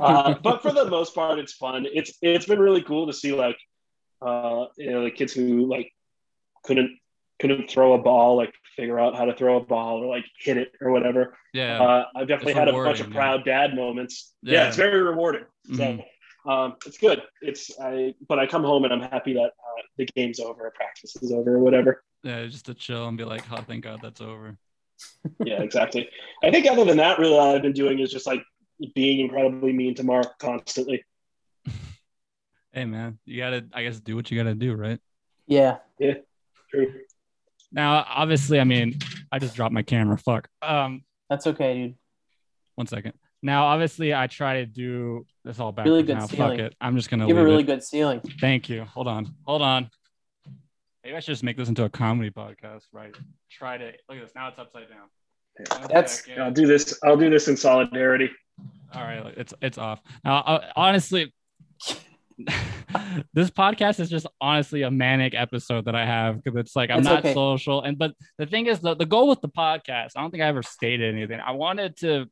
uh, 0.00 0.34
but 0.42 0.62
for 0.62 0.72
the 0.72 0.86
most 0.86 1.14
part, 1.14 1.38
it's 1.38 1.52
fun. 1.52 1.86
It's 1.92 2.14
it's 2.22 2.46
been 2.46 2.58
really 2.60 2.82
cool 2.82 3.06
to 3.08 3.12
see 3.12 3.32
like 3.34 3.58
uh, 4.22 4.66
you 4.76 4.90
know 4.90 5.04
the 5.04 5.10
kids 5.10 5.32
who 5.32 5.66
like 5.66 5.92
couldn't 6.64 6.98
couldn't 7.40 7.68
throw 7.68 7.94
a 7.94 7.98
ball 7.98 8.36
like 8.36 8.52
figure 8.76 8.98
out 8.98 9.16
how 9.16 9.24
to 9.24 9.34
throw 9.34 9.56
a 9.56 9.60
ball 9.64 10.02
or 10.02 10.06
like 10.06 10.24
hit 10.38 10.56
it 10.56 10.72
or 10.80 10.90
whatever. 10.90 11.36
yeah. 11.52 11.80
Uh, 11.82 12.04
I've 12.16 12.28
definitely 12.28 12.54
had 12.54 12.68
a 12.68 12.72
bunch 12.72 13.00
of 13.00 13.10
proud 13.10 13.44
dad 13.44 13.74
moments. 13.74 14.34
Yeah, 14.42 14.52
Yeah. 14.62 14.68
it's 14.68 14.76
very 14.76 15.02
rewarding. 15.02 15.44
So 15.74 15.98
um, 16.46 16.74
it's 16.86 16.98
good. 16.98 17.22
It's 17.42 17.70
I, 17.80 18.14
but 18.28 18.38
I 18.38 18.46
come 18.46 18.62
home 18.64 18.84
and 18.84 18.92
I'm 18.92 19.00
happy 19.10 19.32
that 19.34 19.46
uh, 19.46 19.82
the 19.96 20.06
game's 20.16 20.40
over, 20.40 20.72
practice 20.74 21.16
is 21.16 21.32
over, 21.32 21.56
or 21.56 21.58
whatever. 21.60 22.02
yeah, 22.22 22.44
just 22.46 22.66
to 22.66 22.74
chill 22.74 23.08
and 23.08 23.16
be 23.16 23.24
like, 23.24 23.44
oh, 23.52 23.62
thank 23.66 23.84
God 23.84 24.00
that's 24.02 24.20
over. 24.20 24.56
Yeah, 25.44 25.60
exactly. 25.62 26.08
I 26.42 26.50
think 26.50 26.66
other 26.66 26.84
than 26.84 26.96
that, 26.98 27.18
really, 27.18 27.36
all 27.36 27.54
I've 27.54 27.62
been 27.62 27.72
doing 27.72 27.98
is 27.98 28.10
just 28.12 28.26
like 28.26 28.42
being 28.94 29.20
incredibly 29.20 29.72
mean 29.72 29.94
to 29.96 30.04
Mark 30.04 30.38
constantly. 30.38 31.02
Hey, 32.74 32.84
man, 32.86 33.18
you 33.24 33.38
gotta, 33.40 33.66
I 33.72 33.84
guess, 33.84 34.00
do 34.00 34.16
what 34.16 34.30
you 34.30 34.36
gotta 34.36 34.54
do, 34.54 34.74
right? 34.74 34.98
Yeah. 35.46 35.76
Yeah. 36.00 36.14
True. 36.70 36.92
Now, 37.70 38.04
obviously, 38.08 38.58
I 38.58 38.64
mean, 38.64 38.98
I 39.30 39.38
just 39.38 39.54
dropped 39.54 39.72
my 39.72 39.82
camera. 39.82 40.18
Fuck. 40.18 40.48
Um, 40.60 41.04
That's 41.30 41.46
okay, 41.46 41.74
dude. 41.74 41.94
one 42.74 42.88
second. 42.88 43.12
Now, 43.42 43.66
obviously, 43.66 44.12
I 44.14 44.26
try 44.26 44.54
to 44.60 44.66
do 44.66 45.24
this 45.44 45.60
all 45.60 45.70
back 45.70 45.84
Really 45.86 46.02
good 46.02 46.16
now. 46.16 46.26
Fuck 46.26 46.58
it. 46.58 46.74
I'm 46.80 46.96
just 46.96 47.10
gonna 47.10 47.28
You 47.28 47.34
have 47.36 47.44
a 47.44 47.46
really 47.48 47.62
it. 47.62 47.66
good 47.66 47.82
ceiling. 47.84 48.20
Thank 48.40 48.68
you. 48.68 48.84
Hold 48.84 49.06
on. 49.06 49.34
Hold 49.46 49.62
on. 49.62 49.88
Maybe 51.04 51.14
I 51.16 51.20
should 51.20 51.32
just 51.32 51.42
make 51.44 51.56
this 51.56 51.68
into 51.68 51.84
a 51.84 51.88
comedy 51.90 52.30
podcast, 52.30 52.84
right? 52.92 53.14
Try 53.50 53.76
to 53.78 53.84
look 54.08 54.18
at 54.18 54.20
this. 54.24 54.32
Now 54.34 54.48
it's 54.48 54.58
upside 54.58 54.88
down. 54.88 55.78
One 55.80 55.88
That's- 55.88 56.24
second. 56.24 56.42
I'll 56.42 56.50
do 56.50 56.66
this. 56.66 56.98
I'll 57.04 57.16
do 57.16 57.30
this 57.30 57.46
in 57.46 57.56
solidarity. 57.56 58.30
All 58.94 59.02
right, 59.02 59.26
it's 59.36 59.52
it's 59.60 59.78
off 59.78 60.00
now. 60.24 60.36
Uh, 60.38 60.70
honestly, 60.76 61.34
this 63.32 63.50
podcast 63.50 64.00
is 64.00 64.10
just 64.10 64.26
honestly 64.40 64.82
a 64.82 64.90
manic 64.90 65.34
episode 65.34 65.84
that 65.86 65.94
I 65.94 66.04
have 66.04 66.42
because 66.42 66.58
it's 66.58 66.76
like 66.76 66.90
I'm 66.90 66.98
It's 66.98 67.08
not 67.08 67.18
okay. 67.20 67.34
social, 67.34 67.82
and 67.82 67.96
but 67.98 68.12
the 68.38 68.46
thing 68.46 68.66
is, 68.66 68.80
the 68.80 68.94
the 68.94 69.06
goal 69.06 69.28
with 69.28 69.40
the 69.40 69.48
podcast, 69.48 70.10
I 70.16 70.20
don't 70.20 70.30
think 70.30 70.42
I 70.42 70.46
ever 70.46 70.62
stated 70.62 71.14
anything. 71.14 71.40
I 71.40 71.52
wanted 71.52 71.96
to 71.98 72.26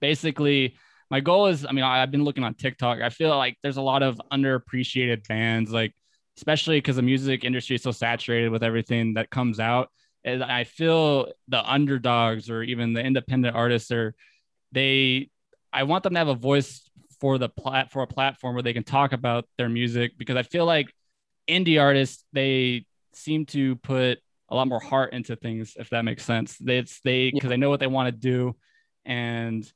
basically. 0.00 0.76
My 1.08 1.20
goal 1.20 1.46
is, 1.46 1.64
I 1.64 1.70
mean, 1.70 1.84
I- 1.84 2.02
I've 2.02 2.10
been 2.10 2.24
looking 2.24 2.42
on 2.42 2.54
TikTok. 2.54 3.00
I 3.00 3.10
feel 3.10 3.36
like 3.36 3.56
there's 3.62 3.76
a 3.76 3.82
lot 3.82 4.02
of 4.02 4.20
underappreciated 4.32 5.28
bands, 5.28 5.70
like 5.70 5.94
especially 6.36 6.78
because 6.78 6.96
the 6.96 7.02
music 7.02 7.44
industry 7.44 7.76
is 7.76 7.82
so 7.84 7.92
saturated 7.92 8.48
with 8.48 8.64
everything 8.64 9.14
that 9.14 9.30
comes 9.30 9.60
out. 9.60 9.88
And 10.24 10.42
I 10.42 10.64
feel 10.64 11.32
the 11.46 11.62
underdogs 11.64 12.50
or 12.50 12.64
even 12.64 12.92
the 12.92 13.02
independent 13.04 13.54
artists 13.54 13.92
are 13.92 14.16
they 14.72 15.30
I 15.72 15.84
want 15.84 16.02
them 16.02 16.14
to 16.14 16.18
have 16.18 16.26
a 16.26 16.34
voice 16.34 16.85
for 17.20 17.38
the 17.38 17.48
plat 17.48 17.90
for 17.90 18.02
a 18.02 18.06
platform 18.06 18.54
where 18.54 18.62
they 18.62 18.72
can 18.72 18.84
talk 18.84 19.12
about 19.12 19.46
their 19.56 19.68
music 19.68 20.12
because 20.18 20.36
I 20.36 20.42
feel 20.42 20.66
like 20.66 20.92
indie 21.48 21.80
artists 21.80 22.24
they 22.32 22.84
seem 23.12 23.46
to 23.46 23.76
put 23.76 24.18
a 24.48 24.54
lot 24.54 24.68
more 24.68 24.80
heart 24.80 25.12
into 25.12 25.36
things 25.36 25.74
if 25.78 25.90
that 25.90 26.04
makes 26.04 26.24
sense. 26.24 26.56
They, 26.58 26.78
it's 26.78 27.00
they 27.00 27.30
because 27.30 27.48
they 27.48 27.56
know 27.56 27.70
what 27.70 27.80
they 27.80 27.86
want 27.86 28.08
to 28.08 28.12
do 28.12 28.54
and 29.04 29.70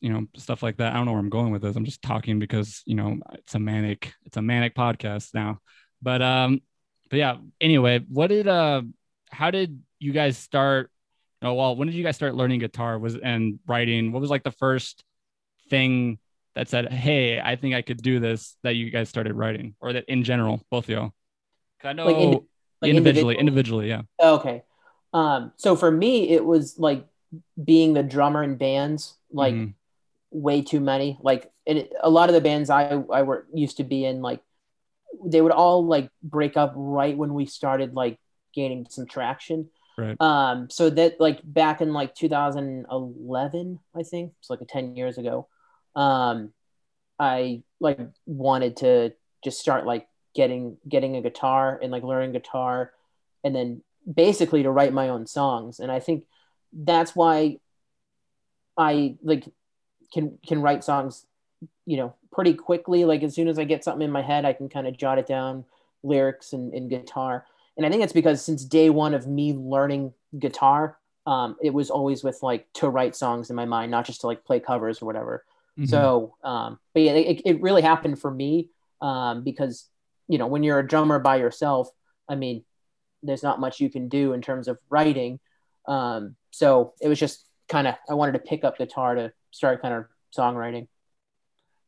you 0.00 0.10
know 0.10 0.26
stuff 0.36 0.62
like 0.62 0.78
that. 0.78 0.92
I 0.92 0.96
don't 0.96 1.06
know 1.06 1.12
where 1.12 1.20
I'm 1.20 1.30
going 1.30 1.52
with 1.52 1.62
this. 1.62 1.76
I'm 1.76 1.84
just 1.84 2.02
talking 2.02 2.38
because 2.38 2.82
you 2.86 2.94
know 2.94 3.18
it's 3.34 3.54
a 3.54 3.58
manic 3.58 4.12
it's 4.24 4.36
a 4.36 4.42
manic 4.42 4.74
podcast 4.74 5.34
now. 5.34 5.60
But 6.02 6.22
um 6.22 6.60
but 7.10 7.18
yeah, 7.18 7.36
anyway, 7.60 8.00
what 8.08 8.28
did 8.28 8.48
uh 8.48 8.82
how 9.30 9.50
did 9.50 9.80
you 9.98 10.12
guys 10.12 10.36
start 10.36 10.90
Oh 11.44 11.52
well, 11.52 11.76
when 11.76 11.86
did 11.86 11.94
you 11.94 12.02
guys 12.02 12.16
start 12.16 12.34
learning 12.34 12.60
guitar? 12.60 12.98
Was 12.98 13.16
and 13.16 13.58
writing? 13.66 14.12
What 14.12 14.20
was 14.20 14.30
like 14.30 14.44
the 14.44 14.50
first 14.50 15.04
thing 15.68 16.18
that 16.54 16.68
said, 16.68 16.92
"Hey, 16.92 17.40
I 17.40 17.56
think 17.56 17.74
I 17.74 17.82
could 17.82 18.02
do 18.02 18.20
this"? 18.20 18.56
That 18.62 18.76
you 18.76 18.90
guys 18.90 19.08
started 19.08 19.34
writing, 19.34 19.74
or 19.80 19.92
that 19.92 20.04
in 20.08 20.24
general, 20.24 20.62
both 20.70 20.84
of 20.84 20.90
y'all? 20.90 21.12
'Cause 21.80 21.88
I 21.90 21.92
know 21.92 22.06
Like, 22.06 22.16
indi- 22.16 22.46
like 22.82 22.90
individually, 22.90 23.36
individual? 23.36 23.40
individually, 23.40 23.88
yeah. 23.88 24.02
Okay. 24.20 24.62
Um, 25.12 25.52
so 25.56 25.76
for 25.76 25.90
me, 25.90 26.28
it 26.30 26.44
was 26.44 26.78
like 26.78 27.06
being 27.62 27.94
the 27.94 28.02
drummer 28.02 28.42
in 28.42 28.56
bands, 28.56 29.16
like 29.32 29.54
Mhm. 29.54 29.74
way 30.30 30.62
too 30.62 30.80
many. 30.80 31.18
Like 31.20 31.52
it, 31.66 31.92
a 32.00 32.10
lot 32.10 32.28
of 32.28 32.34
the 32.34 32.40
bands 32.40 32.70
I 32.70 33.02
I 33.12 33.22
were 33.22 33.46
used 33.52 33.76
to 33.78 33.84
be 33.84 34.04
in, 34.04 34.22
like 34.22 34.40
they 35.24 35.40
would 35.40 35.52
all 35.52 35.84
like 35.86 36.10
break 36.22 36.56
up 36.56 36.72
right 36.76 37.16
when 37.16 37.34
we 37.34 37.46
started 37.46 37.94
like 37.94 38.18
gaining 38.52 38.86
some 38.90 39.06
traction. 39.06 39.70
Right. 39.96 40.20
Um, 40.20 40.68
so 40.70 40.90
that 40.90 41.20
like 41.20 41.40
back 41.44 41.80
in 41.80 41.92
like 41.92 42.14
2011, 42.14 43.78
I 43.94 44.02
think 44.02 44.32
it's 44.40 44.50
like 44.50 44.60
a 44.60 44.64
10 44.64 44.96
years 44.96 45.18
ago. 45.18 45.48
Um, 45.96 46.52
I 47.18 47.62
like 47.80 47.98
wanted 48.26 48.78
to 48.78 49.12
just 49.42 49.60
start 49.60 49.86
like 49.86 50.08
getting 50.34 50.76
getting 50.88 51.16
a 51.16 51.22
guitar 51.22 51.78
and 51.80 51.92
like 51.92 52.02
learning 52.02 52.32
guitar 52.32 52.92
and 53.44 53.54
then 53.54 53.82
basically 54.12 54.62
to 54.62 54.70
write 54.70 54.92
my 54.92 55.08
own 55.08 55.26
songs. 55.26 55.78
And 55.78 55.92
i 55.92 56.00
think 56.00 56.26
that's 56.72 57.14
why 57.14 57.58
i 58.76 59.14
like 59.22 59.46
can 60.12 60.38
can 60.46 60.60
write 60.60 60.82
songs 60.82 61.26
you 61.86 61.96
know 61.96 62.14
pretty 62.32 62.54
quickly. 62.54 63.04
Like 63.04 63.22
as 63.22 63.34
soon 63.34 63.48
as 63.48 63.58
i 63.58 63.64
get 63.64 63.84
something 63.84 64.04
in 64.04 64.10
my 64.10 64.22
head 64.22 64.44
i 64.44 64.52
can 64.52 64.68
kind 64.68 64.86
of 64.86 64.96
jot 64.96 65.18
it 65.18 65.26
down 65.26 65.64
lyrics 66.02 66.52
and, 66.52 66.74
and 66.74 66.90
guitar. 66.90 67.46
And 67.76 67.86
i 67.86 67.90
think 67.90 68.02
it's 68.02 68.12
because 68.12 68.44
since 68.44 68.64
day 68.64 68.90
one 68.90 69.14
of 69.14 69.26
me 69.26 69.52
learning 69.52 70.12
guitar 70.38 70.98
um, 71.26 71.56
it 71.62 71.72
was 71.72 71.88
always 71.88 72.22
with 72.22 72.42
like 72.42 72.70
to 72.74 72.90
write 72.90 73.16
songs 73.16 73.48
in 73.48 73.56
my 73.56 73.64
mind 73.64 73.90
not 73.90 74.04
just 74.04 74.20
to 74.22 74.26
like 74.26 74.44
play 74.44 74.60
covers 74.60 75.00
or 75.00 75.06
whatever 75.06 75.44
Mhm. 75.78 75.88
so, 75.88 76.36
um, 76.44 76.78
but 76.92 77.02
yeah, 77.02 77.12
it, 77.12 77.42
it 77.44 77.60
really 77.60 77.82
happened 77.82 78.20
for 78.20 78.30
me 78.30 78.70
um, 79.00 79.42
because, 79.42 79.88
you 80.28 80.38
know, 80.38 80.46
when 80.46 80.62
you're 80.62 80.78
a 80.78 80.86
drummer 80.86 81.18
by 81.18 81.36
yourself, 81.36 81.88
I 82.28 82.36
mean, 82.36 82.64
there's 83.22 83.42
not 83.42 83.60
much 83.60 83.80
you 83.80 83.90
can 83.90 84.08
do 84.08 84.32
in 84.32 84.42
terms 84.42 84.68
of 84.68 84.78
writing. 84.88 85.40
Um, 85.86 86.36
so 86.50 86.94
it 87.00 87.08
was 87.08 87.18
just 87.18 87.44
kind 87.68 87.86
of, 87.86 87.96
I 88.08 88.14
wanted 88.14 88.32
to 88.32 88.38
pick 88.38 88.64
up 88.64 88.78
guitar 88.78 89.14
to 89.14 89.32
start 89.50 89.82
kind 89.82 89.94
of 89.94 90.04
songwriting. 90.36 90.88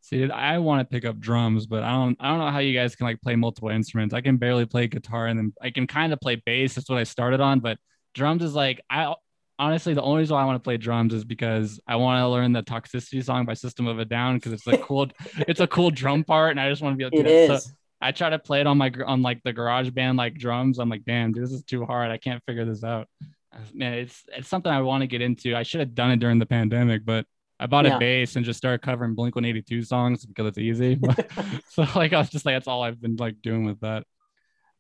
See, 0.07 0.31
I 0.31 0.59
want 0.59 0.81
to 0.81 0.85
pick 0.85 1.05
up 1.05 1.19
drums, 1.19 1.67
but 1.67 1.83
I 1.83 1.91
don't. 1.91 2.17
I 2.21 2.29
don't 2.29 2.39
know 2.39 2.53
how 2.53 2.61
you 2.61 2.73
guys 2.73 2.95
can 2.95 3.07
like 3.07 3.21
play 3.21 3.35
multiple 3.35 3.71
instruments. 3.71 4.15
I 4.15 4.21
can 4.21 4.37
barely 4.37 4.65
play 4.65 4.87
guitar, 4.87 5.27
and 5.27 5.37
then 5.37 5.53
I 5.61 5.71
can 5.71 5.89
kind 5.89 6.13
of 6.13 6.21
play 6.21 6.41
bass. 6.47 6.77
That's 6.77 6.89
what 6.89 7.01
I 7.01 7.03
started 7.03 7.41
on, 7.41 7.59
but 7.59 7.79
drums 8.15 8.45
is 8.45 8.55
like 8.55 8.81
I 8.89 9.13
honestly 9.59 9.95
the 9.95 10.03
only 10.03 10.21
reason 10.21 10.35
why 10.35 10.43
I 10.43 10.45
want 10.45 10.57
to 10.57 10.63
play 10.63 10.77
drums 10.77 11.15
is 11.15 11.25
because 11.25 11.81
I 11.87 11.97
want 11.97 12.21
to 12.21 12.29
learn 12.29 12.53
the 12.53 12.63
Toxicity 12.63 13.25
song 13.25 13.47
by 13.47 13.55
System 13.55 13.87
of 13.87 13.99
a 13.99 14.05
Down 14.05 14.37
because 14.37 14.53
it's 14.53 14.67
a 14.67 14.79
cool, 14.83 15.09
it's 15.49 15.61
a 15.61 15.67
cool 15.67 15.91
drum 15.91 16.25
part, 16.25 16.51
and 16.51 16.61
I 16.61 16.69
just 16.69 16.83
want 16.83 16.95
to 16.95 16.97
be 16.97 17.05
able 17.05 17.13
to. 17.13 17.17
It 17.19 17.23
do 17.25 17.49
that. 17.49 17.55
is. 17.55 17.65
So 17.65 17.71
I 18.01 18.13
try 18.13 18.31
to 18.31 18.39
play 18.39 18.61
it 18.61 18.67
on 18.67 18.77
my 18.79 18.93
on 19.07 19.23
like 19.23 19.43
the 19.43 19.53
GarageBand 19.55 20.17
like 20.19 20.35
drums. 20.35 20.79
I'm 20.79 20.89
like, 20.89 21.05
damn, 21.05 21.33
dude, 21.33 21.45
this 21.45 21.53
is 21.53 21.65
too 21.65 21.85
hard. 21.85 22.11
I 22.11 22.19
can't 22.19 22.43
figure 22.45 22.65
this 22.65 22.85
out. 22.85 23.09
Uh, 23.53 23.59
Man, 23.73 23.95
it's 23.95 24.23
it's 24.37 24.49
something 24.49 24.71
I 24.71 24.83
want 24.83 25.01
to 25.03 25.07
get 25.07 25.23
into. 25.23 25.57
I 25.57 25.63
should 25.63 25.81
have 25.81 25.95
done 25.95 26.11
it 26.11 26.19
during 26.21 26.39
the 26.39 26.47
pandemic, 26.47 27.05
but 27.05 27.25
I 27.59 27.67
bought 27.67 27.87
Yeah. 27.87 27.97
a 27.97 27.99
bass 27.99 28.37
and 28.37 28.45
just 28.45 28.59
started 28.59 28.83
covering 28.83 29.15
Blink 29.15 29.35
182 29.35 29.83
songs 29.83 30.27
because 30.27 30.47
it's 30.47 30.59
easy. 30.59 30.99
so 31.71 31.87
like 31.95 32.13
I 32.13 32.19
was 32.19 32.29
just 32.29 32.45
like, 32.45 32.55
that's 32.55 32.69
all 32.69 32.83
I've 32.83 33.01
been 33.01 33.17
like 33.17 33.41
doing 33.41 33.65
with 33.65 33.81
that. 33.81 34.05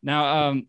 Now, 0.03 0.49
um, 0.49 0.67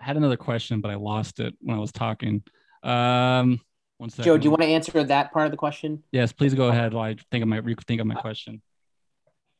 I 0.00 0.04
had 0.04 0.16
another 0.16 0.36
question, 0.36 0.80
but 0.80 0.92
I 0.92 0.94
lost 0.94 1.40
it 1.40 1.54
when 1.60 1.76
I 1.76 1.80
was 1.80 1.90
talking. 1.90 2.44
Um, 2.82 3.60
one 3.98 4.10
second. 4.10 4.24
Joe, 4.24 4.38
do 4.38 4.44
you 4.44 4.50
want 4.50 4.62
to 4.62 4.68
answer 4.68 5.04
that 5.04 5.32
part 5.32 5.46
of 5.46 5.50
the 5.50 5.56
question? 5.56 6.02
Yes, 6.12 6.32
please 6.32 6.54
go 6.54 6.68
ahead 6.68 6.94
while 6.94 7.04
I 7.04 7.16
think 7.30 7.42
of 7.42 7.48
my 7.48 7.60
think 7.86 8.00
of 8.00 8.06
my 8.06 8.14
question. 8.14 8.62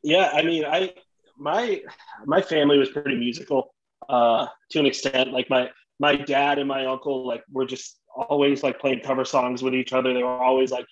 Yeah, 0.03 0.31
I 0.33 0.41
mean, 0.41 0.65
I 0.65 0.93
my 1.37 1.81
my 2.25 2.41
family 2.41 2.77
was 2.77 2.89
pretty 2.89 3.15
musical 3.15 3.73
uh, 4.09 4.47
to 4.71 4.79
an 4.79 4.85
extent. 4.85 5.31
Like 5.31 5.49
my 5.49 5.69
my 5.99 6.15
dad 6.15 6.57
and 6.57 6.67
my 6.67 6.85
uncle 6.85 7.27
like 7.27 7.43
were 7.51 7.65
just 7.65 7.99
always 8.15 8.63
like 8.63 8.79
playing 8.79 9.01
cover 9.01 9.25
songs 9.25 9.61
with 9.61 9.75
each 9.75 9.93
other. 9.93 10.13
They 10.13 10.23
were 10.23 10.29
always 10.29 10.71
like, 10.71 10.85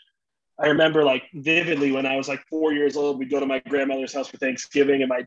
I 0.60 0.68
remember 0.68 1.04
like 1.04 1.24
vividly 1.34 1.92
when 1.92 2.06
I 2.06 2.16
was 2.16 2.28
like 2.28 2.42
four 2.50 2.74
years 2.74 2.96
old, 2.96 3.18
we'd 3.18 3.32
go 3.32 3.40
to 3.40 3.46
my 3.46 3.60
grandmother's 3.68 4.14
house 4.14 4.28
for 4.28 4.38
Thanksgiving, 4.38 5.02
and 5.02 5.10
my 5.10 5.26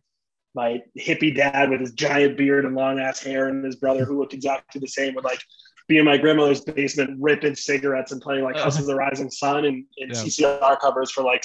my 0.54 0.80
hippie 0.98 1.34
dad 1.34 1.70
with 1.70 1.80
his 1.80 1.92
giant 1.92 2.36
beard 2.36 2.64
and 2.64 2.74
long 2.76 3.00
ass 3.00 3.20
hair, 3.20 3.48
and 3.48 3.64
his 3.64 3.76
brother 3.76 4.04
who 4.04 4.18
looked 4.20 4.34
exactly 4.34 4.80
the 4.80 4.86
same 4.86 5.14
would 5.14 5.24
like 5.24 5.40
be 5.88 5.98
in 5.98 6.04
my 6.04 6.16
grandmother's 6.16 6.60
basement 6.60 7.18
ripping 7.20 7.54
cigarettes 7.54 8.12
and 8.12 8.20
playing 8.20 8.44
like 8.44 8.56
House 8.56 8.78
of 8.78 8.86
the 8.86 8.94
Rising 8.94 9.30
Sun 9.30 9.64
and, 9.64 9.84
and 9.98 10.10
Yeah. 10.10 10.16
CCR 10.16 10.80
covers 10.80 11.10
for 11.10 11.22
like 11.22 11.44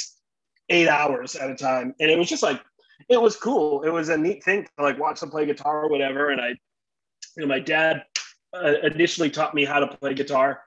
eight 0.70 0.88
hours 0.88 1.36
at 1.36 1.50
a 1.50 1.56
time. 1.56 1.94
And 2.00 2.12
it 2.12 2.18
was 2.18 2.30
just 2.30 2.44
like 2.44 2.62
it 3.10 3.22
was 3.22 3.36
cool. 3.36 3.84
It 3.84 3.90
was 3.90 4.10
a 4.10 4.18
neat 4.18 4.44
thing 4.44 4.64
to 4.64 4.84
like 4.84 5.00
watch 5.00 5.20
them 5.20 5.30
play 5.30 5.46
guitar 5.46 5.86
or 5.86 5.90
whatever. 5.90 6.30
And 6.30 6.42
I, 6.42 6.50
you 6.50 6.58
know, 7.38 7.48
my 7.48 7.60
dad 7.60 8.04
uh, 8.54 8.74
initially 8.84 9.30
taught 9.30 9.54
me 9.54 9.66
how 9.66 9.80
to 9.80 9.88
play 9.98 10.14
guitar 10.14 10.62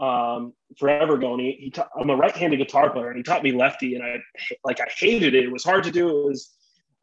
um, 0.00 0.52
forever 0.78 1.14
ago. 1.14 1.34
And 1.34 1.40
he, 1.42 1.52
he 1.52 1.70
ta- 1.70 1.88
I'm 1.98 2.10
a 2.10 2.16
right-handed 2.16 2.56
guitar 2.58 2.90
player, 2.90 3.08
and 3.08 3.16
he 3.16 3.22
taught 3.22 3.42
me 3.42 3.52
lefty, 3.52 3.94
and 3.94 4.04
I 4.04 4.18
like 4.64 4.80
I 4.80 4.88
hated 4.98 5.34
it. 5.34 5.44
It 5.44 5.52
was 5.52 5.64
hard 5.64 5.84
to 5.84 5.90
do. 5.90 6.08
It 6.08 6.26
was 6.26 6.54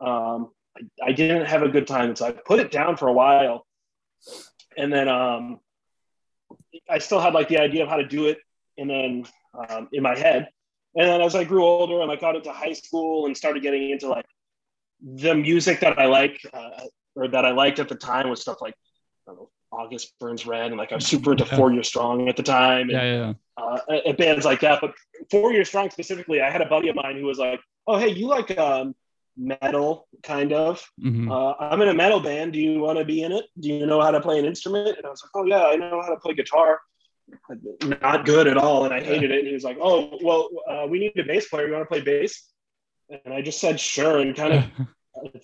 um, 0.01 0.51
I, 0.78 1.09
I 1.09 1.11
didn't 1.11 1.45
have 1.45 1.63
a 1.63 1.69
good 1.69 1.88
time, 1.88 2.15
so 2.15 2.28
I 2.28 2.32
put 2.32 2.59
it 2.59 2.71
down 2.71 2.97
for 2.97 3.07
a 3.07 3.13
while, 3.13 3.65
and 4.78 4.91
then 4.91 5.07
um, 5.07 5.59
I 6.89 6.99
still 6.99 7.19
had 7.19 7.34
like 7.34 7.47
the 7.47 7.59
idea 7.59 7.84
of 7.84 7.89
how 7.89 7.97
to 7.97 8.05
do 8.05 8.28
it, 8.28 8.39
and 8.78 8.89
then 8.89 9.26
um, 9.69 9.89
in 9.91 10.03
my 10.03 10.17
head. 10.17 10.49
And 10.95 11.07
then 11.07 11.21
as 11.21 11.36
I 11.36 11.43
grew 11.43 11.63
older 11.63 12.01
and 12.01 12.11
I 12.11 12.15
got 12.15 12.36
into 12.36 12.51
high 12.51 12.74
school 12.74 13.26
and 13.26 13.36
started 13.36 13.63
getting 13.63 13.89
into 13.89 14.07
like 14.09 14.26
the 15.01 15.34
music 15.34 15.80
that 15.80 15.97
I 15.97 16.05
like 16.05 16.39
uh, 16.53 16.84
or 17.15 17.28
that 17.28 17.45
I 17.45 17.51
liked 17.51 17.80
at 17.80 17.89
the 17.89 17.95
time 17.95 18.30
was 18.30 18.41
stuff 18.41 18.61
like 18.61 18.76
know, 19.28 19.49
August 19.71 20.13
Burns 20.19 20.45
Red 20.45 20.67
and 20.67 20.78
like 20.78 20.91
I 20.91 20.95
was 20.95 21.05
super 21.05 21.32
into 21.32 21.45
Four 21.45 21.71
Year 21.71 21.84
Strong 21.84 22.30
at 22.30 22.38
the 22.38 22.43
time. 22.43 22.89
And, 22.89 22.91
yeah, 22.91 23.03
yeah. 23.03 23.34
Uh, 23.55 24.13
bands 24.13 24.45
like 24.45 24.61
that. 24.61 24.82
But 24.82 24.93
Four 25.32 25.51
Year 25.51 25.65
Strong 25.65 25.91
specifically, 25.91 26.41
I 26.41 26.49
had 26.49 26.61
a 26.61 26.65
buddy 26.67 26.89
of 26.89 26.95
mine 26.95 27.17
who 27.17 27.26
was 27.26 27.38
like, 27.38 27.59
"Oh, 27.88 27.97
hey, 27.97 28.09
you 28.09 28.28
like 28.28 28.57
um, 28.57 28.95
metal, 29.38 30.08
kind 30.22 30.54
of? 30.54 30.84
Mhm. 31.02 31.30
Uh, 31.32 31.56
I'm 31.60 31.82
in 31.82 31.90
a 31.90 31.94
metal 31.94 32.20
band. 32.20 32.54
Do 32.54 32.60
you 32.60 32.80
want 32.80 33.00
to 33.00 33.06
be 33.06 33.24
in 33.24 33.32
it? 33.32 33.46
Do 33.60 33.70
you 33.70 33.86
know 33.86 34.02
how 34.02 34.12
to 34.12 34.22
play 34.22 34.40
an 34.40 34.46
instrument?" 34.46 34.98
And 34.98 35.06
I 35.06 35.10
was 35.10 35.22
like, 35.24 35.32
"Oh 35.36 35.46
yeah, 35.46 35.66
I 35.66 35.76
know 35.76 36.02
how 36.02 36.10
to 36.10 36.20
play 36.20 36.34
guitar." 36.34 36.82
Not 38.02 38.26
good 38.26 38.48
at 38.48 38.58
all, 38.58 38.86
and 38.86 38.94
I 38.94 39.02
hated 39.02 39.32
it. 39.32 39.40
And 39.40 39.48
he 39.48 39.54
was 39.54 39.64
like, 39.64 39.78
"Oh, 39.82 40.18
well, 40.22 40.50
uh, 40.70 40.88
we 40.88 41.00
need 41.00 41.18
a 41.18 41.24
bass 41.24 41.48
player. 41.50 41.68
You 41.68 41.74
want 41.74 41.84
to 41.84 41.88
play 41.88 42.02
bass?" 42.02 42.50
And 43.10 43.34
I 43.34 43.42
just 43.42 43.60
said, 43.60 43.80
"Sure," 43.80 44.20
and 44.20 44.36
kind 44.36 44.54
of 44.54 44.64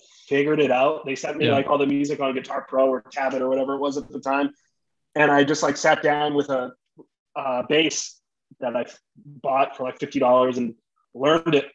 figured 0.28 0.60
it 0.60 0.70
out. 0.70 1.04
They 1.06 1.14
sent 1.16 1.36
me 1.38 1.46
Yeah. 1.46 1.52
like 1.52 1.66
all 1.68 1.78
the 1.78 1.86
music 1.86 2.20
on 2.20 2.34
Guitar 2.34 2.66
Pro 2.68 2.86
or 2.88 3.02
Tablet 3.10 3.42
or 3.42 3.48
whatever 3.48 3.74
it 3.74 3.78
was 3.80 3.96
at 3.96 4.08
the 4.08 4.20
time, 4.20 4.52
and 5.14 5.30
I 5.30 5.42
just 5.44 5.62
like 5.62 5.76
sat 5.76 6.02
down 6.02 6.34
with 6.34 6.48
a, 6.50 6.72
a 7.34 7.64
bass 7.68 8.20
that 8.60 8.76
I 8.76 8.84
bought 9.24 9.76
for 9.76 9.84
like 9.84 9.98
fifty 9.98 10.18
dollars 10.18 10.58
and 10.58 10.74
learned 11.14 11.54
it. 11.54 11.66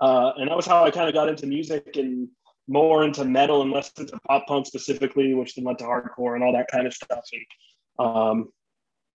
Uh, 0.00 0.32
and 0.36 0.48
that 0.48 0.56
was 0.56 0.66
how 0.66 0.84
I 0.84 0.90
kind 0.90 1.08
of 1.08 1.14
got 1.14 1.28
into 1.28 1.46
music 1.46 1.96
and 1.96 2.28
more 2.68 3.04
into 3.04 3.24
metal 3.24 3.62
and 3.62 3.70
less 3.70 3.90
into 3.98 4.18
pop 4.26 4.46
punk 4.46 4.66
specifically, 4.66 5.34
which 5.34 5.54
then 5.54 5.64
led 5.64 5.78
to 5.78 5.84
hardcore 5.84 6.34
and 6.34 6.44
all 6.44 6.52
that 6.52 6.68
kind 6.70 6.86
of 6.86 6.92
stuff. 6.92 7.24
And 7.32 8.06
um, 8.06 8.48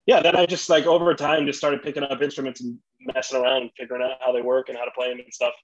yeah, 0.06 0.20
then 0.20 0.36
I 0.36 0.46
just 0.46 0.70
like 0.70 0.86
over 0.86 1.14
time 1.14 1.46
just 1.46 1.58
started 1.58 1.82
picking 1.82 2.02
up 2.02 2.22
instruments 2.22 2.60
and 2.60 2.78
messing 3.00 3.40
around 3.40 3.62
and 3.62 3.70
figuring 3.76 4.02
out 4.02 4.18
how 4.20 4.32
they 4.32 4.42
work 4.42 4.68
and 4.68 4.78
how 4.78 4.84
to 4.84 4.90
play 4.96 5.08
them 5.10 5.18
and 5.18 5.32
stuff. 5.32 5.54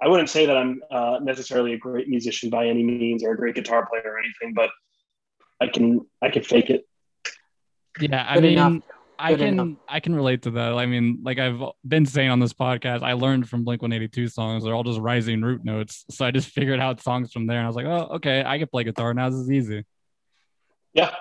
I 0.00 0.08
wouldn't 0.08 0.30
say 0.30 0.46
that 0.46 0.56
I'm 0.56 0.80
uh, 0.90 1.18
necessarily 1.22 1.74
a 1.74 1.78
great 1.78 2.08
musician 2.08 2.50
by 2.50 2.66
any 2.66 2.82
means 2.82 3.22
or 3.22 3.32
a 3.32 3.36
great 3.36 3.54
guitar 3.54 3.86
player 3.86 4.02
or 4.04 4.18
anything, 4.18 4.54
but 4.54 4.70
I 5.60 5.68
can 5.68 6.00
I 6.20 6.30
can 6.30 6.42
fake 6.42 6.70
it. 6.70 6.88
Yeah, 8.00 8.26
I 8.28 8.34
Good 8.34 8.42
mean, 8.42 8.52
enough. 8.52 8.82
I 9.24 9.34
can 9.36 9.48
enough. 9.48 9.68
I 9.88 10.00
can 10.00 10.14
relate 10.14 10.42
to 10.42 10.50
that. 10.52 10.74
I 10.74 10.86
mean, 10.86 11.20
like 11.22 11.38
I've 11.38 11.60
been 11.86 12.06
saying 12.06 12.30
on 12.30 12.40
this 12.40 12.52
podcast, 12.52 13.02
I 13.02 13.12
learned 13.12 13.48
from 13.48 13.64
Blink 13.64 13.82
182 13.82 14.28
songs. 14.28 14.64
They're 14.64 14.74
all 14.74 14.82
just 14.84 15.00
rising 15.00 15.42
root 15.42 15.64
notes. 15.64 16.04
So 16.10 16.24
I 16.26 16.30
just 16.30 16.48
figured 16.50 16.80
out 16.80 17.00
songs 17.00 17.32
from 17.32 17.46
there, 17.46 17.58
and 17.58 17.64
I 17.64 17.68
was 17.68 17.76
like, 17.76 17.86
oh, 17.86 18.16
okay, 18.16 18.42
I 18.44 18.58
can 18.58 18.68
play 18.68 18.84
guitar 18.84 19.14
now. 19.14 19.28
This 19.30 19.38
is 19.40 19.50
easy. 19.50 19.84
Yeah, 20.94 21.14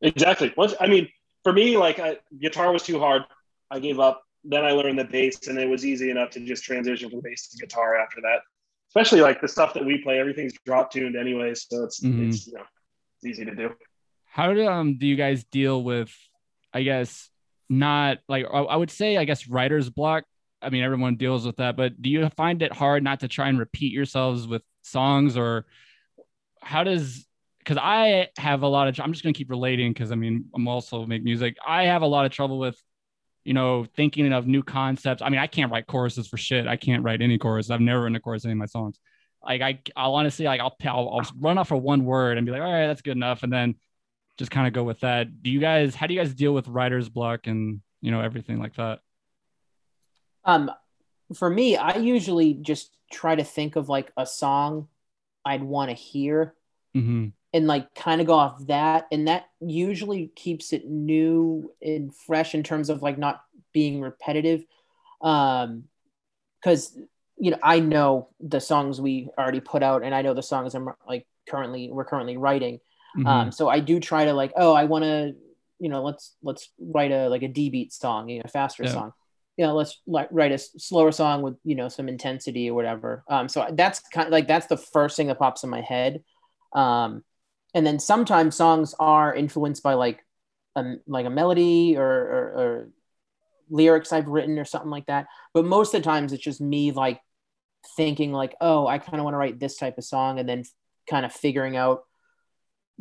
exactly. 0.00 0.52
Once 0.56 0.74
I 0.80 0.86
mean, 0.86 1.08
for 1.44 1.52
me, 1.52 1.76
like 1.76 1.98
I, 1.98 2.18
guitar 2.40 2.72
was 2.72 2.82
too 2.82 2.98
hard. 2.98 3.22
I 3.70 3.78
gave 3.78 4.00
up. 4.00 4.22
Then 4.44 4.64
I 4.64 4.72
learned 4.72 4.98
the 4.98 5.04
bass, 5.04 5.46
and 5.46 5.58
it 5.58 5.68
was 5.68 5.86
easy 5.86 6.10
enough 6.10 6.30
to 6.30 6.40
just 6.44 6.64
transition 6.64 7.08
from 7.10 7.20
bass 7.20 7.48
to 7.50 7.58
guitar 7.58 7.96
after 7.96 8.20
that. 8.22 8.40
Especially 8.88 9.20
like 9.20 9.40
the 9.40 9.48
stuff 9.48 9.72
that 9.74 9.84
we 9.84 9.98
play, 9.98 10.18
everything's 10.18 10.52
drop 10.66 10.90
tuned 10.92 11.16
anyway, 11.16 11.54
so 11.54 11.84
it's 11.84 12.00
Mhm. 12.00 12.28
it's 12.28 12.46
you 12.46 12.54
know 12.54 12.64
it's 13.16 13.24
easy 13.24 13.44
to 13.44 13.54
do. 13.54 13.70
How 14.26 14.52
do 14.52 14.66
um 14.66 14.98
do 14.98 15.06
you 15.06 15.16
guys 15.16 15.44
deal 15.44 15.82
with, 15.82 16.12
I 16.74 16.82
guess, 16.82 17.30
not 17.72 18.18
like 18.28 18.44
I 18.52 18.76
would 18.76 18.90
say, 18.90 19.16
I 19.16 19.24
guess, 19.24 19.48
writer's 19.48 19.88
block. 19.88 20.24
I 20.60 20.70
mean, 20.70 20.84
everyone 20.84 21.16
deals 21.16 21.46
with 21.46 21.56
that, 21.56 21.76
but 21.76 22.00
do 22.00 22.10
you 22.10 22.28
find 22.36 22.62
it 22.62 22.72
hard 22.72 23.02
not 23.02 23.20
to 23.20 23.28
try 23.28 23.48
and 23.48 23.58
repeat 23.58 23.92
yourselves 23.92 24.46
with 24.46 24.62
songs, 24.82 25.36
or 25.36 25.66
how 26.60 26.84
does? 26.84 27.26
Because 27.58 27.78
I 27.78 28.28
have 28.36 28.62
a 28.62 28.68
lot 28.68 28.88
of. 28.88 29.00
I'm 29.00 29.12
just 29.12 29.24
gonna 29.24 29.32
keep 29.32 29.50
relating 29.50 29.92
because 29.92 30.12
I 30.12 30.16
mean, 30.16 30.44
I'm 30.54 30.68
also 30.68 31.06
make 31.06 31.24
music. 31.24 31.56
I 31.66 31.84
have 31.84 32.02
a 32.02 32.06
lot 32.06 32.26
of 32.26 32.32
trouble 32.32 32.58
with, 32.58 32.80
you 33.44 33.54
know, 33.54 33.86
thinking 33.96 34.30
of 34.32 34.46
new 34.46 34.62
concepts. 34.62 35.22
I 35.22 35.30
mean, 35.30 35.40
I 35.40 35.46
can't 35.46 35.72
write 35.72 35.86
choruses 35.86 36.28
for 36.28 36.36
shit. 36.36 36.66
I 36.66 36.76
can't 36.76 37.02
write 37.02 37.22
any 37.22 37.38
chorus. 37.38 37.70
I've 37.70 37.80
never 37.80 38.02
written 38.02 38.16
a 38.16 38.20
chorus 38.20 38.44
in 38.44 38.50
any 38.50 38.56
of 38.56 38.58
my 38.58 38.66
songs. 38.66 39.00
Like 39.42 39.62
I, 39.62 39.80
I'll 39.96 40.14
honestly 40.14 40.44
like 40.44 40.60
I'll, 40.60 40.76
I'll 40.84 41.08
I'll 41.08 41.20
ah. 41.24 41.32
run 41.40 41.58
off 41.58 41.68
for 41.68 41.76
one 41.76 42.04
word 42.04 42.36
and 42.36 42.44
be 42.44 42.52
like, 42.52 42.60
all 42.60 42.70
right, 42.72 42.86
that's 42.86 43.02
good 43.02 43.16
enough, 43.16 43.42
and 43.42 43.52
then 43.52 43.76
just 44.42 44.50
kind 44.50 44.66
of 44.66 44.72
go 44.72 44.82
with 44.82 44.98
that. 45.00 45.40
Do 45.40 45.50
you 45.50 45.60
guys, 45.60 45.94
how 45.94 46.08
do 46.08 46.14
you 46.14 46.20
guys 46.20 46.34
deal 46.34 46.52
with 46.52 46.66
writer's 46.66 47.08
block 47.08 47.46
and 47.46 47.80
you 48.00 48.10
know 48.10 48.20
everything 48.20 48.58
like 48.58 48.74
that? 48.74 48.98
Um, 50.44 50.68
for 51.32 51.48
me, 51.48 51.76
I 51.76 51.98
usually 51.98 52.54
just 52.54 52.96
try 53.12 53.36
to 53.36 53.44
think 53.44 53.76
of 53.76 53.88
like 53.88 54.10
a 54.16 54.26
song 54.26 54.88
I'd 55.44 55.62
want 55.62 55.90
to 55.90 55.94
hear 55.94 56.54
hmm 56.92 57.28
and 57.54 57.66
like 57.68 57.94
kind 57.94 58.20
of 58.20 58.26
go 58.26 58.34
off 58.34 58.66
that, 58.66 59.06
and 59.12 59.28
that 59.28 59.44
usually 59.60 60.32
keeps 60.34 60.72
it 60.72 60.88
new 60.88 61.72
and 61.80 62.12
fresh 62.12 62.54
in 62.56 62.64
terms 62.64 62.90
of 62.90 63.00
like 63.00 63.18
not 63.18 63.44
being 63.72 64.00
repetitive. 64.00 64.64
Um, 65.20 65.84
because 66.60 66.98
you 67.36 67.52
know 67.52 67.58
I 67.62 67.78
know 67.78 68.30
the 68.40 68.60
songs 68.60 69.00
we 69.00 69.28
already 69.38 69.60
put 69.60 69.84
out, 69.84 70.02
and 70.02 70.12
I 70.12 70.22
know 70.22 70.34
the 70.34 70.42
songs 70.42 70.74
I'm 70.74 70.88
like 71.06 71.28
currently 71.48 71.92
we're 71.92 72.06
currently 72.06 72.36
writing. 72.36 72.80
Mm-hmm. 73.16 73.26
Um, 73.26 73.52
so 73.52 73.68
I 73.68 73.80
do 73.80 74.00
try 74.00 74.24
to 74.24 74.32
like, 74.32 74.52
oh, 74.56 74.72
I 74.72 74.84
want 74.84 75.04
to, 75.04 75.34
you 75.78 75.88
know, 75.88 76.02
let's 76.02 76.34
let's 76.42 76.70
write 76.78 77.12
a 77.12 77.28
like 77.28 77.42
a 77.42 77.48
D 77.48 77.70
beat 77.70 77.92
song, 77.92 78.28
you 78.28 78.38
know, 78.38 78.48
faster 78.52 78.84
Yeah. 78.84 78.92
song. 78.92 79.12
You 79.58 79.66
know, 79.66 79.74
let's 79.74 80.00
like 80.06 80.28
write 80.30 80.50
a 80.50 80.54
s- 80.54 80.70
slower 80.78 81.12
song 81.12 81.42
with 81.42 81.56
you 81.62 81.74
know 81.74 81.88
some 81.88 82.08
intensity 82.08 82.70
or 82.70 82.74
whatever. 82.74 83.22
Um, 83.28 83.48
so 83.48 83.68
that's 83.72 84.00
kind 84.00 84.26
of 84.26 84.32
like 84.32 84.48
that's 84.48 84.66
the 84.66 84.78
first 84.78 85.16
thing 85.16 85.26
that 85.26 85.38
pops 85.38 85.62
in 85.62 85.68
my 85.70 85.82
head. 85.82 86.22
Um, 86.74 87.22
and 87.74 87.86
then 87.86 87.98
sometimes 87.98 88.56
songs 88.56 88.94
are 88.98 89.34
influenced 89.34 89.82
by 89.82 89.94
like 89.94 90.24
a 90.74 90.94
like 91.06 91.26
a 91.26 91.30
melody 91.30 91.96
or, 91.98 92.06
or, 92.06 92.44
or 92.56 92.88
lyrics 93.68 94.12
I've 94.12 94.28
written 94.28 94.58
or 94.58 94.64
something 94.64 94.90
like 94.90 95.06
that. 95.06 95.26
But 95.52 95.64
most 95.66 95.94
of 95.94 96.00
the 96.02 96.04
times 96.04 96.32
it's 96.32 96.42
just 96.42 96.60
me 96.60 96.92
like 96.92 97.20
thinking 97.96 98.32
like, 98.32 98.54
oh, 98.60 98.86
I 98.86 98.98
kind 98.98 99.18
of 99.18 99.24
want 99.24 99.34
to 99.34 99.38
write 99.38 99.60
this 99.60 99.76
type 99.76 99.98
of 99.98 100.04
song, 100.04 100.38
and 100.38 100.48
then 100.48 100.64
kind 101.08 101.26
of 101.26 101.32
figuring 101.32 101.76
out 101.76 102.04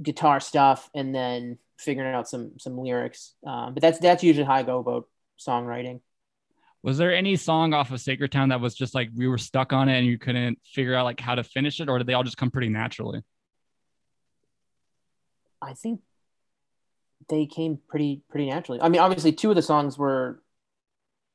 guitar 0.02 0.40
stuff 0.40 0.90
and 0.94 1.14
then 1.16 1.58
figuring 1.78 2.14
out 2.14 2.30
some 2.30 2.54
some 2.60 2.78
lyrics. 2.78 3.34
Um, 3.46 3.74
but 3.74 3.82
that's 3.82 4.00
that's 4.00 4.24
usually 4.24 4.46
how 4.46 4.54
I 4.56 4.64
go 4.64 4.80
about 4.80 5.08
songwriting. 5.40 6.02
Was 6.84 6.98
there 6.98 7.14
any 7.14 7.36
song 7.36 7.74
off 7.74 7.92
of 7.92 8.02
Sacred 8.02 8.32
Town 8.32 8.50
that 8.50 8.60
was 8.60 8.74
just 8.76 8.96
like 8.96 9.10
we 9.16 9.28
were 9.28 9.38
stuck 9.38 9.72
on 9.72 9.88
it 9.90 9.98
and 9.98 10.08
you 10.08 10.18
couldn't 10.18 10.60
figure 10.66 10.96
out 10.96 11.06
like 11.06 11.20
how 11.20 11.36
to 11.36 11.44
finish 11.44 11.80
it, 11.80 11.90
or 11.90 11.98
did 11.98 12.08
they 12.08 12.14
all 12.14 12.24
just 12.24 12.38
come 12.38 12.50
pretty 12.52 12.70
naturally? 12.70 13.22
I 15.62 15.74
think 15.74 16.02
they 17.30 17.46
came 17.46 17.78
pretty 17.88 18.24
pretty 18.30 18.48
naturally. 18.50 18.82
I 18.82 18.90
mean, 18.90 19.00
obviously, 19.02 19.32
two 19.32 19.50
of 19.50 19.56
the 19.56 19.62
songs 19.62 19.98
were 19.98 20.42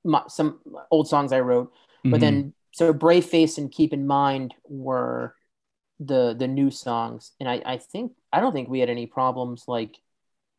my, 0.04 0.22
some 0.28 0.60
old 0.90 1.08
songs 1.08 1.32
I 1.32 1.40
wrote, 1.40 1.72
but 2.04 2.18
Mhm. 2.18 2.20
then 2.20 2.54
so 2.72 2.92
Brave 2.92 3.24
Face 3.24 3.56
and 3.56 3.70
Keep 3.70 3.92
in 3.92 4.06
Mind 4.06 4.54
were 4.68 5.34
the 6.00 6.34
the 6.38 6.46
new 6.48 6.70
songs, 6.70 7.32
and 7.40 7.48
I 7.48 7.62
I 7.64 7.76
think 7.78 8.12
I 8.32 8.40
don't 8.40 8.52
think 8.52 8.68
we 8.68 8.80
had 8.80 8.90
any 8.90 9.06
problems 9.06 9.64
like 9.68 9.96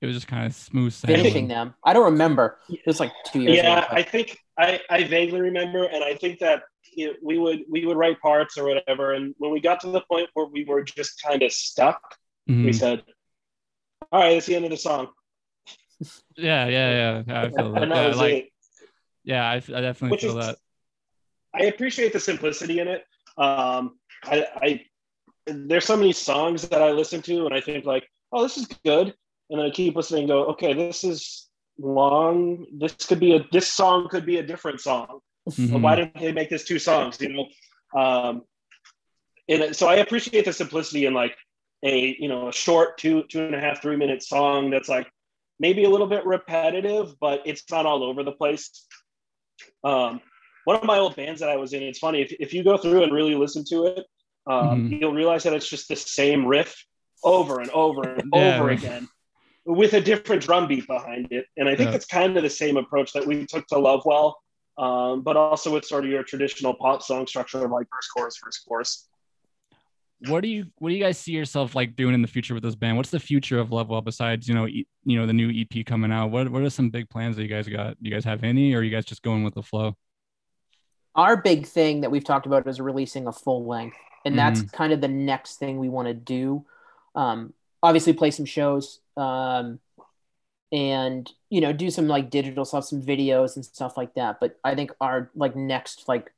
it 0.02 0.06
was 0.06 0.16
just 0.16 0.28
kind 0.28 0.46
of 0.46 0.54
smooth 0.54 0.94
sailing. 0.94 1.18
finishing 1.18 1.48
them. 1.48 1.74
I 1.84 1.94
don't 1.94 2.06
remember. 2.06 2.60
It 2.70 2.86
was 2.86 3.00
like 3.00 3.12
two 3.26 3.42
years 3.42 3.58
yeah 3.58 3.80
ago. 3.80 3.88
i 3.92 4.04
think 4.04 4.38
I, 4.58 4.80
I 4.90 5.04
vaguely 5.06 5.42
remember 5.42 5.84
and 5.86 6.04
i 6.04 6.14
think 6.16 6.40
that 6.40 6.64
you 6.94 7.08
know, 7.08 7.14
we 7.24 7.38
would 7.38 7.60
we 7.70 7.86
would 7.86 7.98
write 7.98 8.20
parts 8.22 8.58
or 8.58 8.66
whatever 8.66 9.14
and 9.14 9.34
when 9.38 9.52
we 9.52 9.60
got 9.60 9.80
to 9.82 9.92
the 9.92 10.02
point 10.02 10.30
where 10.34 10.46
we 10.48 10.66
were 10.66 10.84
just 10.84 11.22
kind 11.22 11.42
of 11.44 11.52
stuck 11.52 12.02
Mhm. 12.50 12.66
we 12.66 12.74
said 12.74 13.04
all 14.12 14.22
right 14.22 14.34
that's 14.34 14.46
the 14.48 14.56
end 14.56 14.66
of 14.66 14.72
the 14.72 14.78
song 14.78 15.08
Yeah, 16.36 16.68
yeah, 16.68 16.92
yeah. 16.92 17.24
yeah 17.28 17.42
I 17.42 17.50
feel 17.50 17.72
that. 17.74 17.90
that 17.90 17.96
Yeah, 17.96 18.16
like, 18.16 18.54
yeah, 19.24 19.44
I, 19.50 19.56
I 19.56 19.60
definitely 19.82 20.10
Which 20.12 20.22
feel 20.22 20.38
is- 20.40 20.46
that. 20.46 20.58
i 21.54 21.64
appreciate 21.66 22.14
the 22.14 22.20
simplicity 22.20 22.80
in 22.80 22.88
it 22.88 23.04
um 23.38 23.98
i 24.24 24.46
i 24.68 24.82
there's 25.48 25.86
so 25.86 25.98
many 25.98 26.14
songs 26.14 26.68
that 26.68 26.82
i 26.82 26.92
listen 26.92 27.22
to 27.22 27.46
and 27.46 27.54
i 27.54 27.62
think 27.62 27.86
like 27.86 28.08
oh 28.34 28.44
this 28.44 28.58
is 28.58 28.66
good 28.86 29.14
and 29.50 29.60
then 29.60 29.66
i 29.66 29.70
keep 29.70 29.96
listening 29.96 30.22
and 30.22 30.30
go 30.30 30.46
okay 30.46 30.74
this 30.74 31.04
is 31.04 31.48
long 31.80 32.66
this 32.78 32.94
could 32.94 33.20
be 33.20 33.36
a 33.36 33.46
this 33.52 33.68
song 33.68 34.08
could 34.10 34.26
be 34.26 34.38
a 34.38 34.44
different 34.44 34.82
song 34.82 35.20
Mhm. 35.52 35.82
Why 35.82 35.96
didn't 35.96 36.20
they 36.20 36.32
make 36.32 36.50
this 36.50 36.66
two 36.66 36.80
songs? 36.80 37.20
You 37.22 37.30
know, 37.94 38.00
um, 38.00 38.44
and 39.48 39.76
so 39.76 39.88
I 39.88 39.96
appreciate 39.96 40.46
the 40.46 40.54
simplicity 40.54 41.06
in 41.06 41.14
like 41.14 41.36
a 41.84 42.18
you 42.20 42.28
know 42.28 42.50
a 42.50 42.54
short 42.54 42.98
two 42.98 43.24
two 43.30 43.46
and 43.46 43.56
a 43.56 43.60
half 43.60 43.82
three 43.82 43.96
minute 43.96 44.24
song 44.24 44.70
that's 44.70 44.90
like 44.90 45.08
maybe 45.60 45.86
a 45.86 45.90
little 45.90 46.08
bit 46.08 46.26
repetitive, 46.26 47.16
but 47.20 47.42
it's 47.46 47.64
not 47.72 47.86
all 47.86 48.04
over 48.04 48.24
the 48.24 48.32
place. 48.32 48.86
Um, 49.84 50.22
one 50.66 50.76
of 50.76 50.84
my 50.84 50.98
old 50.98 51.16
bands 51.16 51.40
that 51.40 51.50
I 51.50 51.56
was 51.56 51.74
in, 51.74 51.82
it's 51.82 52.00
funny 52.00 52.22
if, 52.22 52.34
if 52.40 52.54
you 52.54 52.64
go 52.64 52.78
through 52.78 53.04
and 53.04 53.14
really 53.14 53.36
listen 53.36 53.64
to 53.70 53.86
it, 53.86 54.06
um, 54.50 54.90
Mhm. 54.90 55.02
you'll 55.02 55.14
realize 55.14 55.44
that 55.44 55.54
it's 55.54 55.68
just 55.70 55.88
the 55.90 55.96
same 55.96 56.46
riff 56.46 56.86
over 57.24 57.60
and 57.60 57.70
over 57.72 58.04
and 58.16 58.32
Yeah. 58.34 58.60
over 58.60 58.70
again 58.70 59.08
with 59.66 59.94
a 59.94 60.02
different 60.02 60.42
drum 60.42 60.68
beat 60.68 60.88
behind 60.88 61.28
it. 61.32 61.46
And 61.58 61.68
I 61.68 61.76
think 61.76 61.90
Yeah. 61.92 61.96
it's 61.98 62.06
kind 62.06 62.38
of 62.38 62.44
the 62.44 62.50
same 62.50 62.78
approach 62.78 63.12
that 63.14 63.26
we 63.26 63.46
took 63.46 63.68
to 63.68 63.78
Lovewell, 63.78 64.36
um, 64.78 65.24
but 65.24 65.36
also 65.36 65.74
with 65.74 65.84
sort 65.86 66.06
of 66.06 66.10
your 66.12 66.24
traditional 66.24 66.74
pop 66.74 67.02
song 67.04 67.28
structure 67.28 67.66
of 67.66 67.72
like 67.72 67.88
first 67.94 68.10
chorus, 68.16 68.38
first 68.38 68.66
chorus. 68.68 69.10
what 70.28 70.42
do 70.42 70.48
you 70.48 70.66
what 70.80 70.90
do 70.90 70.96
you 70.96 71.04
guys 71.04 71.16
see 71.18 71.32
yourself 71.32 71.76
like 71.76 71.96
doing 71.96 72.16
in 72.16 72.24
the 72.24 72.28
future 72.28 72.56
with 72.56 72.64
this 72.64 72.74
band? 72.76 72.98
What's 72.98 73.12
the 73.12 73.20
future 73.20 73.60
of 73.60 73.72
Lovewell 73.72 74.02
besides 74.02 74.48
you 74.48 74.56
know 74.56 74.68
e- 74.68 74.88
you 75.04 75.20
know 75.20 75.28
the 75.28 75.34
new 75.34 75.50
EP 75.52 75.84
coming 75.86 76.12
out? 76.12 76.32
What 76.32 76.50
what 76.50 76.64
are 76.64 76.70
some 76.72 76.90
big 76.90 77.08
plans 77.10 77.36
that 77.36 77.44
you 77.44 77.48
guys 77.50 77.68
got? 77.68 78.02
Do 78.02 78.10
you 78.10 78.16
guys 78.16 78.24
have 78.24 78.44
any, 78.44 78.74
or 78.74 78.80
are 78.80 78.84
you 78.84 78.90
guys 78.90 79.06
just 79.06 79.22
going 79.22 79.44
with 79.44 79.54
the 79.54 79.62
flow? 79.62 79.96
Our 81.18 81.36
big 81.36 81.66
thing 81.66 82.02
that 82.02 82.12
we've 82.12 82.24
talked 82.24 82.46
about 82.46 82.68
is 82.68 82.80
releasing 82.80 83.26
a 83.26 83.34
full 83.34 83.66
length, 83.66 83.98
and 84.24 84.38
that's 84.38 84.62
kind 84.62 84.94
of 84.94 85.02
the 85.02 85.08
next 85.08 85.56
thing 85.58 85.80
we 85.80 85.90
want 85.90 86.08
to 86.08 86.14
do. 86.14 86.64
Um, 87.16 87.54
obviously, 87.82 88.14
play 88.14 88.30
some 88.30 88.46
shows, 88.46 89.00
um, 89.18 89.80
and 90.72 91.30
you 91.50 91.60
know, 91.60 91.74
do 91.74 91.90
some 91.90 92.08
like 92.08 92.30
digital 92.30 92.66
stuff, 92.66 92.86
some 92.86 93.02
videos 93.02 93.56
and 93.56 93.66
stuff 93.66 93.98
like 93.98 94.14
that. 94.14 94.40
But 94.40 94.60
I 94.64 94.76
think 94.76 94.92
our 95.02 95.32
like 95.36 95.56
next 95.56 96.08
like 96.08 96.32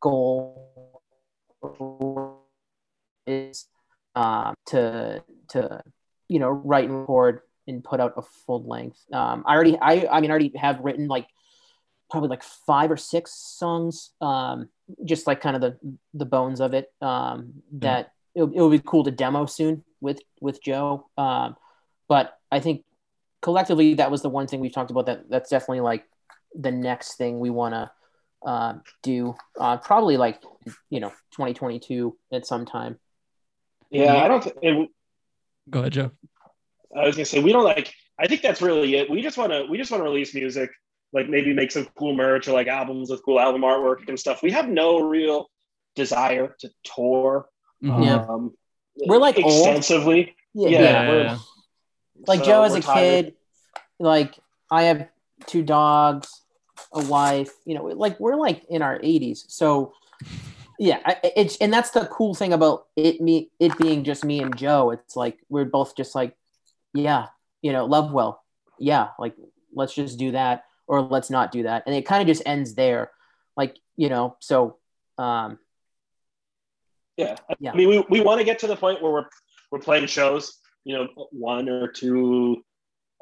goal 0.00 0.68
is 3.26 3.66
um, 4.14 4.54
to 4.66 5.22
to 5.48 5.82
you 6.28 6.38
know 6.38 6.50
write 6.50 6.88
and 6.88 7.00
record 7.00 7.40
and 7.66 7.82
put 7.82 8.00
out 8.00 8.14
a 8.16 8.22
full 8.22 8.62
length. 8.64 9.00
Um, 9.12 9.44
I 9.46 9.54
already 9.54 9.78
I 9.80 10.06
I 10.10 10.20
mean 10.20 10.30
I 10.30 10.34
already 10.34 10.52
have 10.56 10.80
written 10.80 11.08
like 11.08 11.26
probably 12.12 12.28
like 12.28 12.42
five 12.42 12.90
or 12.90 12.96
six 12.96 13.32
songs, 13.32 14.10
um, 14.20 14.68
just 15.04 15.26
like 15.26 15.40
kind 15.40 15.56
of 15.56 15.62
the 15.62 15.78
the 16.14 16.26
bones 16.26 16.60
of 16.60 16.74
it. 16.74 16.92
Um, 17.00 17.54
that 17.72 18.12
it'll, 18.34 18.54
it'll 18.54 18.70
be 18.70 18.78
cool 18.78 19.02
to 19.04 19.10
demo 19.10 19.46
soon 19.46 19.82
with 20.00 20.20
with 20.40 20.62
Joe. 20.62 21.08
Um, 21.18 21.56
but 22.08 22.38
I 22.52 22.60
think 22.60 22.84
collectively 23.40 23.94
that 23.94 24.10
was 24.10 24.22
the 24.22 24.28
one 24.28 24.46
thing 24.46 24.60
we've 24.60 24.72
talked 24.72 24.90
about 24.90 25.06
that 25.06 25.28
that's 25.28 25.50
definitely 25.50 25.80
like 25.80 26.04
the 26.54 26.70
next 26.70 27.16
thing 27.16 27.40
we 27.40 27.50
want 27.50 27.74
to 27.74 27.90
uh, 28.46 28.74
do. 29.02 29.34
Uh, 29.58 29.78
probably 29.78 30.18
like 30.18 30.42
you 30.90 31.00
know 31.00 31.10
2022 31.32 32.16
at 32.32 32.46
some 32.46 32.66
time. 32.66 32.98
Yeah, 33.90 34.22
I 34.22 34.28
don't. 34.28 34.42
Th- 34.42 34.56
it, 34.62 34.88
Go 35.70 35.80
ahead, 35.80 35.92
Joe. 35.92 36.10
I 36.94 37.06
was 37.06 37.16
gonna 37.16 37.24
say 37.24 37.42
we 37.42 37.52
don't 37.52 37.64
like. 37.64 37.94
I 38.18 38.26
think 38.26 38.42
that's 38.42 38.60
really 38.60 38.96
it. 38.96 39.08
We 39.08 39.22
just 39.22 39.38
want 39.38 39.52
to. 39.52 39.66
We 39.70 39.78
just 39.78 39.90
want 39.90 40.00
to 40.00 40.04
release 40.04 40.34
music, 40.34 40.70
like 41.12 41.28
maybe 41.28 41.52
make 41.52 41.70
some 41.70 41.86
cool 41.96 42.14
merch 42.14 42.48
or 42.48 42.52
like 42.52 42.68
albums 42.68 43.10
with 43.10 43.24
cool 43.24 43.38
album 43.38 43.62
artwork 43.62 44.08
and 44.08 44.18
stuff. 44.18 44.42
We 44.42 44.50
have 44.52 44.68
no 44.68 45.00
real 45.00 45.50
desire 45.94 46.54
to 46.60 46.70
tour. 46.84 47.48
Mhm. 47.82 48.04
Yeah. 48.04 48.24
Um, 48.28 48.54
We're, 49.06 49.18
like, 49.18 49.36
old. 49.36 49.46
extensively. 49.46 50.34
Yeah, 50.54 50.68
Yeah, 50.68 50.80
Yeah, 50.80 51.12
yeah. 51.22 51.38
like 52.26 52.40
so 52.40 52.44
Joe 52.46 52.62
as 52.62 52.74
a 52.74 52.80
tired. 52.80 53.24
kid, 53.26 53.34
like 53.98 54.38
I 54.70 54.84
have 54.84 55.08
two 55.46 55.62
dogs, 55.62 56.42
a 56.92 57.04
wife, 57.04 57.50
you 57.64 57.74
know, 57.74 57.84
like 57.86 58.18
we're 58.20 58.36
like 58.36 58.64
in 58.68 58.82
our 58.82 58.98
80s. 58.98 59.44
So 59.48 59.94
yeah, 60.78 61.00
I, 61.04 61.16
it's 61.36 61.56
and 61.58 61.72
that's 61.72 61.90
the 61.90 62.06
cool 62.06 62.34
thing 62.34 62.52
about 62.52 62.86
it 62.96 63.20
me 63.20 63.50
it 63.60 63.76
being 63.78 64.04
just 64.04 64.24
me 64.24 64.40
and 64.40 64.56
Joe. 64.56 64.90
It's 64.90 65.16
like 65.16 65.38
we're 65.48 65.64
both 65.64 65.96
just 65.96 66.14
like, 66.14 66.36
yeah, 66.92 67.26
you 67.60 67.72
know, 67.72 67.84
love 67.86 68.12
well. 68.12 68.42
Yeah, 68.78 69.08
like 69.18 69.34
let's 69.74 69.94
just 69.94 70.18
do 70.18 70.32
that 70.32 70.64
or 70.92 71.00
let's 71.00 71.30
not 71.30 71.50
do 71.50 71.62
that. 71.62 71.84
And 71.86 71.96
it 71.96 72.04
kind 72.04 72.20
of 72.20 72.28
just 72.28 72.42
ends 72.44 72.74
there. 72.74 73.10
Like, 73.56 73.78
you 73.96 74.10
know, 74.10 74.36
so 74.40 74.76
um 75.16 75.58
Yeah. 77.16 77.36
Yeah. 77.58 77.72
I 77.72 77.76
mean, 77.76 77.88
we, 77.88 78.04
we 78.10 78.20
want 78.20 78.40
to 78.40 78.44
get 78.44 78.58
to 78.58 78.66
the 78.66 78.76
point 78.76 79.00
where 79.00 79.10
we're 79.10 79.26
we're 79.70 79.78
playing 79.78 80.06
shows, 80.06 80.58
you 80.84 80.94
know, 80.94 81.08
one 81.30 81.70
or 81.70 81.88
two 81.88 82.62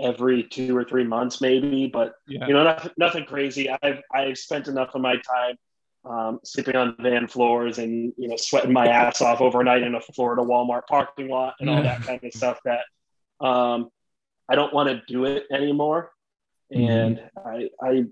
every 0.00 0.42
two 0.42 0.76
or 0.76 0.82
three 0.82 1.04
months, 1.04 1.40
maybe. 1.40 1.86
But 1.86 2.14
Yeah. 2.26 2.48
you 2.48 2.54
know, 2.54 2.64
nothing, 2.64 2.90
nothing 2.96 3.24
crazy. 3.24 3.70
I've 3.70 4.02
I've 4.12 4.36
spent 4.36 4.66
enough 4.66 4.90
of 4.96 5.00
my 5.00 5.14
time 5.14 5.56
um, 6.04 6.40
sleeping 6.42 6.74
on 6.74 6.96
van 6.98 7.28
floors 7.28 7.78
and 7.78 8.12
you 8.16 8.26
know 8.26 8.36
sweating 8.36 8.72
my 8.72 8.88
ass 8.88 9.20
off 9.22 9.40
overnight 9.40 9.82
in 9.82 9.94
a 9.94 10.00
Florida 10.00 10.42
Walmart 10.42 10.86
parking 10.88 11.28
lot 11.28 11.54
and 11.60 11.70
all 11.70 11.84
that 11.84 12.02
kind 12.02 12.24
of 12.24 12.32
stuff 12.32 12.58
that 12.64 12.80
um, 13.46 13.90
I 14.48 14.56
don't 14.56 14.74
want 14.74 14.88
to 14.88 15.02
do 15.06 15.26
it 15.26 15.44
anymore. 15.52 16.10
And 16.70 17.20
I 17.44 17.68
I 17.82 18.04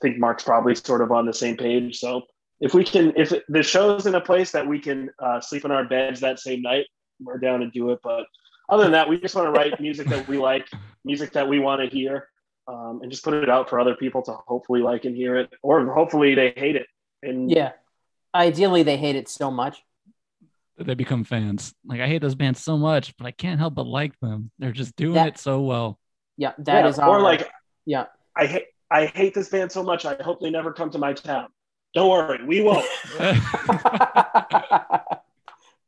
think 0.00 0.18
Mark's 0.18 0.44
probably 0.44 0.74
sort 0.74 1.02
of 1.02 1.10
on 1.10 1.26
the 1.26 1.32
same 1.32 1.56
page. 1.56 1.98
So 1.98 2.22
if 2.60 2.74
we 2.74 2.84
can, 2.84 3.12
if 3.16 3.32
the 3.48 3.62
show's 3.62 4.06
in 4.06 4.14
a 4.14 4.20
place 4.20 4.52
that 4.52 4.66
we 4.66 4.78
can 4.78 5.10
uh, 5.18 5.40
sleep 5.40 5.64
in 5.64 5.70
our 5.70 5.84
beds 5.84 6.20
that 6.20 6.38
same 6.40 6.62
night, 6.62 6.86
we're 7.20 7.38
down 7.38 7.60
to 7.60 7.70
do 7.70 7.90
it. 7.90 8.00
But 8.02 8.24
other 8.68 8.84
than 8.84 8.92
that, 8.92 9.08
we 9.08 9.20
just 9.20 9.34
want 9.34 9.46
to 9.46 9.52
write 9.52 9.80
music 9.80 10.08
that 10.08 10.26
we 10.28 10.38
like, 10.38 10.68
music 11.04 11.32
that 11.32 11.48
we 11.48 11.58
want 11.58 11.80
to 11.80 11.88
hear, 11.88 12.28
um, 12.66 13.00
and 13.02 13.10
just 13.10 13.24
put 13.24 13.34
it 13.34 13.48
out 13.48 13.68
for 13.68 13.80
other 13.80 13.94
people 13.94 14.22
to 14.22 14.32
hopefully 14.46 14.80
like 14.80 15.04
and 15.04 15.16
hear 15.16 15.36
it, 15.36 15.52
or 15.62 15.92
hopefully 15.92 16.34
they 16.34 16.52
hate 16.56 16.76
it. 16.76 16.86
And 17.22 17.50
yeah. 17.50 17.72
Ideally 18.34 18.82
they 18.82 18.96
hate 18.96 19.16
it 19.16 19.28
so 19.28 19.50
much. 19.50 19.82
They 20.76 20.94
become 20.94 21.24
fans. 21.24 21.74
Like 21.84 22.00
I 22.00 22.06
hate 22.06 22.22
those 22.22 22.36
bands 22.36 22.62
so 22.62 22.76
much, 22.76 23.16
but 23.16 23.26
I 23.26 23.32
can't 23.32 23.58
help 23.58 23.74
but 23.74 23.86
like 23.86 24.18
them. 24.20 24.50
They're 24.58 24.70
just 24.70 24.94
doing 24.96 25.14
That- 25.14 25.28
it 25.28 25.38
so 25.38 25.60
well. 25.62 25.98
Yeah, 26.36 26.52
that 26.58 26.84
yeah, 26.84 26.88
is 26.88 27.00
our 27.00 27.18
or 27.18 27.20
like 27.20 27.50
yeah. 27.88 28.04
I 28.36 28.46
hate 28.46 28.66
I 28.90 29.06
hate 29.06 29.34
this 29.34 29.48
band 29.48 29.72
so 29.72 29.82
much. 29.82 30.04
I 30.04 30.14
hope 30.22 30.40
they 30.40 30.50
never 30.50 30.72
come 30.72 30.90
to 30.90 30.98
my 30.98 31.12
town. 31.14 31.48
Don't 31.94 32.08
worry, 32.10 32.44
we 32.46 32.60
won't. 32.62 32.86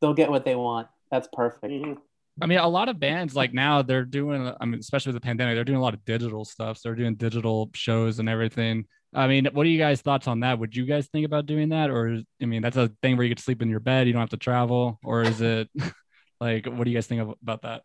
They'll 0.01 0.15
get 0.15 0.31
what 0.31 0.45
they 0.45 0.57
want. 0.57 0.89
That's 1.11 1.29
perfect. 1.33 1.73
Mhm. 1.73 1.99
I 2.43 2.47
mean, 2.47 2.59
a 2.59 2.69
lot 2.69 2.89
of 2.89 2.99
bands 2.99 3.37
like 3.37 3.53
now 3.53 3.83
they're 3.83 4.05
doing. 4.07 4.51
I 4.61 4.65
mean, 4.65 4.81
especially 4.81 5.13
with 5.13 5.23
the 5.23 5.27
pandemic, 5.27 5.57
they're 5.57 5.65
doing 5.65 5.79
a 5.79 5.83
lot 5.83 5.93
of 5.95 6.05
digital 6.07 6.45
stuff. 6.45 6.79
So 6.79 6.89
they're 6.89 6.97
doing 6.97 7.17
digital 7.17 7.71
shows 7.75 8.19
and 8.19 8.29
everything. 8.29 8.87
I 9.13 9.27
mean, 9.27 9.47
what 9.53 9.67
are 9.67 9.69
you 9.69 9.79
guys' 9.79 10.01
thoughts 10.01 10.27
on 10.27 10.41
that? 10.41 10.59
Would 10.59 10.75
you 10.75 10.87
guys 10.87 11.07
think 11.09 11.27
about 11.27 11.45
doing 11.47 11.69
that, 11.71 11.91
or 11.91 12.21
I 12.41 12.45
mean, 12.47 12.63
that's 12.63 12.77
a 12.79 12.91
thing 13.03 13.17
where 13.17 13.25
you 13.25 13.29
get 13.31 13.39
to 13.39 13.45
sleep 13.45 13.61
in 13.61 13.69
your 13.69 13.81
bed, 13.81 14.07
you 14.07 14.13
don't 14.15 14.21
have 14.21 14.31
to 14.31 14.37
travel, 14.39 14.99
or 15.05 15.23
is 15.23 15.41
it 15.41 15.69
like, 16.41 16.67
what 16.67 16.85
do 16.85 16.91
you 16.91 16.97
guys 16.97 17.09
think 17.09 17.21
of, 17.21 17.35
about 17.43 17.63
that? 17.63 17.83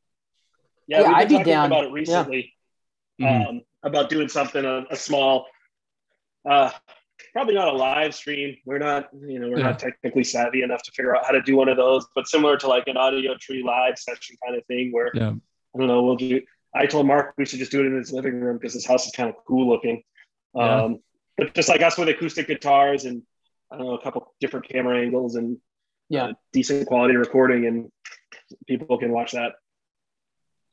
Yeah, 0.88 1.02
Yeah, 1.02 1.12
I'd 1.16 1.28
be 1.30 1.44
down. 1.44 1.66
about 1.66 1.86
it 1.86 1.92
recently. 1.92 2.54
Mhm. 3.20 3.48
um, 3.50 3.62
about 3.86 4.10
doing 4.10 4.28
something 4.28 4.66
a, 4.66 4.84
a 4.92 4.96
small 4.96 5.46
uh 6.50 6.70
probably 7.34 7.54
not 7.56 7.68
a 7.70 7.78
live 7.78 8.14
stream 8.14 8.56
we're 8.66 8.78
not 8.78 9.10
you 9.28 9.40
know 9.40 9.48
we're 9.50 9.60
Yeah. 9.60 9.70
not 9.72 9.80
technically 9.80 10.24
savvy 10.24 10.62
enough 10.64 10.84
to 10.84 10.92
figure 10.92 11.16
out 11.16 11.26
how 11.26 11.32
to 11.32 11.42
do 11.42 11.56
one 11.56 11.70
of 11.70 11.78
those 11.78 12.06
but 12.16 12.28
similar 12.28 12.58
to 12.58 12.68
like 12.68 12.88
an 12.88 12.96
Audiotree 12.98 13.64
live 13.64 13.98
session 13.98 14.36
kind 14.44 14.58
of 14.58 14.66
thing 14.66 14.92
where 14.92 15.12
Yeah. 15.14 15.32
i 15.74 15.78
don't 15.80 15.88
know 15.88 16.04
we'll 16.04 16.18
do 16.18 16.42
i 16.74 16.86
told 16.86 17.08
mark 17.08 17.34
we 17.38 17.46
should 17.46 17.60
just 17.60 17.72
do 17.72 17.82
it 17.82 17.86
in 17.88 17.96
his 17.96 18.12
living 18.12 18.40
room 18.42 18.58
because 18.58 18.74
his 18.74 18.86
house 18.86 19.06
is 19.06 19.12
kind 19.14 19.30
of 19.30 19.36
cool 19.48 19.68
looking 19.70 20.04
Yeah. 20.56 20.84
um 20.84 21.00
but 21.38 21.54
just 21.54 21.70
like 21.70 21.82
us 21.82 21.98
with 21.98 22.10
acoustic 22.10 22.48
guitars 22.48 23.06
and 23.06 23.22
i 23.72 23.78
don't 23.78 23.86
know 23.88 23.94
a 23.96 24.02
couple 24.02 24.34
different 24.42 24.68
camera 24.68 25.00
angles 25.06 25.36
and 25.36 25.58
Yeah. 26.10 26.26
uh, 26.26 26.34
decent 26.54 26.86
quality 26.88 27.16
recording 27.16 27.66
and 27.70 27.90
people 28.68 28.98
can 28.98 29.12
watch 29.12 29.32
that 29.32 29.54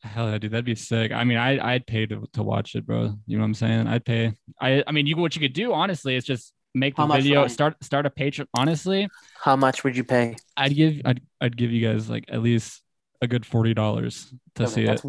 Hell 0.03 0.31
yeah, 0.31 0.39
dude, 0.39 0.51
that'd 0.51 0.65
be 0.65 0.75
sick. 0.75 1.13
I 1.13 1.25
mean, 1.25 1.39
I 1.39 1.75
I'd 1.75 1.87
pay 1.87 2.07
to, 2.07 2.27
to 2.33 2.43
watch 2.43 2.75
it, 2.75 2.87
bro. 2.87 3.15
You 3.27 3.37
know 3.37 3.43
what 3.43 3.47
I'm 3.47 3.55
saying? 3.55 3.87
I'd 3.87 4.05
pay. 4.05 4.33
I 4.61 4.83
I 4.87 4.93
mean, 4.93 5.07
you 5.07 5.17
what 5.17 5.37
you 5.37 5.41
could 5.41 5.53
do 5.53 5.73
honestly 5.73 6.17
is 6.17 6.25
just 6.25 6.53
make 6.75 6.97
the 6.97 7.07
video, 7.07 7.47
start 7.47 7.83
start 7.83 8.07
a 8.07 8.11
Patreon. 8.11 8.47
Honestly, 8.57 9.09
How 9.41 9.57
much 9.57 9.85
would 9.85 9.97
you 9.97 10.05
pay? 10.05 10.37
I'd 10.57 10.75
give 10.75 11.01
I'd 11.05 11.21
I'd 11.41 11.57
give 11.57 11.71
you 11.71 11.87
guys 11.87 12.11
like 12.11 12.25
at 12.29 12.43
least 12.43 12.83
a 13.21 13.29
good 13.29 13.47
forty 13.47 13.75
dollars 13.75 14.35
to 14.57 14.67
see 14.67 14.83
it. 14.83 14.87
that's, 14.87 15.07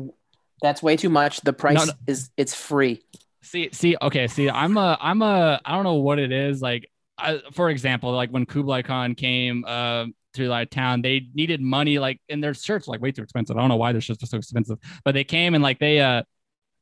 that's 0.61 0.83
way 0.83 0.95
too 0.95 1.09
much. 1.09 1.41
The 1.41 1.53
price 1.53 1.87
no. 1.87 1.93
is 2.05 2.29
it's 2.37 2.53
free. 2.53 3.01
See, 3.43 3.69
see, 3.73 3.97
okay, 4.01 4.27
see, 4.27 4.49
I'm 4.49 4.77
a, 4.77 4.97
I'm 5.01 5.21
a, 5.21 5.59
I 5.65 5.75
don't 5.75 5.83
know 5.83 5.95
what 5.95 6.17
it 6.17 6.31
is. 6.31 6.61
Like, 6.61 6.89
I, 7.17 7.41
for 7.51 7.69
example, 7.69 8.13
like 8.13 8.29
when 8.29 8.45
Kublai 8.45 8.83
Khan 8.83 9.15
came 9.15 9.65
uh, 9.67 10.05
to 10.33 10.47
like 10.47 10.69
town, 10.69 11.01
they 11.01 11.27
needed 11.33 11.61
money, 11.61 11.99
like, 11.99 12.19
and 12.29 12.43
their 12.43 12.53
shirts 12.53 12.87
like 12.87 13.01
way 13.01 13.11
too 13.11 13.23
expensive. 13.23 13.57
I 13.57 13.61
don't 13.61 13.69
know 13.69 13.75
why 13.75 13.91
their 13.91 14.01
shirts 14.01 14.23
are 14.23 14.27
so 14.27 14.37
expensive, 14.37 14.79
but 15.03 15.13
they 15.13 15.23
came 15.23 15.55
and 15.55 15.63
like 15.63 15.79
they, 15.79 15.99
uh, 15.99 16.23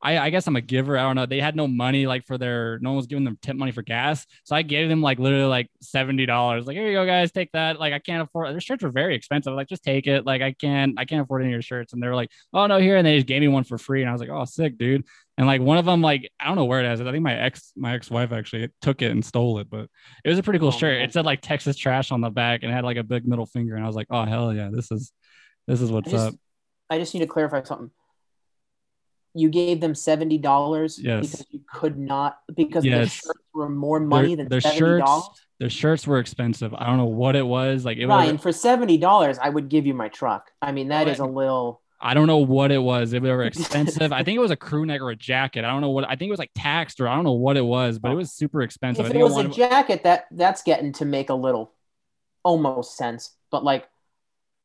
I, 0.02 0.18
I 0.18 0.30
guess 0.30 0.46
I'm 0.48 0.56
a 0.56 0.60
giver. 0.60 0.98
I 0.98 1.02
don't 1.02 1.14
know. 1.14 1.26
They 1.26 1.40
had 1.40 1.54
no 1.54 1.68
money 1.68 2.06
like 2.06 2.26
for 2.26 2.36
their, 2.36 2.78
no 2.80 2.90
one 2.90 2.96
was 2.96 3.06
giving 3.06 3.24
them 3.24 3.38
tip 3.40 3.54
money 3.54 3.70
for 3.70 3.82
gas. 3.82 4.26
So 4.42 4.56
I 4.56 4.62
gave 4.62 4.88
them 4.88 5.00
like 5.00 5.20
literally 5.20 5.44
like 5.44 5.70
$70. 5.84 6.66
Like, 6.66 6.76
here 6.76 6.88
you 6.88 6.94
go, 6.94 7.06
guys, 7.06 7.30
take 7.30 7.52
that. 7.52 7.78
Like, 7.78 7.92
I 7.92 8.00
can't 8.00 8.22
afford 8.22 8.52
their 8.52 8.60
shirts 8.60 8.82
were 8.82 8.90
very 8.90 9.14
expensive. 9.14 9.52
Like, 9.54 9.68
just 9.68 9.84
take 9.84 10.08
it. 10.08 10.26
Like, 10.26 10.42
I 10.42 10.52
can't, 10.52 10.98
I 10.98 11.04
can't 11.04 11.22
afford 11.22 11.42
any 11.42 11.50
of 11.50 11.54
your 11.54 11.62
shirts. 11.62 11.92
And 11.92 12.02
they 12.02 12.08
were 12.08 12.16
like, 12.16 12.30
oh 12.52 12.66
no, 12.66 12.78
here. 12.78 12.96
And 12.96 13.06
they 13.06 13.14
just 13.14 13.28
gave 13.28 13.40
me 13.40 13.48
one 13.48 13.62
for 13.64 13.78
free. 13.78 14.00
And 14.00 14.10
I 14.10 14.12
was 14.12 14.20
like, 14.20 14.30
oh, 14.30 14.44
sick, 14.44 14.76
dude. 14.76 15.06
And 15.38 15.46
like 15.46 15.60
one 15.62 15.78
of 15.78 15.84
them, 15.86 16.02
like 16.02 16.30
I 16.38 16.46
don't 16.46 16.56
know 16.56 16.66
where 16.66 16.80
it 16.84 16.92
is. 16.92 17.00
I 17.00 17.10
think 17.10 17.22
my 17.22 17.34
ex, 17.34 17.72
my 17.74 17.94
ex-wife 17.94 18.32
actually 18.32 18.68
took 18.82 19.00
it 19.00 19.10
and 19.10 19.24
stole 19.24 19.58
it, 19.60 19.70
but 19.70 19.88
it 20.24 20.28
was 20.28 20.38
a 20.38 20.42
pretty 20.42 20.58
cool 20.58 20.68
Oh, 20.68 20.72
shirt. 20.72 20.98
man. 20.98 21.08
It 21.08 21.12
said 21.12 21.24
like 21.24 21.40
Texas 21.40 21.76
trash 21.76 22.12
on 22.12 22.20
the 22.20 22.30
back 22.30 22.62
and 22.62 22.70
had 22.72 22.84
like 22.84 22.98
a 22.98 23.02
big 23.02 23.26
middle 23.26 23.46
finger. 23.46 23.74
And 23.74 23.82
I 23.82 23.86
was 23.86 23.96
like, 23.96 24.08
oh 24.10 24.24
hell 24.24 24.52
yeah, 24.52 24.68
this 24.70 24.90
is 24.92 25.10
this 25.66 25.80
is 25.80 25.90
I 25.90 25.94
what's 25.94 26.10
just, 26.10 26.28
up. 26.28 26.34
I 26.90 26.98
just 26.98 27.14
need 27.14 27.20
to 27.20 27.26
clarify 27.26 27.62
something. 27.62 27.90
You 29.34 29.48
gave 29.48 29.80
them 29.80 29.94
seventy 29.94 30.36
dollars 30.36 30.98
Yes. 31.02 31.30
because 31.30 31.46
you 31.50 31.60
could 31.72 31.98
not 31.98 32.36
because 32.54 32.82
the 32.82 32.90
Yes. 32.90 33.12
shirts 33.12 33.40
were 33.54 33.70
more 33.70 33.98
money 34.00 34.34
their, 34.34 34.36
than 34.44 34.48
their 34.48 34.60
seventy 34.60 34.78
shirts, 34.78 35.04
dollars. 35.06 35.28
Their 35.60 35.70
shirts 35.70 36.06
were 36.06 36.18
expensive. 36.18 36.74
I 36.74 36.86
don't 36.86 36.98
know 36.98 37.06
what 37.06 37.36
it 37.36 37.46
was. 37.46 37.84
Like 37.86 37.96
it 37.96 38.06
Ryan, 38.06 38.32
was. 38.34 38.42
for 38.42 38.52
seventy 38.52 38.98
dollars, 38.98 39.38
I 39.38 39.48
would 39.48 39.70
give 39.70 39.86
you 39.86 39.94
my 39.94 40.08
truck. 40.08 40.50
I 40.60 40.72
mean, 40.72 40.88
that 40.88 41.08
is 41.08 41.18
a 41.18 41.24
little. 41.24 41.81
I 42.04 42.14
don't 42.14 42.26
know 42.26 42.38
what 42.38 42.72
it 42.72 42.78
was. 42.78 43.12
If 43.12 43.22
They 43.22 43.30
were 43.30 43.44
expensive. 43.44 44.12
I 44.12 44.22
think 44.24 44.36
it 44.36 44.40
was 44.40 44.50
a 44.50 44.56
crew 44.56 44.84
neck 44.84 45.00
or 45.00 45.10
a 45.10 45.16
jacket. 45.16 45.64
I 45.64 45.70
don't 45.70 45.80
know 45.80 45.90
what. 45.90 46.04
I 46.04 46.16
think 46.16 46.28
it 46.28 46.32
was 46.32 46.38
like 46.40 46.50
taxed 46.54 47.00
or 47.00 47.06
I 47.08 47.14
don't 47.14 47.24
know 47.24 47.32
what 47.32 47.56
it 47.56 47.64
was, 47.64 47.98
but 47.98 48.10
it 48.10 48.14
was 48.16 48.32
super 48.32 48.62
expensive. 48.62 49.04
I 49.04 49.08
If 49.08 49.10
it 49.10 49.12
think 49.14 49.20
I 49.22 49.24
was 49.24 49.32
a 49.34 49.36
wanted- 49.36 49.52
jacket, 49.54 50.02
that 50.04 50.26
that's 50.32 50.62
getting 50.62 50.92
to 50.94 51.04
make 51.04 51.30
a 51.30 51.34
little, 51.34 51.72
almost 52.44 52.96
sense. 52.96 53.30
But 53.50 53.64
like, 53.64 53.88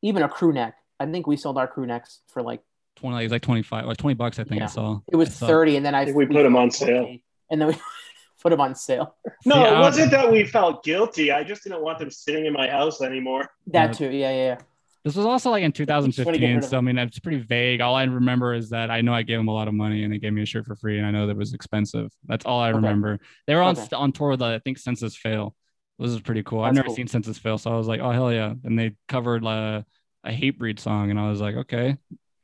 even 0.02 0.24
a 0.24 0.30
crew 0.30 0.52
neck, 0.54 0.76
I 1.00 1.06
think 1.06 1.28
we 1.28 1.38
sold 1.38 1.58
our 1.58 1.68
crew 1.68 1.86
necks 1.86 2.22
for 2.30 2.42
like 2.42 2.62
20 2.98 3.14
like, 3.14 3.22
it 3.22 3.26
was 3.26 3.32
like 3.34 3.42
25 3.44 3.86
or 3.86 3.94
20 3.94 4.16
bucks 4.16 4.40
i 4.40 4.44
think 4.44 4.60
i 4.64 4.66
saw 4.66 5.00
it 5.12 5.16
was 5.16 5.32
saw- 5.36 5.46
thirty, 5.46 5.76
and 5.76 5.86
then 5.86 5.94
I, 5.94 6.06
think 6.06 6.18
we 6.18 6.26
put 6.26 6.42
them 6.42 6.56
on 6.56 6.72
sale. 6.72 7.16
and 7.52 7.62
then 7.62 7.68
we 7.68 7.76
put 8.42 8.50
them 8.50 8.60
on 8.62 8.74
sale. 8.74 9.16
No, 9.46 9.54
See, 9.56 9.62
it 9.62 9.64
don't- 9.66 9.80
wasn't 9.80 10.12
that 10.12 10.32
we 10.32 10.44
felt 10.46 10.84
guilty. 10.84 11.32
I 11.32 11.44
just 11.44 11.64
didn't 11.64 11.82
want 11.84 12.00
them 12.00 12.10
sitting 12.10 12.48
in 12.48 12.54
my 12.54 12.68
house 12.68 13.02
anymore. 13.02 13.50
That 13.68 13.88
Yeah. 13.90 13.92
too, 14.10 14.16
yeah, 14.16 14.32
yeah. 14.32 14.58
This 15.04 15.16
was 15.16 15.26
also 15.26 15.52
like 15.52 15.64
in 15.64 15.72
Just 15.72 15.88
wanna 15.90 16.08
get 16.08 16.14
2015 16.16 16.62
so 16.62 16.78
i 16.78 16.82
mean 16.82 16.98
it's 16.98 17.20
pretty 17.20 17.38
vague 17.38 17.80
all 17.82 17.96
i 17.96 18.04
remember 18.04 18.54
is 18.54 18.70
that 18.72 18.92
i 18.92 19.00
know 19.02 19.14
i 19.14 19.22
gave 19.22 19.38
them 19.38 19.48
a 19.48 19.54
lot 19.54 19.68
of 19.70 19.74
money 19.74 20.04
and 20.04 20.12
they 20.12 20.18
gave 20.18 20.34
me 20.34 20.42
a 20.42 20.46
shirt 20.46 20.66
for 20.66 20.76
free 20.76 20.98
and 20.98 21.06
i 21.08 21.12
know 21.12 21.28
that 21.28 21.32
it 21.32 21.38
was 21.38 21.54
expensive 21.54 22.12
that's 22.26 22.46
all 22.46 22.60
i 22.60 22.70
Okay. 22.70 22.76
remember 22.76 23.20
they 23.46 23.56
were 23.56 23.62
on 23.62 23.78
Okay. 23.78 23.96
on 23.96 24.12
tour 24.12 24.30
with 24.32 24.42
uh, 24.42 24.48
i 24.48 24.60
think 24.60 24.78
census 24.78 25.16
fail 25.16 25.56
this 25.98 26.12
is 26.12 26.20
pretty 26.20 26.44
cool 26.44 26.62
i've 26.62 26.74
never 26.74 26.88
cool. 26.88 26.96
seen 26.96 27.08
census 27.08 27.38
fail 27.38 27.58
so 27.58 27.72
i 27.72 27.78
was 27.78 27.88
like 27.88 28.02
oh 28.02 28.12
hell 28.12 28.34
yeah 28.34 28.54
and 28.66 28.78
they 28.78 28.96
covered 29.08 29.46
uh, 29.46 29.82
a 30.26 30.30
Hatebreed 30.32 30.80
song 30.80 31.10
and 31.10 31.20
i 31.20 31.30
was 31.30 31.40
like 31.40 31.56
okay 31.56 31.96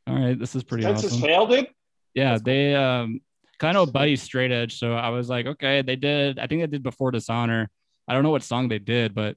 all 0.08 0.16
right 0.16 0.39
this 0.39 0.56
is 0.56 0.64
pretty 0.64 0.86
Census 0.86 1.12
awesome 1.12 1.22
failed 1.22 1.51
it. 1.54 1.70
Yeah, 2.14 2.32
That's 2.34 2.43
they 2.43 2.76
um 2.76 3.22
kind 3.60 3.78
of 3.78 3.91
buddy 3.91 4.16
straight 4.16 4.51
edge. 4.51 4.78
So 4.78 4.93
I 4.93 5.10
was 5.10 5.30
like, 5.30 5.45
okay, 5.47 5.82
they 5.82 5.95
did. 5.95 6.38
I 6.39 6.47
think 6.47 6.62
they 6.62 6.68
did 6.68 6.84
before 6.84 7.12
dishonor. 7.12 7.70
I 8.08 8.14
don't 8.14 8.24
know 8.24 8.30
what 8.30 8.43
song 8.43 8.68
they 8.68 8.80
did, 8.80 9.16
but 9.16 9.36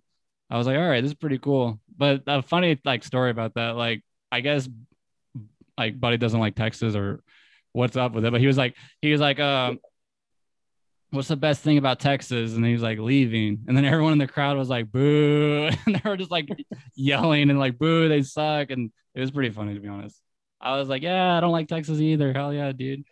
I 0.51 0.59
was 0.59 0.67
like, 0.67 0.77
all 0.77 0.89
right, 0.89 1.01
this 1.01 1.11
is 1.12 1.14
pretty 1.17 1.39
cool. 1.39 1.81
But 1.97 2.22
a 2.26 2.42
funny 2.42 2.78
like 2.84 3.05
story 3.05 3.30
about 3.30 3.55
that, 3.55 3.76
like 3.76 4.03
I 4.30 4.40
guess 4.40 4.68
like 5.78 6.01
Buddy 6.01 6.16
doesn't 6.16 6.40
like 6.40 6.55
Texas 6.55 6.94
or 6.94 7.22
what's 7.72 7.97
up 7.97 8.12
with 8.12 8.24
it. 8.24 8.32
But 8.32 8.40
he 8.40 8.47
was 8.47 8.57
like, 8.57 8.74
he 9.01 9.12
was 9.12 9.20
like, 9.20 9.38
um, 9.38 9.78
what's 11.11 11.28
the 11.28 11.36
best 11.36 11.62
thing 11.62 11.78
about 11.78 12.01
Texas? 12.01 12.55
And 12.55 12.64
he 12.64 12.72
was 12.72 12.82
like 12.82 12.99
leaving. 12.99 13.64
And 13.66 13.76
then 13.76 13.84
everyone 13.84 14.12
in 14.12 14.18
the 14.18 14.26
crowd 14.26 14.57
was 14.57 14.68
like, 14.68 14.90
boo. 14.90 15.70
And 15.86 15.94
they 15.94 16.09
were 16.09 16.16
just 16.16 16.30
like 16.30 16.49
yelling 16.94 17.51
and 17.51 17.59
like, 17.59 17.78
boo, 17.78 18.09
they 18.09 18.22
suck. 18.22 18.70
And 18.70 18.90
it 19.14 19.20
was 19.20 19.30
pretty 19.30 19.51
funny 19.51 19.74
to 19.74 19.80
be 19.80 19.88
honest. 19.88 20.20
I 20.61 20.78
was 20.78 20.88
like, 20.88 21.03
yeah, 21.03 21.36
I 21.36 21.40
don't 21.40 21.53
like 21.53 21.68
Texas 21.68 22.01
either. 22.01 22.32
Hell 22.32 22.53
yeah, 22.53 22.72
dude. 22.72 23.05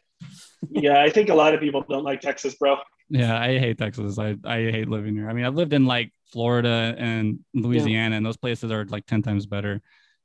Yeah, 0.71 1.03
I 1.03 1.11
think 1.11 1.29
a 1.29 1.35
lot 1.35 1.55
of 1.55 1.61
people 1.61 1.85
don't 1.89 2.05
like 2.05 2.21
Texas, 2.21 2.55
bro. 2.55 2.79
Yeah, 3.11 3.39
I 3.39 3.59
hate 3.59 3.79
Texas. 3.79 4.19
I, 4.19 4.37
I 4.45 4.57
hate 4.71 4.89
living 4.89 5.15
here. 5.15 5.29
I 5.29 5.33
mean, 5.35 5.45
I've 5.45 5.55
lived 5.55 5.73
in 5.73 5.85
like 5.87 6.11
Florida 6.33 6.95
and 6.99 7.41
Louisiana, 7.55 8.17
and 8.17 8.25
those 8.25 8.37
places 8.37 8.71
are 8.73 8.85
like 8.87 9.07
10 9.07 9.23
times 9.23 9.47
better, 9.47 9.83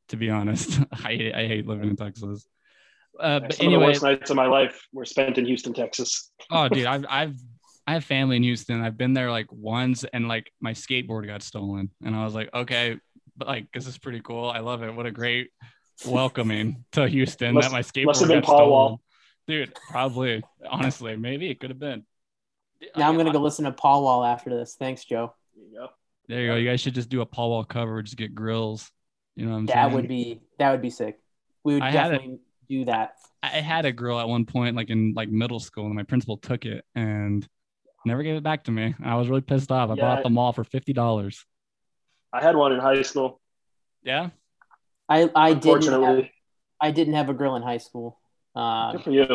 to 0.09 0.15
be 0.17 0.29
honest. 0.29 0.79
I, 0.91 0.97
hate- 0.97 1.35
I 1.35 1.47
hate 1.47 1.67
living 1.67 1.89
in 1.89 1.95
Texas. 1.95 2.47
Uh, 3.19 3.41
but 3.41 3.53
Some 3.53 3.67
of 3.67 3.71
the 3.71 3.75
anyway, 3.75 3.85
worst 3.91 4.03
nights 4.03 4.29
of 4.29 4.37
my 4.37 4.47
life 4.47 4.81
were 4.93 5.05
spent 5.05 5.37
in 5.37 5.45
Houston, 5.45 5.73
Texas. 5.73 6.31
oh, 6.51 6.69
dude, 6.69 6.85
I've, 6.85 7.05
I've, 7.09 7.35
I 7.85 7.93
have 7.93 8.05
family 8.05 8.37
in 8.37 8.43
Houston. 8.43 8.81
I've 8.81 8.97
been 8.97 9.13
there 9.13 9.29
like 9.29 9.51
once, 9.51 10.05
and 10.13 10.27
like 10.27 10.51
my 10.61 10.71
skateboard 10.73 11.27
got 11.27 11.43
stolen, 11.43 11.91
and 12.05 12.15
I 12.15 12.23
was 12.23 12.33
like, 12.33 12.49
okay, 12.53 12.97
but 13.35 13.47
like 13.47 13.67
this 13.73 13.87
is 13.87 13.97
pretty 13.97 14.21
cool. 14.21 14.49
I 14.49 14.59
love 14.59 14.83
it. 14.83 14.93
What 14.95 15.05
a 15.05 15.11
great 15.11 15.49
welcoming 16.05 16.85
to 16.93 17.07
Houston 17.07 17.55
Must- 17.55 17.67
that 17.67 17.73
my 17.73 17.81
skateboard 17.81 18.05
must 18.05 18.19
have 18.21 18.29
been 18.29 18.39
got 18.39 18.45
Paul 18.45 18.55
stolen. 18.57 18.69
Wall. 18.71 19.01
Dude, 19.47 19.73
probably. 19.89 20.43
Honestly, 20.69 21.15
maybe 21.17 21.49
it 21.49 21.59
could 21.59 21.71
have 21.71 21.79
been. 21.79 22.05
Now 22.95 23.09
I'm 23.09 23.17
gonna 23.17 23.31
go 23.33 23.39
listen 23.39 23.65
to 23.65 23.71
Paul 23.71 24.03
Wall 24.03 24.23
after 24.23 24.49
this. 24.49 24.75
Thanks, 24.79 25.03
Joe. 25.05 25.33
There 25.55 25.65
you 25.65 25.73
go. 25.77 25.87
There 26.27 26.41
you 26.41 26.47
go. 26.47 26.55
You 26.55 26.69
guys 26.69 26.79
should 26.81 26.95
just 26.95 27.09
do 27.09 27.21
a 27.21 27.25
Paul 27.25 27.49
Wall 27.49 27.63
cover. 27.63 28.01
Just 28.01 28.17
get 28.17 28.33
grills. 28.35 28.89
You 29.35 29.45
know 29.45 29.51
what 29.51 29.57
I'm 29.59 29.65
That 29.67 29.73
saying? 29.85 29.93
would 29.95 30.07
be 30.07 30.41
that 30.57 30.71
would 30.71 30.81
be 30.81 30.89
sick. 30.89 31.19
We 31.63 31.73
would 31.75 31.83
I 31.83 31.91
had 31.91 32.07
it. 32.11 32.17
definitely 32.17 32.39
do 32.69 32.85
that. 32.85 33.15
I 33.43 33.47
had 33.47 33.85
a 33.85 33.91
grill 33.91 34.19
at 34.19 34.27
one 34.27 34.45
point, 34.45 34.75
like 34.75 34.89
in 34.89 35.13
like 35.15 35.29
middle 35.29 35.59
school, 35.59 35.85
and 35.85 35.95
my 35.95 36.03
principal 36.03 36.37
took 36.37 36.65
it 36.65 36.85
and 36.95 37.47
never 38.05 38.23
gave 38.23 38.35
it 38.35 38.43
back 38.43 38.63
to 38.65 38.71
me. 38.71 38.95
I 39.03 39.15
was 39.15 39.27
really 39.29 39.41
pissed 39.41 39.71
off. 39.71 39.89
I 39.89 39.95
Yeah, 39.95 40.01
bought 40.01 40.19
I- 40.19 40.23
the 40.23 40.29
mall 40.29 40.53
for 40.53 40.63
fifty 40.63 40.93
dollars. 40.93 41.45
I 42.31 42.41
had 42.41 42.55
one 42.55 42.71
in 42.73 42.79
high 42.79 43.01
school. 43.01 43.41
Yeah. 44.03 44.29
I 45.07 45.29
I 45.35 45.53
didn't 45.55 46.03
have, 46.03 46.25
I 46.79 46.91
didn't 46.91 47.15
have 47.15 47.29
a 47.29 47.33
grill 47.33 47.55
in 47.55 47.63
high 47.63 47.77
school. 47.79 48.19
Uh, 48.55 48.91
good 48.93 49.03
for 49.03 49.11
you. 49.11 49.25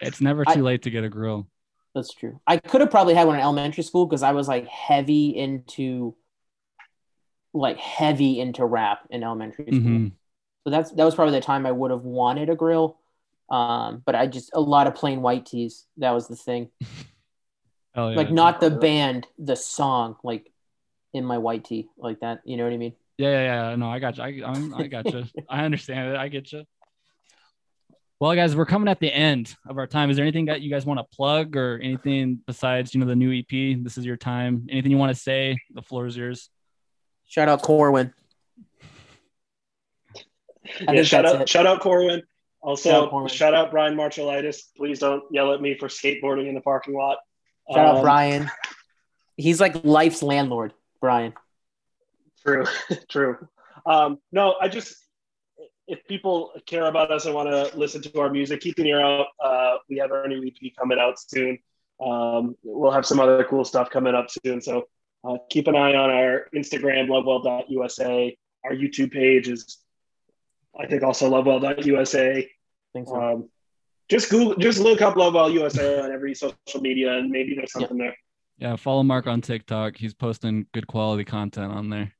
It's 0.00 0.20
never 0.20 0.44
I- 0.46 0.54
too 0.54 0.62
late 0.62 0.82
to 0.82 0.90
get 0.90 1.04
a 1.04 1.08
grill. 1.10 1.46
That's 1.94 2.12
true. 2.14 2.40
I 2.46 2.56
could 2.56 2.80
have 2.80 2.90
probably 2.90 3.14
had 3.14 3.26
one 3.26 3.36
in 3.36 3.42
elementary 3.42 3.82
school 3.82 4.06
because 4.06 4.22
I 4.22 4.32
was 4.32 4.46
like 4.48 4.66
heavy 4.68 5.36
into 5.36 6.14
like 7.52 7.78
heavy 7.78 8.40
into 8.40 8.64
rap 8.64 9.00
in 9.10 9.24
elementary 9.24 9.66
school. 9.66 9.80
Mhm. 9.80 10.12
So 10.64 10.70
that's 10.70 10.92
that 10.92 11.04
was 11.04 11.14
probably 11.14 11.34
the 11.34 11.40
time 11.40 11.66
I 11.66 11.72
would 11.72 11.90
have 11.90 12.04
wanted 12.04 12.48
a 12.48 12.54
grill. 12.54 12.98
Um, 13.50 14.02
but 14.06 14.14
I 14.14 14.26
just 14.28 14.50
a 14.54 14.60
lot 14.60 14.86
of 14.86 14.94
plain 14.94 15.22
white 15.22 15.46
tees. 15.46 15.86
That 15.96 16.12
was 16.12 16.28
the 16.28 16.36
thing. 16.36 16.70
Yeah. 17.96 18.16
Like 18.16 18.30
not 18.30 18.60
the 18.60 18.70
band, 18.70 19.26
the 19.38 19.56
song, 19.56 20.16
like 20.22 20.50
in 21.12 21.24
my 21.24 21.38
white 21.38 21.64
tee, 21.64 21.88
like 21.98 22.20
that. 22.20 22.40
You 22.44 22.56
know 22.56 22.64
what 22.64 22.72
I 22.72 22.76
mean? 22.76 22.94
Yeah, 23.18 23.30
yeah, 23.30 23.70
yeah. 23.70 23.76
No, 23.76 23.90
I 23.90 23.98
got 23.98 24.16
you. 24.16 24.22
I, 24.22 24.48
I'm, 24.48 24.72
I 24.74 24.86
got 24.86 25.12
you. 25.12 25.24
I 25.50 25.64
understand 25.64 26.10
it. 26.10 26.16
I 26.16 26.28
get 26.28 26.52
you. 26.52 26.64
Well, 28.20 28.34
guys, 28.34 28.54
we're 28.54 28.66
coming 28.66 28.88
at 28.88 29.00
the 29.00 29.10
end 29.12 29.56
of 29.66 29.78
our 29.78 29.86
time. 29.86 30.10
Is 30.10 30.16
there 30.16 30.24
anything 30.24 30.44
that 30.46 30.60
you 30.60 30.70
guys 30.70 30.84
want 30.84 30.98
to 31.00 31.04
plug 31.16 31.56
or 31.56 31.80
anything 31.82 32.38
besides, 32.46 32.94
you 32.94 33.00
know, 33.00 33.06
the 33.06 33.16
new 33.16 33.32
EP? 33.32 33.82
This 33.82 33.96
is 33.96 34.04
your 34.04 34.18
time. 34.18 34.66
Anything 34.70 34.90
you 34.90 34.98
want 34.98 35.14
to 35.14 35.20
say? 35.20 35.58
The 35.72 35.80
floor 35.80 36.06
is 36.06 36.16
yours. 36.18 36.50
Shout 37.26 37.48
out 37.48 37.62
Corwin. 37.62 38.12
I 40.86 40.92
Yeah, 40.92 41.02
shout 41.02 41.24
out, 41.24 41.40
it. 41.40 41.48
shout 41.48 41.66
out 41.66 41.80
Corwin. 41.80 42.22
Also, 42.60 42.90
Shout 42.90 43.04
out 43.04 43.10
Corwin. 43.10 43.28
shout 43.30 43.54
out 43.54 43.70
Brian 43.70 43.96
Marchalitis. 43.96 44.64
Please 44.76 44.98
don't 44.98 45.22
yell 45.30 45.54
at 45.54 45.62
me 45.62 45.78
for 45.78 45.88
skateboarding 45.88 46.46
in 46.46 46.54
the 46.54 46.60
parking 46.60 46.94
lot. 46.94 47.18
Shout 47.72 47.86
out 47.86 47.96
Um, 47.96 48.02
Brian. 48.02 48.50
He's 49.38 49.62
like 49.62 49.82
life's 49.82 50.22
landlord, 50.22 50.74
Brian. 51.00 51.32
True, 52.44 52.66
true. 53.08 53.48
Um, 53.86 54.18
no, 54.30 54.56
I 54.60 54.68
just 54.68 54.94
if 55.90 56.06
people 56.06 56.52
care 56.66 56.84
about 56.86 57.10
us 57.10 57.26
and 57.26 57.34
want 57.34 57.48
to 57.48 57.76
listen 57.76 58.00
to 58.00 58.20
our 58.20 58.30
music, 58.30 58.60
keep 58.60 58.78
an 58.78 58.86
ear 58.86 59.00
out. 59.00 59.26
Uh, 59.42 59.78
we 59.88 59.96
have 59.98 60.12
our 60.12 60.28
new 60.28 60.46
EP 60.46 60.72
coming 60.78 60.98
out 61.00 61.18
soon. 61.18 61.58
Um, 62.00 62.56
we'll 62.62 62.92
have 62.92 63.04
some 63.04 63.18
other 63.18 63.44
cool 63.44 63.64
stuff 63.64 63.90
coming 63.90 64.14
up 64.14 64.28
soon. 64.30 64.60
So 64.60 64.84
uh, 65.24 65.38
keep 65.50 65.66
an 65.66 65.74
eye 65.74 65.94
on 65.94 66.10
our 66.10 66.46
Instagram, 66.54 67.08
lovewell.usa. 67.08 68.38
Our 68.64 68.70
YouTube 68.70 69.12
page 69.12 69.48
is, 69.48 69.78
I 70.78 70.86
think, 70.86 71.02
also 71.02 71.28
lovewell.usa. 71.28 72.38
I 72.38 72.48
think 72.92 73.08
so. 73.08 73.20
Um, 73.20 73.48
just 74.08 74.30
Google, 74.30 74.54
just 74.56 74.78
look 74.78 75.02
up 75.02 75.16
Lovewell 75.16 75.50
USA 75.50 76.00
on 76.00 76.12
every 76.12 76.34
social 76.34 76.80
media, 76.80 77.16
and 77.16 77.30
maybe 77.30 77.54
there's 77.54 77.72
something 77.72 77.96
there. 77.96 78.16
Yeah, 78.58 78.76
follow 78.76 79.02
Mark 79.02 79.26
on 79.26 79.40
TikTok. 79.40 79.96
He's 79.96 80.14
posting 80.14 80.66
good 80.72 80.86
quality 80.86 81.24
content 81.24 81.72
on 81.72 81.90
there. 81.90 82.12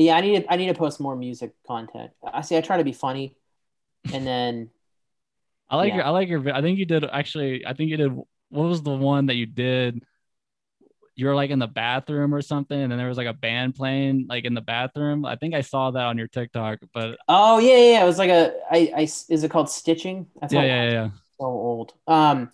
Yeah, 0.00 0.16
I 0.16 0.20
need 0.20 0.42
to 0.42 0.52
I 0.52 0.56
need 0.56 0.68
to 0.68 0.74
post 0.74 1.00
more 1.00 1.16
music 1.16 1.52
content. 1.66 2.10
I 2.24 2.42
see. 2.42 2.56
I 2.56 2.60
try 2.60 2.76
to 2.78 2.84
be 2.84 2.92
funny, 2.92 3.36
and 4.12 4.26
then 4.26 4.70
I 5.70 5.76
like 5.76 5.90
Yeah. 5.90 5.96
your 5.96 6.04
I 6.04 6.10
like 6.10 6.28
your 6.28 6.54
I 6.54 6.60
think 6.62 6.78
you 6.78 6.86
did 6.86 7.04
actually 7.04 7.66
I 7.66 7.74
think 7.74 7.90
you 7.90 7.96
did 7.96 8.12
what 8.12 8.68
was 8.68 8.82
the 8.82 8.94
one 8.96 9.26
that 9.26 9.34
you 9.36 9.46
did 9.46 10.02
you 11.16 11.26
were 11.26 11.34
like 11.34 11.50
in 11.50 11.58
the 11.58 11.66
bathroom 11.66 12.34
or 12.34 12.40
something 12.40 12.80
and 12.80 12.90
then 12.90 12.98
there 12.98 13.08
was 13.08 13.18
like 13.18 13.26
a 13.26 13.34
band 13.34 13.74
playing 13.74 14.26
like 14.28 14.44
in 14.44 14.54
the 14.54 14.60
bathroom. 14.60 15.24
I 15.24 15.36
think 15.36 15.54
I 15.54 15.60
saw 15.60 15.90
that 15.90 16.04
on 16.04 16.16
your 16.16 16.28
TikTok, 16.28 16.78
but 16.94 17.18
oh 17.28 17.58
yeah, 17.58 17.76
yeah. 17.76 18.02
It 18.02 18.06
was 18.06 18.18
like 18.18 18.30
a 18.30 18.52
I, 18.70 18.92
I 18.96 19.02
is 19.02 19.44
it 19.44 19.50
called 19.50 19.70
stitching? 19.70 20.26
That's 20.40 20.52
yeah, 20.52 20.62
yeah, 20.64 20.82
yeah, 20.84 20.90
yeah. 20.92 21.10
so 21.38 21.44
old. 21.46 21.94
Um, 22.06 22.50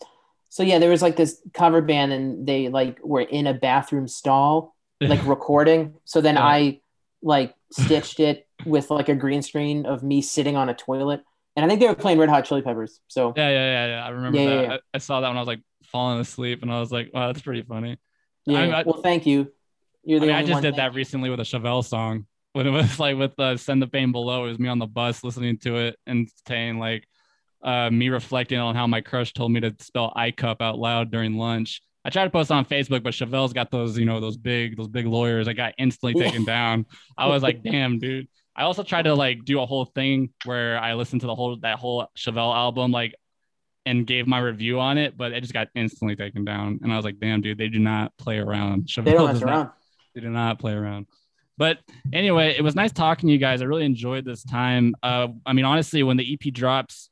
so 0.49 0.63
yeah, 0.63 0.79
there 0.79 0.91
was 0.91 1.03
like 1.03 1.17
this 1.17 1.41
cover 1.53 1.81
band, 1.83 2.13
and 2.13 2.47
they 2.47 2.69
like 2.69 2.99
were 3.05 3.21
in 3.21 3.47
a 3.47 3.55
bathroom 3.55 4.09
stall, 4.09 4.75
like 5.07 5.21
recording. 5.27 5.95
So 6.05 6.21
then 6.21 6.37
Yeah. 6.37 6.45
I 6.45 6.81
like 7.23 7.55
stitched 7.73 8.21
it 8.21 8.47
with 8.65 8.91
like 8.91 9.09
a 9.09 9.15
green 9.15 9.43
screen 9.43 9.87
of 9.87 10.03
me 10.03 10.23
sitting 10.23 10.57
on 10.57 10.69
a 10.69 10.75
toilet, 10.75 11.23
and 11.57 11.65
I 11.65 11.69
think 11.69 11.81
they 11.81 11.87
were 11.89 11.95
playing 11.95 12.19
Red 12.19 12.29
Hot 12.29 12.45
Chili 12.45 12.63
Peppers. 12.63 13.01
So 13.09 13.33
Yeah, 13.37 13.49
yeah, 13.51 13.73
yeah, 13.73 13.87
yeah. 13.97 14.07
I 14.07 14.09
remember 14.11 14.39
Yeah, 14.39 14.45
that. 14.47 14.55
yeah, 14.57 14.63
yeah. 14.63 14.75
I, 14.75 14.79
I 14.95 14.99
saw 14.99 15.21
that 15.21 15.29
when 15.29 15.37
I 15.37 15.41
was 15.41 15.49
like 15.49 15.61
falling 15.85 16.21
asleep 16.21 16.63
and 16.63 16.73
I 16.73 16.81
was 16.81 16.93
like, 16.93 17.11
wow, 17.13 17.29
that's 17.29 17.43
pretty 17.43 17.63
funny. 17.63 17.99
yeah. 18.47 18.59
I- 18.61 18.81
I- 18.81 18.83
well, 18.85 19.01
thank 19.03 19.27
you. 19.27 19.53
You're 20.05 20.19
I 20.19 20.21
the 20.21 20.27
mean, 20.27 20.37
I 20.37 20.43
just 20.43 20.63
did 20.63 20.75
Thank 20.75 20.77
that 20.77 20.95
recently 20.95 21.31
with 21.31 21.41
a 21.41 21.45
Chevelle 21.45 21.85
song 21.85 22.27
when 22.53 22.67
it 22.67 22.71
was 22.71 23.01
like 23.01 23.17
with 23.17 23.39
uh, 23.41 23.57
"Send 23.57 23.83
the 23.83 23.89
Pain 23.89 24.13
Below." 24.13 24.45
It 24.45 24.49
was 24.51 24.59
me 24.61 24.69
on 24.69 24.79
the 24.79 24.87
bus 24.87 25.25
listening 25.25 25.59
to 25.59 25.77
it 25.79 25.97
and 26.07 26.29
saying 26.47 26.79
like 26.79 27.09
uh, 27.63 27.91
me 27.91 28.09
reflecting 28.09 28.59
on 28.61 28.77
how 28.77 28.87
my 28.87 29.01
crush 29.01 29.33
told 29.33 29.51
me 29.51 29.59
to 29.61 29.75
spell 29.81 30.13
"I 30.15 30.31
cup" 30.31 30.63
out 30.63 30.79
loud 30.79 31.11
during 31.11 31.35
lunch. 31.35 31.83
I 32.07 32.11
tried 32.11 32.25
to 32.25 32.31
post 32.31 32.53
on 32.53 32.65
Facebook, 32.65 33.03
but 33.03 33.15
Chevelle's 33.15 33.53
got 33.53 33.73
those, 33.73 33.99
you 33.99 34.05
know, 34.05 34.21
those 34.21 34.37
big, 34.37 34.77
those 34.77 34.87
big 34.87 35.07
lawyers. 35.07 35.49
I 35.49 35.55
got 35.55 35.75
instantly 35.77 36.15
taken 36.23 36.45
down. 36.45 36.87
I 37.19 37.27
was 37.27 37.43
like, 37.43 37.65
damn, 37.65 37.99
dude. 37.99 38.29
I 38.55 38.63
also 38.63 38.85
tried 38.85 39.03
to 39.03 39.15
like 39.15 39.45
do 39.45 39.61
a 39.61 39.67
whole 39.67 39.87
thing 39.87 40.31
where 40.45 40.79
I 40.79 40.95
listened 40.95 41.23
to 41.23 41.27
the 41.27 41.35
whole 41.35 41.57
that 41.63 41.81
whole 41.81 42.07
Chevelle 42.17 42.55
album, 42.55 42.93
like, 42.93 43.17
and 43.87 44.07
gave 44.07 44.29
my 44.29 44.39
review 44.39 44.79
on 44.79 44.99
it, 44.99 45.17
but 45.17 45.33
it 45.33 45.41
just 45.41 45.53
got 45.53 45.67
instantly 45.75 46.15
taken 46.15 46.45
down. 46.45 46.79
And 46.83 46.93
I 46.93 46.97
was 46.97 47.05
like, 47.05 47.19
damn, 47.19 47.41
dude, 47.41 47.59
they 47.59 47.69
do 47.69 47.81
not 47.81 48.17
play 48.19 48.39
around. 48.39 48.85
Chevelle 48.87 49.05
They 49.05 49.13
don't 49.13 49.33
mess 49.33 49.41
not- 49.41 49.49
around. 49.51 49.71
they 50.15 50.21
do 50.21 50.31
not 50.31 50.59
play 50.61 50.75
around. 50.75 51.07
But 51.59 51.79
anyway, 52.13 52.55
it 52.57 52.63
was 52.63 52.77
nice 52.77 52.93
talking 52.93 53.29
to 53.29 53.33
you 53.33 53.39
guys. 53.39 53.63
I 53.63 53.65
really 53.65 53.85
enjoyed 53.85 54.25
this 54.25 54.45
time. 54.45 54.95
Uh, 55.03 55.29
I 55.45 55.55
mean, 55.55 55.65
honestly, 55.65 56.03
when 56.05 56.17
the 56.19 56.33
EP 56.35 56.53
drops, 56.53 57.11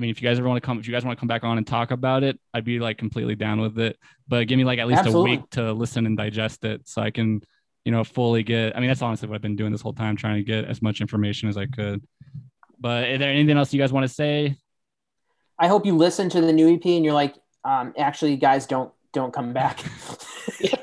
I 0.00 0.02
mean, 0.02 0.08
if 0.10 0.22
you 0.22 0.26
guys 0.26 0.38
ever 0.38 0.48
want 0.48 0.56
to 0.62 0.64
come, 0.66 0.78
if 0.78 0.88
you 0.88 0.94
guys 0.94 1.04
want 1.04 1.18
to 1.18 1.20
come 1.20 1.26
back 1.28 1.44
on 1.44 1.58
and 1.58 1.66
talk 1.66 1.90
about 1.90 2.22
it, 2.22 2.40
I'd 2.54 2.64
be 2.64 2.80
like 2.80 2.96
completely 2.96 3.34
down 3.34 3.60
with 3.60 3.78
it. 3.78 3.98
But 4.28 4.48
give 4.48 4.56
me 4.56 4.64
like 4.64 4.78
at 4.78 4.86
least 4.86 5.00
Absolutely. 5.00 5.32
a 5.34 5.36
week 5.40 5.50
to 5.50 5.72
listen 5.74 6.06
and 6.06 6.16
digest 6.16 6.64
it, 6.64 6.88
so 6.88 7.02
I 7.02 7.10
can, 7.10 7.42
you 7.84 7.92
know, 7.92 8.02
fully 8.02 8.42
get. 8.42 8.74
I 8.74 8.80
mean, 8.80 8.88
that's 8.88 9.02
honestly 9.02 9.28
what 9.28 9.34
I've 9.34 9.42
been 9.42 9.56
doing 9.56 9.72
this 9.72 9.82
whole 9.82 9.92
time, 9.92 10.16
trying 10.16 10.36
to 10.36 10.42
get 10.42 10.64
as 10.64 10.80
much 10.80 11.02
information 11.02 11.50
as 11.50 11.58
I 11.58 11.66
could. 11.66 12.02
But 12.78 13.10
is 13.10 13.18
there 13.18 13.30
anything 13.30 13.58
else 13.58 13.74
you 13.74 13.78
guys 13.78 13.92
want 13.92 14.04
to 14.04 14.08
say? 14.14 14.56
I 15.58 15.68
hope 15.68 15.84
you 15.84 15.94
listen 15.94 16.30
to 16.30 16.40
the 16.40 16.50
new 16.54 16.72
EP 16.74 16.86
and 16.86 17.04
you're 17.04 17.12
like, 17.12 17.34
um, 17.66 17.92
actually, 17.98 18.36
guys, 18.38 18.64
don't 18.66 18.90
don't 19.12 19.34
come 19.34 19.52
back. 19.52 19.84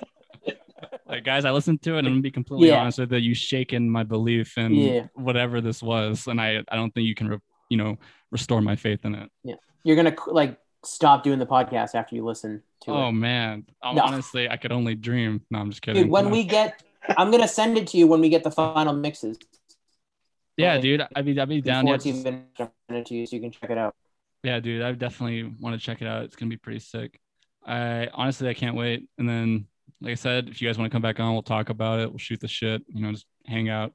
Like, 1.09 1.23
guys, 1.23 1.45
I 1.45 1.51
listened 1.51 1.81
to 1.83 1.95
it, 1.95 1.99
and 1.99 2.07
I'm 2.07 2.13
gonna 2.15 2.21
be 2.21 2.31
completely 2.31 2.67
Yeah. 2.67 2.81
honest 2.81 2.99
with 2.99 3.13
you. 3.13 3.19
You 3.19 3.33
shaken 3.33 3.89
my 3.89 4.03
belief 4.03 4.57
in 4.57 4.73
Yeah. 4.73 5.07
whatever 5.15 5.61
this 5.61 5.81
was, 5.81 6.27
and 6.27 6.39
I, 6.39 6.61
I 6.69 6.75
don't 6.75 6.93
think 6.93 7.07
you 7.07 7.15
can, 7.15 7.29
re- 7.29 7.37
you 7.69 7.77
know, 7.77 7.97
restore 8.31 8.61
my 8.61 8.75
faith 8.75 9.05
in 9.05 9.15
it. 9.15 9.29
Yeah 9.43 9.55
you're 9.83 9.95
gonna 9.95 10.15
like 10.27 10.57
stop 10.83 11.23
doing 11.23 11.39
the 11.39 11.45
podcast 11.45 11.95
after 11.95 12.13
you 12.15 12.25
listen 12.25 12.61
to 12.81 12.91
Oh 12.91 13.07
it. 13.07 13.11
man, 13.13 13.65
Oh, 13.81 13.93
No. 13.93 14.01
honestly, 14.03 14.49
I 14.49 14.57
could 14.57 14.73
only 14.73 14.95
dream. 14.95 15.41
No, 15.49 15.59
I'm 15.59 15.69
just 15.69 15.81
kidding. 15.81 16.03
Dude, 16.03 16.11
when 16.11 16.25
No. 16.25 16.31
we 16.31 16.43
get, 16.43 16.83
I'm 17.17 17.31
gonna 17.31 17.47
send 17.47 17.77
it 17.77 17.87
to 17.87 17.97
you 17.97 18.05
when 18.07 18.19
we 18.19 18.27
get 18.27 18.43
the 18.43 18.51
final 18.51 18.93
mixes. 18.93 19.37
yeah, 20.57 20.77
dude, 20.79 21.05
I'd 21.15 21.23
be, 21.25 21.39
I'd 21.39 21.47
be 21.47 21.61
down. 21.61 21.87
It's 21.87 22.05
even 22.05 22.45
it 22.89 23.05
to 23.05 23.15
you, 23.15 23.25
so 23.25 23.35
you 23.35 23.41
can 23.41 23.51
check 23.51 23.69
it 23.69 23.77
out. 23.77 23.95
yeah, 24.43 24.59
dude, 24.59 24.81
I 24.81 24.91
definitely 24.93 25.43
want 25.61 25.79
to 25.79 25.85
check 25.85 26.01
it 26.01 26.07
out. 26.07 26.23
It's 26.23 26.35
gonna 26.35 26.49
be 26.49 26.57
pretty 26.57 26.79
sick. 26.79 27.19
I 27.65 28.09
honestly, 28.13 28.49
I 28.49 28.53
can't 28.53 28.75
wait. 28.75 29.07
And 29.17 29.27
then, 29.29 29.67
like 30.01 30.11
I 30.11 30.15
said, 30.15 30.49
if 30.49 30.61
you 30.61 30.67
guys 30.67 30.77
want 30.77 30.91
to 30.91 30.95
come 30.95 31.01
back 31.01 31.19
on, 31.19 31.33
we'll 31.33 31.43
talk 31.43 31.69
about 31.69 31.99
it. 31.99 32.09
We'll 32.09 32.17
shoot 32.17 32.39
the 32.41 32.47
shit. 32.47 32.81
You 32.93 33.01
know, 33.03 33.11
just 33.11 33.25
hang 33.45 33.69
out. 33.69 33.93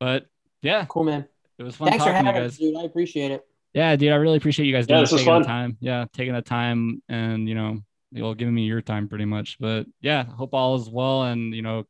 But 0.00 0.26
yeah, 0.60 0.84
Cool, 0.88 1.04
man. 1.04 1.26
It 1.62 1.66
was 1.66 1.76
fun 1.76 1.88
Thanks 1.88 2.04
for 2.04 2.10
talking 2.10 2.24
to 2.24 2.32
having 2.32 2.42
you 2.42 2.46
us, 2.48 2.52
guys. 2.52 2.58
dude. 2.58 2.76
I 2.76 2.82
appreciate 2.84 3.30
it. 3.30 3.42
Yeah, 3.74 3.96
dude, 3.96 4.12
I 4.12 4.16
really 4.16 4.36
appreciate 4.36 4.66
you 4.66 4.72
guys 4.74 4.86
Yeah, 4.88 4.96
doing 4.96 5.02
this 5.04 5.12
was 5.12 5.20
taking 5.22 5.38
the 5.40 5.46
time. 5.46 5.76
Yeah, 5.80 6.04
taking 6.12 6.34
the 6.34 6.42
time 6.42 7.02
and 7.08 7.48
you 7.48 7.54
know, 7.54 7.78
you're 8.10 8.34
giving 8.34 8.54
me 8.54 8.64
your 8.64 8.82
time 8.82 9.08
pretty 9.08 9.24
much. 9.24 9.56
But 9.58 9.86
yeah, 10.00 10.24
hope 10.24 10.52
all 10.52 10.74
is 10.76 10.90
well 10.90 11.22
and 11.22 11.54
you 11.54 11.62
know, 11.62 11.84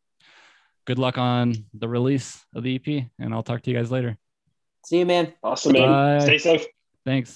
good 0.85 0.99
luck 0.99 1.19
on 1.19 1.55
the 1.75 1.89
release 1.89 2.45
of 2.55 2.63
the 2.63 2.77
EP. 2.77 3.05
And 3.19 3.35
I'll 3.35 3.43
talk 3.43 3.63
to 3.63 3.71
you 3.71 3.77
guys 3.77 3.91
later. 3.91 4.17
See 4.85 4.99
you, 4.99 5.07
man. 5.07 5.33
Awesome, 5.43 5.73
man. 5.73 5.89
Bye. 5.89 6.25
Stay 6.25 6.39
safe. 6.39 6.67
Thanks. 7.05 7.31